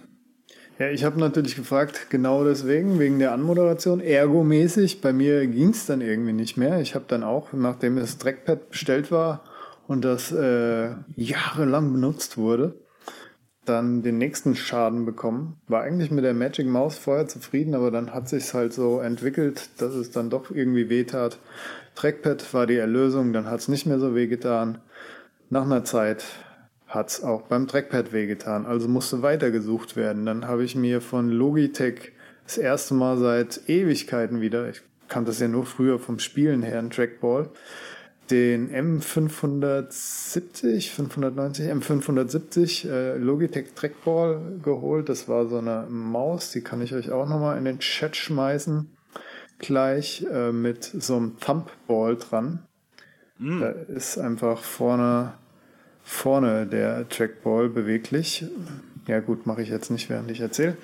[0.81, 4.01] Ja, ich habe natürlich gefragt, genau deswegen, wegen der Anmoderation.
[4.01, 6.81] Ergomäßig, bei mir ging es dann irgendwie nicht mehr.
[6.81, 9.44] Ich habe dann auch, nachdem das Trackpad bestellt war
[9.86, 12.81] und das äh, jahrelang benutzt wurde,
[13.66, 15.61] dann den nächsten Schaden bekommen.
[15.69, 19.69] War eigentlich mit der Magic Mouse vorher zufrieden, aber dann hat sich halt so entwickelt,
[19.82, 21.40] dass es dann doch irgendwie wehtat.
[21.94, 24.78] Trackpad war die Erlösung, dann hat es nicht mehr so wehgetan.
[25.51, 26.24] Nach einer Zeit
[26.91, 30.27] hat es auch beim Trackpad wehgetan, also musste weitergesucht werden.
[30.27, 32.11] Dann habe ich mir von Logitech
[32.45, 36.81] das erste Mal seit Ewigkeiten wieder, ich kannte das ja nur früher vom Spielen her,
[36.81, 37.49] ein Trackball,
[38.29, 45.09] den M570, 590, M570 äh, Logitech Trackball geholt.
[45.09, 48.91] Das war so eine Maus, die kann ich euch auch nochmal in den Chat schmeißen.
[49.59, 52.67] Gleich äh, mit so einem Thumbball dran.
[53.39, 53.61] Mm.
[53.61, 55.35] Da ist einfach vorne
[56.11, 58.45] vorne der Trackball beweglich.
[59.07, 60.77] Ja gut, mache ich jetzt nicht, während ich erzähle.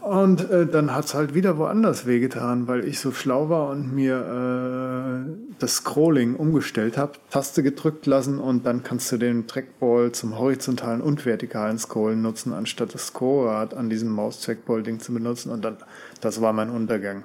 [0.00, 3.92] Und äh, dann hat es halt wieder woanders wehgetan, weil ich so schlau war und
[3.92, 10.12] mir äh, das Scrolling umgestellt habe, Taste gedrückt lassen und dann kannst du den Trackball
[10.12, 15.50] zum horizontalen und vertikalen Scrollen nutzen, anstatt das Scrollrad an diesem Maus-Trackball-Ding zu benutzen.
[15.50, 15.78] Und dann,
[16.20, 17.24] das war mein Untergang.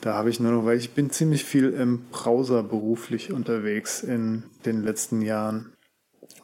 [0.00, 4.42] Da habe ich nur noch, weil ich bin ziemlich viel im Browser beruflich unterwegs in
[4.66, 5.71] den letzten Jahren.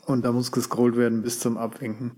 [0.08, 2.12] Und da muss gescrollt werden bis zum Abwinken.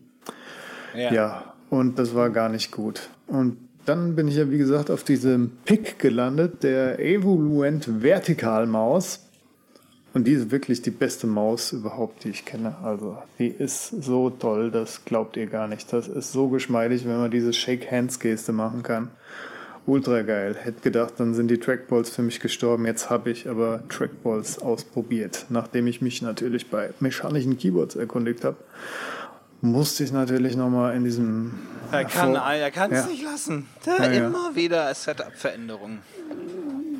[0.94, 1.12] Ja.
[1.12, 3.10] ja, und das war gar nicht gut.
[3.26, 9.26] Und dann bin ich ja, wie gesagt, auf diesem Pick gelandet, der Evoluent Vertikalmaus.
[10.14, 12.76] Und die ist wirklich die beste Maus überhaupt, die ich kenne.
[12.82, 15.92] Also, die ist so toll, das glaubt ihr gar nicht.
[15.92, 19.10] Das ist so geschmeidig, wenn man diese Shake-Hands-Geste machen kann.
[19.90, 20.54] Ultra geil.
[20.56, 22.86] Hätte gedacht, dann sind die Trackballs für mich gestorben.
[22.86, 25.46] Jetzt habe ich aber Trackballs ausprobiert.
[25.48, 28.56] Nachdem ich mich natürlich bei mechanischen Keyboards erkundigt habe,
[29.62, 31.54] musste ich natürlich nochmal in diesem.
[31.90, 33.10] Er kann er kann es ja.
[33.10, 33.66] nicht lassen.
[33.84, 34.54] Da ja, immer ja.
[34.54, 35.98] wieder Setup-Veränderungen.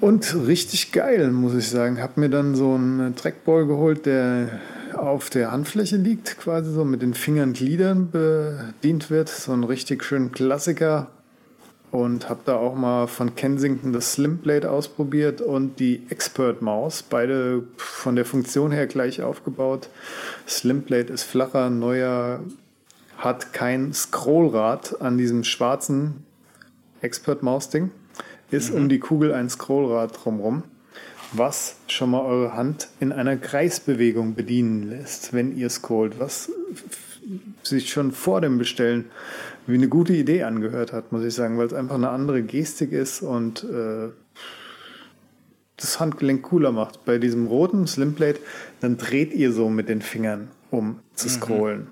[0.00, 2.02] Und richtig geil, muss ich sagen.
[2.02, 4.48] Hab mir dann so einen Trackball geholt, der
[4.96, 9.28] auf der Handfläche liegt, quasi so mit den Fingern Gliedern bedient wird.
[9.28, 11.08] So ein richtig schön Klassiker
[11.90, 17.02] und habe da auch mal von Kensington das Slim Blade ausprobiert und die Expert Maus.
[17.02, 19.88] Beide von der Funktion her gleich aufgebaut.
[20.46, 22.40] Slim Blade ist flacher, neuer,
[23.18, 26.24] hat kein Scrollrad an diesem schwarzen
[27.00, 27.90] Expert Maus Ding.
[28.50, 28.76] Ist mhm.
[28.76, 30.62] um die Kugel ein Scrollrad drumrum,
[31.32, 36.50] was schon mal eure Hand in einer Kreisbewegung bedienen lässt, wenn ihr scrollt, was
[37.62, 39.06] sich schon vor dem Bestellen
[39.70, 42.92] wie eine gute Idee angehört hat, muss ich sagen, weil es einfach eine andere Gestik
[42.92, 44.08] ist und äh,
[45.76, 47.04] das Handgelenk cooler macht.
[47.04, 48.40] Bei diesem roten Slimplate,
[48.80, 51.30] dann dreht ihr so mit den Fingern, um zu mhm.
[51.30, 51.86] scrollen.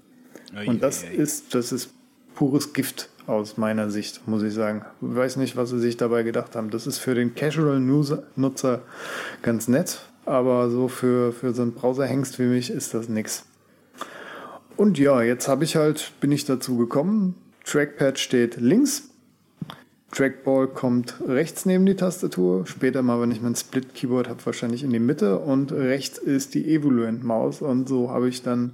[0.53, 0.69] Mhm.
[0.69, 1.91] Und das ist, das ist
[2.35, 4.85] pures Gift aus meiner Sicht, muss ich sagen.
[5.01, 6.71] Ich weiß nicht, was sie sich dabei gedacht haben.
[6.71, 8.83] Das ist für den Casual-Nutzer
[9.43, 13.45] ganz nett, aber so für, für so einen Browser-Hengst wie mich ist das nix.
[14.77, 17.35] Und ja, jetzt habe ich halt, bin ich dazu gekommen.
[17.69, 19.11] Trackpad steht links.
[20.11, 22.67] Trackball kommt rechts neben die Tastatur.
[22.67, 25.39] Später mal, wenn ich mein Split-Keyboard habe, wahrscheinlich in die Mitte.
[25.39, 27.61] Und rechts ist die Evoluent-Maus.
[27.61, 28.73] Und so habe ich dann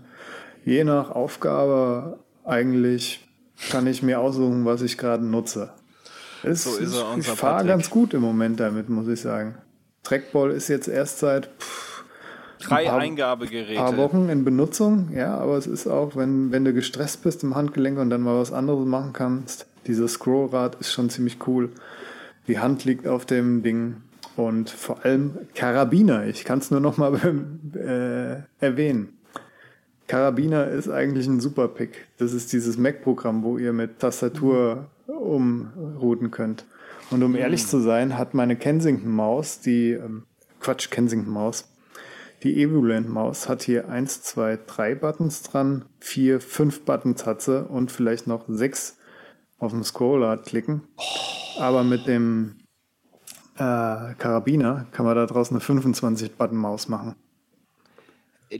[0.64, 3.28] je nach Aufgabe eigentlich,
[3.70, 5.72] kann ich mir aussuchen, was ich gerade nutze.
[6.44, 9.56] Es, so ist er, ich fahre ganz gut im Moment damit, muss ich sagen.
[10.04, 11.93] Trackball ist jetzt erst seit pff,
[12.64, 13.74] Drei paar, Eingabegeräte.
[13.74, 17.54] paar Wochen in Benutzung, ja, aber es ist auch, wenn, wenn du gestresst bist im
[17.54, 21.70] Handgelenk und dann mal was anderes machen kannst, dieses Scrollrad ist schon ziemlich cool.
[22.48, 23.96] Die Hand liegt auf dem Ding
[24.36, 26.26] und vor allem Karabiner.
[26.26, 27.14] Ich kann es nur noch mal
[27.74, 29.18] äh, erwähnen.
[30.06, 32.06] Karabiner ist eigentlich ein super Pick.
[32.18, 36.64] Das ist dieses Mac-Programm, wo ihr mit Tastatur umrouten könnt.
[37.10, 37.68] Und um ehrlich hm.
[37.68, 40.24] zu sein, hat meine Kensington-Maus, die, ähm,
[40.60, 41.68] Quatsch, Kensington-Maus,
[42.44, 47.90] die Evoluent-Maus hat hier 1, 2, 3 Buttons dran, 4, 5 Buttons hat sie und
[47.90, 48.98] vielleicht noch 6
[49.58, 50.82] auf dem Scroller klicken.
[51.58, 52.58] Aber mit dem
[53.54, 57.16] äh, Karabiner kann man da draußen eine 25-Button-Maus machen.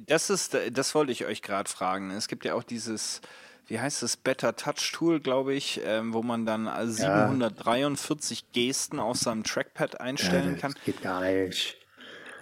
[0.06, 2.10] Das ist, das wollte ich euch gerade fragen.
[2.10, 3.20] Es gibt ja auch dieses,
[3.66, 8.46] wie heißt das, Better Touch Tool, glaube ich, ähm, wo man dann 743 ja.
[8.52, 10.74] Gesten auf seinem Trackpad einstellen ja, das kann.
[10.86, 11.83] Geht gar nicht.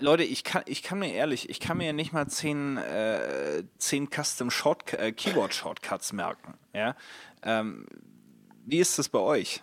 [0.03, 3.63] Leute, ich kann, ich kann mir ehrlich, ich kann mir ja nicht mal zehn, äh,
[3.79, 6.55] zehn Custom Short, äh, Keyboard Shortcuts merken.
[6.75, 6.97] Ja?
[7.43, 7.87] Ähm,
[8.67, 9.63] wie ist das bei euch?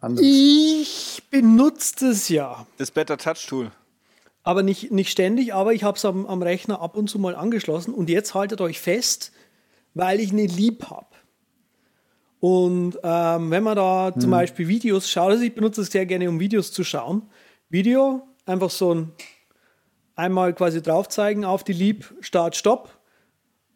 [0.00, 0.24] Anders.
[0.26, 2.66] Ich benutze das ja.
[2.78, 3.70] Das Better Touch Tool.
[4.42, 7.36] Aber nicht, nicht ständig, aber ich habe es am, am Rechner ab und zu mal
[7.36, 9.32] angeschlossen und jetzt haltet euch fest,
[9.92, 11.06] weil ich eine Lieb habe.
[12.40, 14.20] Und ähm, wenn man da hm.
[14.20, 17.28] zum Beispiel Videos schaut, also ich benutze es sehr gerne, um Videos zu schauen.
[17.68, 19.12] Video, einfach so ein
[20.20, 22.96] einmal quasi drauf zeigen auf die Leap, Start, Stopp.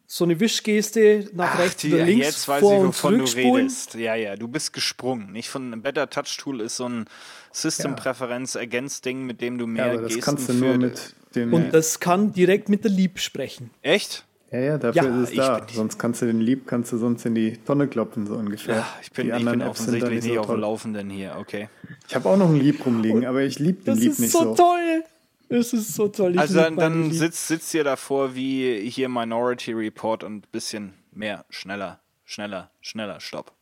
[0.06, 2.26] So eine Wischgeste nach Ach, rechts die, oder links.
[2.26, 3.94] Jetzt weiß vor ich, wovon du redest.
[3.94, 5.32] Ja, ja, du bist gesprungen.
[5.32, 7.06] Nicht von einem Better Touch Tool ist so ein
[7.52, 11.72] System-Präferenz-Ergänz-Ding, mit dem du mehr ja, aber das Gesten kannst du nur mit dem Und
[11.72, 13.70] das kann direkt mit der Leap sprechen.
[13.80, 14.26] Echt?
[14.52, 15.66] Ja, ja, dafür ja, ist es da.
[15.72, 18.76] Sonst kannst du den Lieb, kannst du sonst in die Tonne kloppen, so ungefähr.
[18.76, 21.68] Ja, ich bin, ich bin offensichtlich nicht, so auf dem Laufenden hier, okay.
[22.06, 24.40] Ich habe auch noch einen Lieb rumliegen, aber ich liebe den Lieb nicht so.
[24.40, 25.04] Das ist so toll.
[25.48, 26.34] Es ist so toll.
[26.34, 30.94] Ich also dann, dann sitzt, sitzt ihr davor wie hier Minority Report und ein bisschen
[31.12, 33.52] mehr, schneller, schneller, schneller, stopp.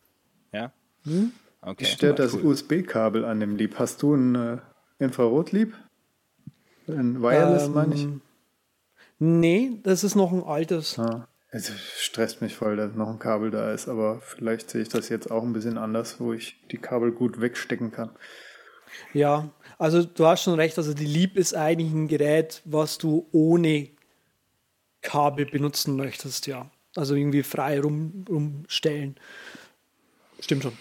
[0.51, 0.71] Ja?
[1.03, 1.31] Hm?
[1.61, 1.85] Okay.
[1.85, 2.45] Stört das cool.
[2.45, 3.79] USB-Kabel an dem Lieb.
[3.79, 4.57] Hast du ein äh,
[4.99, 5.73] Infrarot-Lieb?
[6.87, 8.07] Ein Wireless, ähm, meine ich?
[9.19, 10.99] Nee, das ist noch ein altes.
[10.99, 14.89] Ah, es stresst mich voll, dass noch ein Kabel da ist, aber vielleicht sehe ich
[14.89, 18.09] das jetzt auch ein bisschen anders, wo ich die Kabel gut wegstecken kann.
[19.13, 23.27] Ja, also du hast schon recht, also die Leap ist eigentlich ein Gerät, was du
[23.31, 23.89] ohne
[25.01, 26.69] Kabel benutzen möchtest, ja.
[26.95, 29.15] Also irgendwie frei rum, rumstellen.
[30.43, 30.73] Stimmt schon.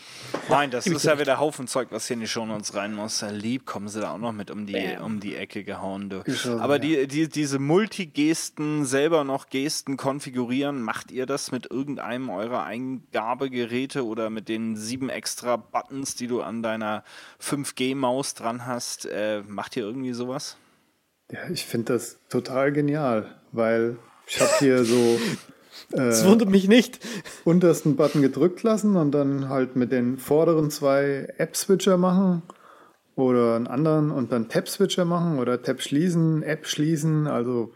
[0.49, 3.25] Nein, das ist ja wieder Haufen Zeug, was hier in die Show uns rein muss.
[3.31, 6.11] Lieb, kommen sie da auch noch mit um die, um die Ecke gehauen.
[6.11, 6.25] Du.
[6.59, 12.65] Aber die, die, diese Multigesten, selber noch Gesten konfigurieren, macht ihr das mit irgendeinem eurer
[12.65, 17.05] Eingabegeräte oder mit den sieben extra Buttons, die du an deiner
[17.41, 19.07] 5G-Maus dran hast?
[19.07, 20.57] Äh, macht ihr irgendwie sowas?
[21.31, 25.21] Ja, ich finde das total genial, weil ich habe hier so
[25.93, 27.01] das wundert mich nicht.
[27.44, 32.43] Untersten Button gedrückt lassen und dann halt mit den vorderen zwei App-Switcher machen
[33.14, 37.27] oder einen anderen und dann Tab-Switcher machen oder Tab schließen, App schließen.
[37.27, 37.74] Also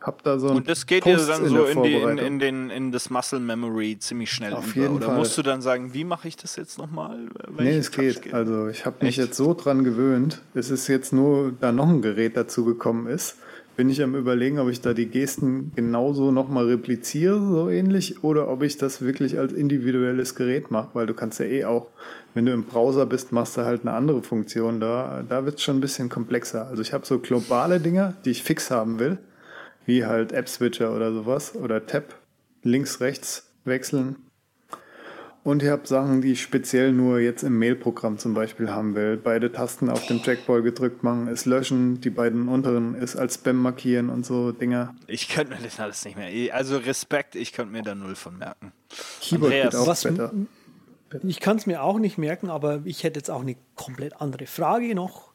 [0.00, 2.70] hab da so ein Und das geht dir dann so in, die, in, in, den,
[2.70, 4.82] in das Muscle Memory ziemlich schnell Auf über.
[4.82, 5.16] Jeden oder Fall.
[5.16, 7.28] musst du dann sagen, wie mache ich das jetzt nochmal?
[7.58, 8.22] Nee, es geht.
[8.22, 8.34] geht.
[8.34, 10.42] Also ich habe mich jetzt so dran gewöhnt.
[10.54, 13.38] Es ist jetzt nur, da noch ein Gerät dazu gekommen ist
[13.78, 18.48] bin ich am überlegen, ob ich da die Gesten genauso nochmal repliziere, so ähnlich, oder
[18.48, 21.86] ob ich das wirklich als individuelles Gerät mache, weil du kannst ja eh auch,
[22.34, 24.80] wenn du im Browser bist, machst du halt eine andere Funktion.
[24.80, 26.66] Da, da wird es schon ein bisschen komplexer.
[26.66, 29.18] Also ich habe so globale Dinger, die ich fix haben will,
[29.86, 32.16] wie halt App-Switcher oder sowas, oder Tab,
[32.64, 34.16] links, rechts wechseln
[35.44, 39.16] und ich habe Sachen, die ich speziell nur jetzt im Mail-Programm zum Beispiel haben will.
[39.16, 43.56] Beide Tasten auf dem Trackball gedrückt machen, es löschen, die beiden unteren ist als Spam
[43.56, 44.94] markieren und so Dinger.
[45.06, 46.54] Ich könnte mir das alles nicht mehr.
[46.54, 48.72] Also Respekt, ich könnte mir da null von merken.
[49.20, 50.32] Keyboard Andreas, geht auch was, besser.
[51.22, 54.46] Ich kann es mir auch nicht merken, aber ich hätte jetzt auch eine komplett andere
[54.46, 55.32] Frage noch.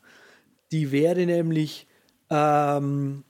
[0.71, 1.87] Die wäre nämlich,
[2.29, 3.23] ähm,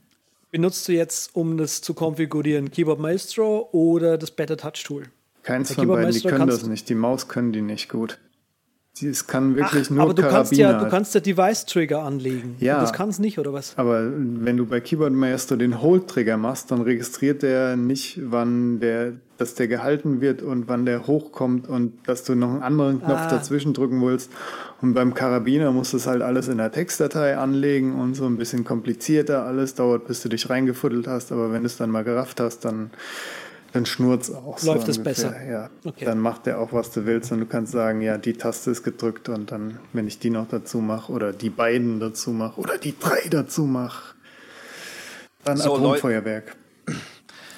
[0.52, 5.06] benutzt du jetzt, um das zu konfigurieren, Keyboard Maestro oder das Better Touch Tool?
[5.44, 6.90] Keins von beiden, die können das nicht.
[6.90, 8.18] Die Maus können die nicht gut.
[9.02, 10.38] Es kann wirklich Ach, nur aber du Karabiner.
[10.38, 12.56] kannst ja, du kannst ja Device-Trigger anlegen.
[12.60, 12.80] Ja.
[12.80, 13.74] das kann es nicht, oder was?
[13.76, 19.14] Aber wenn du bei Keyboard Master den Hold-Trigger machst, dann registriert der nicht, wann der,
[19.40, 23.22] dass der gehalten wird und wann der hochkommt und dass du noch einen anderen Knopf
[23.22, 23.30] ah.
[23.30, 24.32] dazwischen drücken willst.
[24.80, 28.38] Und beim Karabiner musst du es halt alles in der Textdatei anlegen und so ein
[28.38, 29.74] bisschen komplizierter alles.
[29.74, 31.32] Dauert, bis du dich reingefuddelt hast.
[31.32, 32.92] Aber wenn du es dann mal gerafft hast, dann
[33.74, 34.72] dann schnurrt es auch so.
[34.72, 35.36] Läuft es besser.
[35.50, 35.70] Ja.
[35.84, 36.06] Okay.
[36.06, 38.84] Dann macht er auch, was du willst und du kannst sagen, ja, die Taste ist
[38.84, 42.78] gedrückt und dann, wenn ich die noch dazu mache oder die beiden dazu mache oder
[42.78, 44.14] die drei dazu mache,
[45.44, 46.56] dann so, Atomfeuerwerk.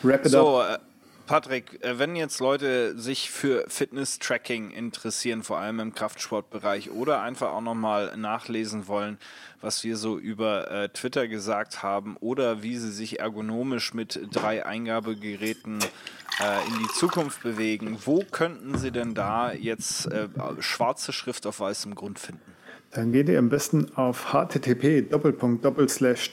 [0.03, 0.81] Wrap it so, up.
[1.27, 7.51] Patrick, äh, wenn jetzt Leute sich für Fitness-Tracking interessieren, vor allem im Kraftsportbereich, oder einfach
[7.51, 9.17] auch nochmal nachlesen wollen,
[9.61, 14.65] was wir so über äh, Twitter gesagt haben, oder wie sie sich ergonomisch mit drei
[14.65, 20.27] Eingabegeräten äh, in die Zukunft bewegen, wo könnten sie denn da jetzt äh,
[20.59, 22.55] schwarze Schrift auf weißem Grund finden?
[22.91, 25.09] Dann geht ihr am besten auf http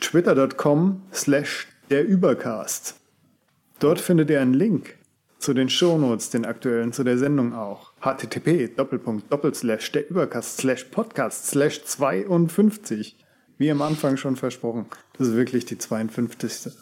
[0.01, 3.02] twitter.com slash der Übercast.
[3.83, 4.97] Dort findet ihr einen Link
[5.41, 7.91] zu den Shownotes, den aktuellen, zu der Sendung auch.
[8.01, 13.17] http der Übercast slash podcast slash 52.
[13.59, 14.87] Wie am Anfang schon versprochen.
[15.19, 16.73] Das ist wirklich die 52.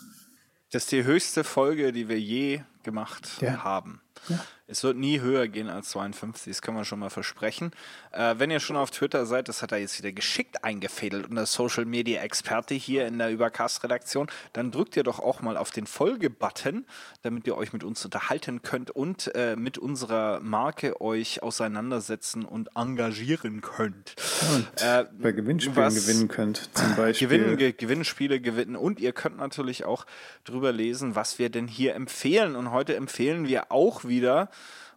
[0.72, 3.64] Das ist die höchste Folge, die wir je gemacht ja.
[3.64, 4.02] haben.
[4.28, 4.38] Ja.
[4.70, 7.72] Es wird nie höher gehen als 52, das kann man schon mal versprechen.
[8.12, 11.34] Äh, wenn ihr schon auf Twitter seid, das hat er jetzt wieder geschickt eingefädelt und
[11.34, 15.72] der Social Media Experte hier in der Übercast-Redaktion, dann drückt ihr doch auch mal auf
[15.72, 16.84] den Folge-Button,
[17.22, 22.70] damit ihr euch mit uns unterhalten könnt und äh, mit unserer Marke euch auseinandersetzen und
[22.76, 24.14] engagieren könnt.
[24.52, 27.26] Und äh, bei Gewinnspielen gewinnen könnt, zum Beispiel.
[27.26, 30.06] Gewinnen, Ge Gewinnspiele gewinnen und ihr könnt natürlich auch
[30.44, 32.54] drüber lesen, was wir denn hier empfehlen.
[32.54, 34.48] Und heute empfehlen wir auch wieder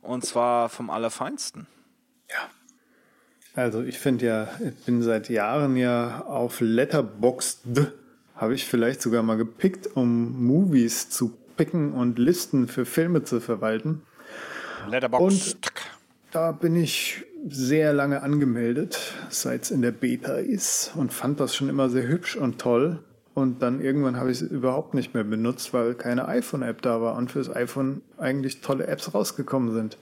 [0.02, 1.68] Und zwar vom Allerfeinsten.
[2.30, 2.50] Ja.
[3.56, 7.92] Also ich finde ja, ich bin seit Jahren ja auf Letterboxd,
[8.36, 13.40] habe ich vielleicht sogar mal gepickt, um Movies zu picken und Listen für Filme zu
[13.40, 14.02] verwalten.
[14.90, 15.56] Letterboxd.
[15.56, 15.72] Und
[16.32, 21.56] da bin ich sehr lange angemeldet, seit es in der Beta ist und fand das
[21.56, 23.04] schon immer sehr hübsch und toll.
[23.34, 27.16] Und dann irgendwann habe ich es überhaupt nicht mehr benutzt, weil keine iPhone-App da war
[27.16, 29.98] und fürs iPhone eigentlich tolle Apps rausgekommen sind.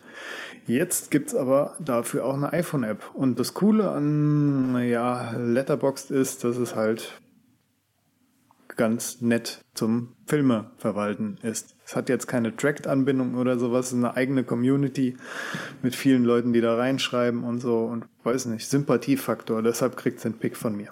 [0.67, 3.11] Jetzt gibt's aber dafür auch eine iPhone-App.
[3.13, 7.21] Und das Coole an ja, Letterboxd ist, dass es halt
[8.75, 11.75] ganz nett zum Filme verwalten ist.
[11.85, 15.17] Es hat jetzt keine Tracked-Anbindung oder sowas, eine eigene Community
[15.81, 20.23] mit vielen Leuten, die da reinschreiben und so und weiß nicht, Sympathiefaktor, deshalb kriegt es
[20.23, 20.89] den Pick von mir.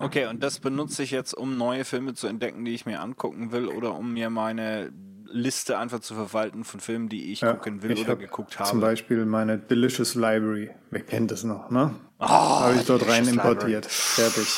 [0.00, 3.52] Okay, und das benutze ich jetzt, um neue Filme zu entdecken, die ich mir angucken
[3.52, 4.92] will oder um mir meine
[5.30, 8.58] Liste einfach zu verwalten von Filmen, die ich ja, gucken will ich oder hab geguckt
[8.58, 8.68] habe.
[8.68, 10.70] Zum Beispiel meine Delicious Library.
[10.90, 11.94] Wer kennt das noch, ne?
[12.18, 13.86] Oh, habe ich dort rein importiert.
[13.86, 14.48] Fertig.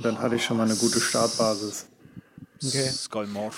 [0.00, 1.88] Dann hatte ich schon mal eine gute Startbasis.
[2.62, 2.90] Okay.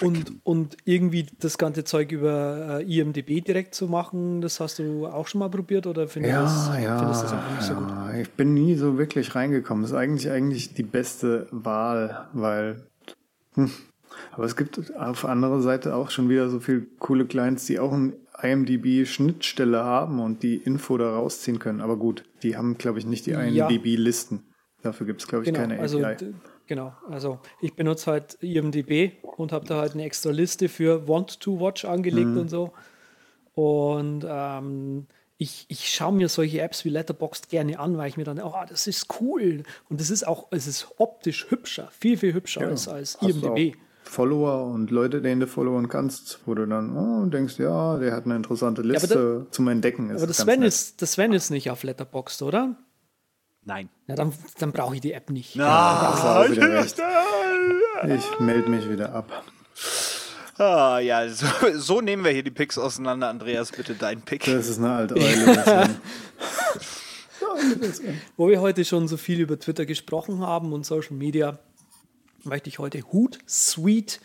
[0.01, 5.07] Und, und irgendwie das ganze Zeug über äh, IMDB direkt zu machen, das hast du
[5.07, 7.75] auch schon mal probiert oder findest, ja, das, ja, findest du das einfach nicht so
[7.75, 7.93] gut?
[8.21, 9.83] Ich bin nie so wirklich reingekommen.
[9.83, 12.87] Das ist eigentlich eigentlich die beste Wahl, weil
[13.55, 13.71] hm,
[14.33, 17.93] aber es gibt auf andere Seite auch schon wieder so viele coole Clients, die auch
[17.93, 21.81] ein IMDB-Schnittstelle haben und die Info da rausziehen können.
[21.81, 24.43] Aber gut, die haben, glaube ich, nicht die IMDB-Listen.
[24.83, 26.35] Dafür gibt es, glaube ich, genau, keine also, API.
[26.67, 31.41] Genau, also ich benutze halt IMDB und habe da halt eine extra Liste für Want
[31.41, 32.39] to Watch angelegt mhm.
[32.39, 32.73] und so.
[33.55, 35.07] Und ähm,
[35.39, 38.55] ich, ich schaue mir solche Apps wie Letterboxd gerne an, weil ich mir dann, oh,
[38.69, 39.63] das ist cool.
[39.89, 43.77] Und das ist auch, es ist optisch hübscher, viel, viel hübscher ja, als, als IMDB.
[44.03, 48.25] Follower und Leute, denen du followen kannst, wo du dann oh, denkst, ja, der hat
[48.25, 50.11] eine interessante Liste ja, da, zum Entdecken.
[50.11, 52.77] aber das Sven, ist, das Sven ist nicht auf Letterboxd, oder?
[53.67, 53.89] Nein.
[54.07, 55.57] Na, dann, dann brauche ich die App nicht.
[55.57, 56.47] Ja,
[58.09, 59.45] ich melde mich wieder ab.
[60.57, 63.29] Ah, ja, so, so, nehmen wir hier die Picks auseinander.
[63.29, 64.45] Andreas, bitte dein Pick.
[64.45, 65.91] Das ist eine alte Eule.
[68.37, 71.59] Wo wir heute schon so viel über Twitter gesprochen haben und Social Media,
[72.45, 74.21] möchte ich heute Hootsuite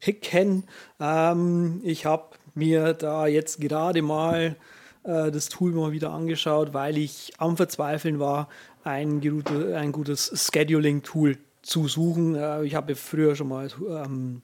[0.00, 0.64] picken.
[1.00, 4.56] Ähm, ich habe mir da jetzt gerade mal
[5.04, 8.48] äh, das Tool mal wieder angeschaut, weil ich am Verzweifeln war,
[8.84, 9.20] ein,
[9.74, 12.34] ein gutes Scheduling-Tool zu suchen.
[12.34, 14.42] Äh, ich habe früher schon mal ähm,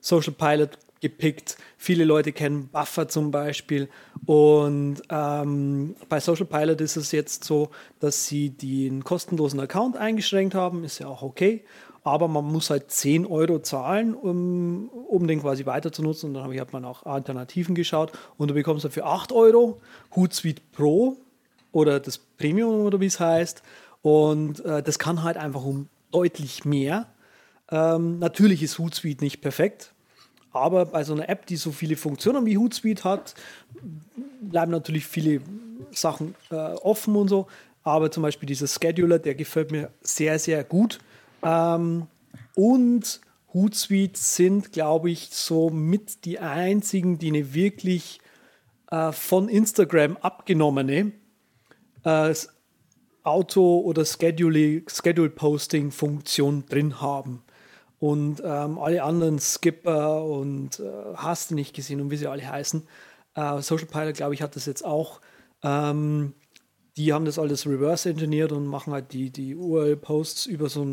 [0.00, 1.56] Social Pilot gepickt.
[1.76, 3.88] Viele Leute kennen Buffer zum Beispiel.
[4.24, 7.70] Und ähm, bei Social Pilot ist es jetzt so,
[8.00, 10.84] dass sie den kostenlosen Account eingeschränkt haben.
[10.84, 11.64] Ist ja auch okay.
[12.04, 16.26] Aber man muss halt 10 Euro zahlen, um, um den quasi weiter zu nutzen.
[16.26, 18.12] Und dann habe ich halt mal nach Alternativen geschaut.
[18.38, 19.80] Und du bekommst dafür 8 Euro
[20.16, 21.16] Hootsuite Pro
[21.72, 23.62] oder das Premium oder wie es heißt.
[24.02, 27.06] Und äh, das kann halt einfach um deutlich mehr.
[27.70, 29.92] Ähm, natürlich ist Hootsuite nicht perfekt,
[30.52, 33.34] aber bei so einer App, die so viele Funktionen wie Hootsuite hat,
[34.42, 35.40] bleiben natürlich viele
[35.90, 37.46] Sachen äh, offen und so.
[37.84, 40.98] Aber zum Beispiel dieser Scheduler, der gefällt mir sehr, sehr gut.
[41.42, 42.06] Ähm,
[42.54, 43.20] und
[43.54, 48.20] Hootsuite sind, glaube ich, so mit die einzigen, die eine wirklich
[48.90, 51.12] äh, von Instagram abgenommene
[52.04, 52.34] äh,
[53.24, 57.42] Auto- oder Schedule-Posting-Funktion drin haben.
[57.98, 62.48] Und ähm, alle anderen Skipper und äh, hast du nicht gesehen und wie sie alle
[62.48, 62.82] heißen.
[63.34, 65.20] Äh, Social Pilot, glaube ich, hat das jetzt auch.
[65.62, 66.34] Ähm,
[66.96, 70.84] die haben das alles reverse engineert und machen halt die, die URL-Posts über, so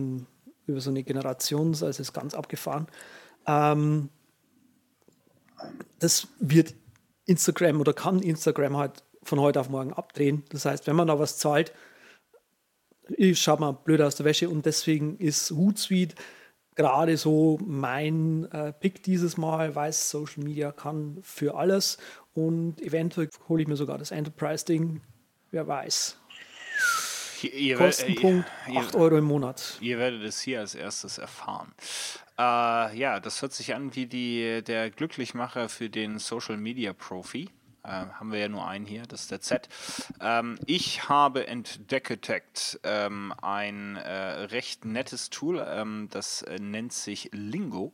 [0.67, 2.85] über so eine Generation, also ist ganz abgefahren.
[3.47, 4.09] Ähm,
[5.97, 6.75] das wird
[7.25, 10.43] Instagram oder kann Instagram halt von heute auf morgen abdrehen.
[10.49, 11.71] Das heißt, wenn man da was zahlt,
[13.33, 16.15] schaut man blöd aus der Wäsche und deswegen ist Hootsuite
[16.75, 21.97] gerade so mein äh, Pick dieses Mal, weiß Social Media kann für alles
[22.33, 25.01] und eventuell hole ich mir sogar das Enterprise-Ding,
[25.51, 26.17] wer weiß.
[27.53, 29.77] Ihr, Kostenpunkt äh, 8 Euro im Monat.
[29.81, 31.73] Ihr werdet es hier als erstes erfahren.
[32.37, 37.49] Äh, ja, das hört sich an wie die, der Glücklichmacher für den Social Media Profi.
[37.89, 39.67] Äh, haben wir ja nur einen hier, das ist der Z.
[40.21, 44.11] Ähm, ich habe entdeckt ähm, ein äh,
[44.43, 47.91] recht nettes Tool, ähm, das äh, nennt sich Lingo,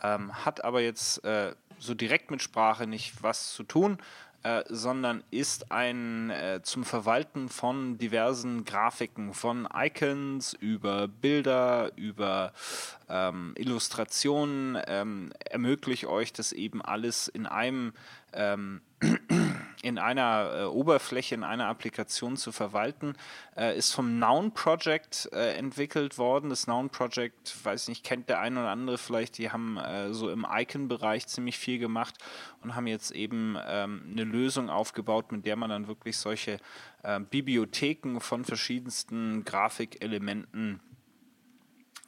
[0.00, 3.98] ähm, hat aber jetzt äh, so direkt mit Sprache nicht was zu tun.
[4.44, 12.52] äh, sondern ist ein äh, zum Verwalten von diversen Grafiken, von Icons über Bilder, über
[13.08, 17.92] ähm, Illustrationen, ähm, ermöglicht euch das eben alles in einem
[18.32, 18.80] ähm,
[19.82, 23.14] in einer äh, Oberfläche, in einer Applikation zu verwalten,
[23.56, 26.50] äh, ist vom Noun Project äh, entwickelt worden.
[26.50, 30.30] Das Noun Project, weiß nicht, kennt der eine oder andere vielleicht, die haben äh, so
[30.30, 32.16] im Icon-Bereich ziemlich viel gemacht
[32.62, 36.58] und haben jetzt eben ähm, eine Lösung aufgebaut, mit der man dann wirklich solche
[37.04, 40.80] äh, Bibliotheken von verschiedensten Grafikelementen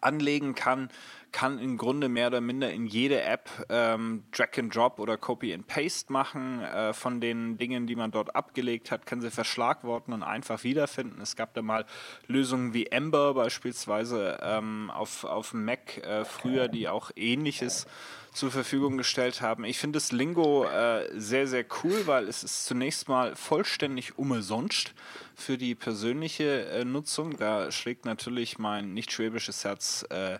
[0.02, 0.89] anlegen kann
[1.32, 5.52] kann im Grunde mehr oder minder in jede App ähm, Drag and Drop oder Copy
[5.55, 10.12] and Paste machen äh, von den Dingen, die man dort abgelegt hat, kann sie verschlagworten
[10.12, 11.20] und einfach wiederfinden.
[11.20, 11.85] Es gab da mal
[12.27, 17.86] Lösungen wie Ember beispielsweise ähm, auf, auf Mac äh, früher, die auch ähnliches
[18.32, 19.65] zur Verfügung gestellt haben.
[19.65, 24.94] Ich finde das Lingo äh, sehr, sehr cool, weil es ist zunächst mal vollständig umsonst
[25.35, 27.36] für die persönliche äh, Nutzung.
[27.36, 30.39] Da schlägt natürlich mein nicht schwäbisches Herz äh,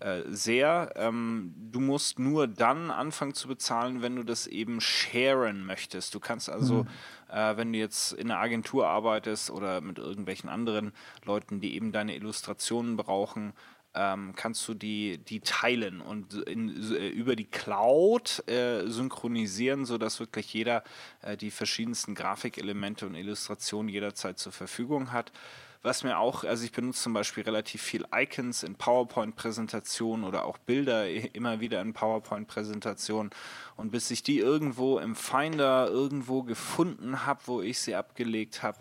[0.00, 0.92] äh, sehr.
[0.96, 6.14] Ähm, du musst nur dann anfangen zu bezahlen, wenn du das eben sharen möchtest.
[6.14, 6.88] Du kannst also, mhm.
[7.30, 10.92] äh, wenn du jetzt in einer Agentur arbeitest oder mit irgendwelchen anderen
[11.24, 13.54] Leuten, die eben deine Illustrationen brauchen,
[13.96, 20.20] ähm, kannst du die, die teilen und in, äh, über die Cloud äh, synchronisieren, sodass
[20.20, 20.84] wirklich jeder
[21.22, 25.32] äh, die verschiedensten Grafikelemente und Illustrationen jederzeit zur Verfügung hat.
[25.86, 30.58] Was mir auch, also ich benutze zum Beispiel relativ viel Icons in PowerPoint-Präsentationen oder auch
[30.58, 33.30] Bilder immer wieder in PowerPoint-Präsentationen.
[33.76, 38.78] Und bis ich die irgendwo im Finder irgendwo gefunden habe, wo ich sie abgelegt habe,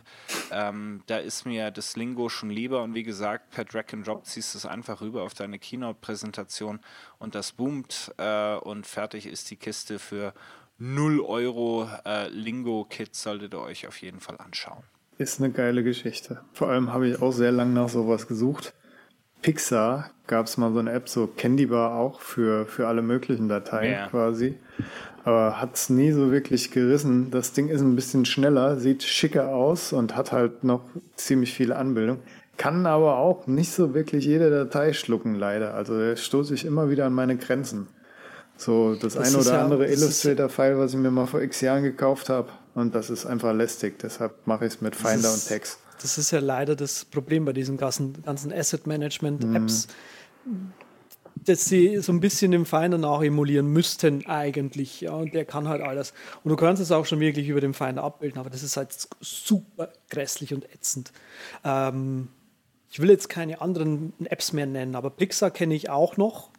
[0.49, 2.81] ähm, da ist mir das Lingo schon lieber.
[2.81, 6.79] Und wie gesagt, per Drag and Drop ziehst du es einfach rüber auf deine Keynote-Präsentation
[7.19, 10.33] und das boomt äh, und fertig ist die Kiste für
[10.79, 14.83] 0 Euro äh, Lingo-Kit solltet ihr euch auf jeden Fall anschauen.
[15.17, 16.41] Ist eine geile Geschichte.
[16.53, 18.73] Vor allem habe ich auch sehr lange nach sowas gesucht.
[19.41, 23.47] Pixar gab es mal so eine App, so Candy Bar auch für, für alle möglichen
[23.47, 24.07] Dateien yeah.
[24.07, 24.55] quasi.
[25.23, 27.31] Aber hat es nie so wirklich gerissen.
[27.31, 30.81] Das Ding ist ein bisschen schneller, sieht schicker aus und hat halt noch
[31.15, 32.21] ziemlich viele Anbildungen.
[32.57, 35.73] Kann aber auch nicht so wirklich jede Datei schlucken, leider.
[35.73, 37.87] Also stoße ich immer wieder an meine Grenzen.
[38.57, 41.83] So das, das eine oder ja, andere Illustrator-File, was ich mir mal vor x Jahren
[41.83, 43.99] gekauft habe, und das ist einfach lästig.
[43.99, 45.79] Deshalb mache ich es mit Finder ist, und Text.
[46.01, 49.87] Das ist ja leider das Problem bei diesen ganzen, ganzen Asset Management-Apps,
[50.45, 50.71] mhm.
[51.35, 55.01] dass sie so ein bisschen im Finder nachemulieren müssten eigentlich.
[55.01, 56.13] Ja, und der kann halt alles.
[56.43, 58.89] Und du kannst es auch schon wirklich über den Finder abbilden, aber das ist halt
[59.21, 61.11] super grässlich und ätzend.
[61.63, 62.27] Ähm,
[62.89, 66.49] ich will jetzt keine anderen Apps mehr nennen, aber Pixar kenne ich auch noch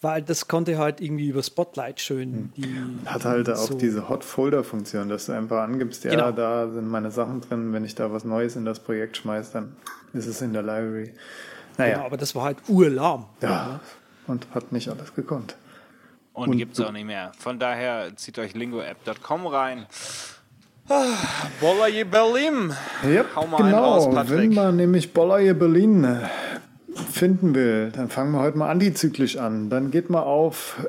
[0.00, 2.32] weil das konnte halt irgendwie über Spotlight schön.
[2.32, 2.52] Hm.
[2.56, 6.32] Die, Hat halt so auch diese Hot-Folder-Funktion, dass du einfach angibst, ja, genau.
[6.32, 7.72] da sind meine Sachen drin.
[7.72, 9.76] Wenn ich da was Neues in das Projekt schmeiße, dann
[10.12, 11.14] ist es in der Library.
[11.76, 11.94] Naja.
[11.94, 13.26] Genau, aber das war halt urlahm.
[13.40, 13.80] Ja, ja.
[14.26, 15.56] und hat nicht alles gekonnt.
[16.32, 17.32] Und, und gibt es auch nicht mehr.
[17.38, 19.86] Von daher zieht euch lingoapp.com rein.
[20.88, 21.16] Ah,
[21.60, 22.72] Bollaye Berlin.
[23.04, 23.94] Yep, Hau mal genau.
[23.94, 24.38] Raus, Patrick.
[24.38, 26.20] Wenn man nämlich Bollaye Berlin äh,
[26.98, 29.70] finden will, dann fangen wir heute mal antizyklisch an.
[29.70, 30.86] Dann geht mal auf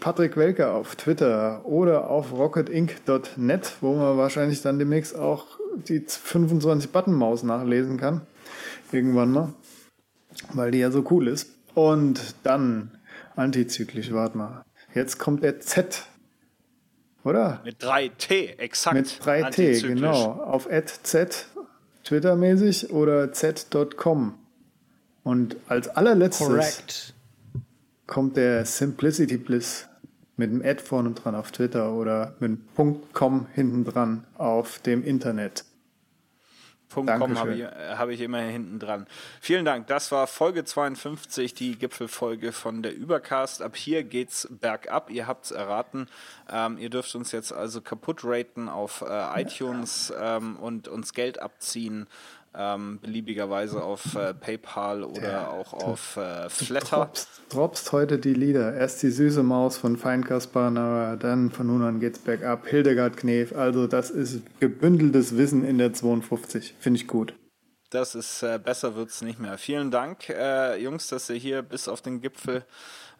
[0.00, 5.46] Patrick Welker auf Twitter oder auf rocketinc.net, wo man wahrscheinlich dann demnächst auch
[5.88, 8.22] die 25 Button Maus nachlesen kann.
[8.92, 9.52] Irgendwann mal.
[10.52, 11.50] Weil die ja so cool ist.
[11.74, 12.92] Und dann
[13.36, 14.64] antizyklisch, warte mal.
[14.94, 16.04] Jetzt kommt der Z.
[17.24, 17.60] Oder?
[17.64, 18.96] Mit 3T, exakt.
[18.96, 20.32] Mit 3T, genau.
[20.32, 20.68] Auf
[21.02, 21.46] Z,
[22.04, 24.37] Twitter-mäßig oder z.com.
[25.28, 27.14] Und als allerletztes Correct.
[28.06, 29.86] kommt der Simplicity Bliss
[30.38, 35.04] mit einem Ad vorne dran auf Twitter oder mit einem .com hinten dran auf dem
[35.04, 35.66] Internet.
[36.90, 39.06] .com habe ich, hab ich immer hinten dran.
[39.42, 39.86] Vielen Dank.
[39.88, 43.60] Das war Folge 52, die Gipfelfolge von der Übercast.
[43.60, 45.10] Ab hier geht's bergab.
[45.10, 46.08] Ihr habt es erraten.
[46.50, 51.42] Ähm, ihr dürft uns jetzt also kaputt raten auf äh, iTunes ähm, und uns Geld
[51.42, 52.06] abziehen
[52.54, 56.96] ähm, beliebigerweise auf äh, PayPal oder ja, auch auf äh, Flatter.
[56.96, 58.74] Droppst, droppst heute die Lieder.
[58.74, 62.66] Erst die süße Maus von Feinkasper, dann von nun an geht's bergab.
[62.66, 63.54] Hildegard Knef.
[63.54, 66.74] Also das ist gebündeltes Wissen in der 52.
[66.78, 67.34] Finde ich gut.
[67.90, 69.56] Das ist äh, besser wird's nicht mehr.
[69.56, 72.64] Vielen Dank, äh, Jungs, dass ihr hier bis auf den Gipfel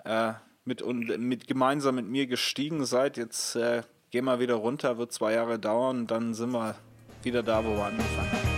[0.05, 0.33] äh,
[0.65, 3.17] mit, und, mit gemeinsam mit mir gestiegen seid.
[3.17, 6.75] Jetzt äh, gehen wir wieder runter, wird zwei Jahre dauern, dann sind wir
[7.23, 8.58] wieder da, wo wir angefangen haben.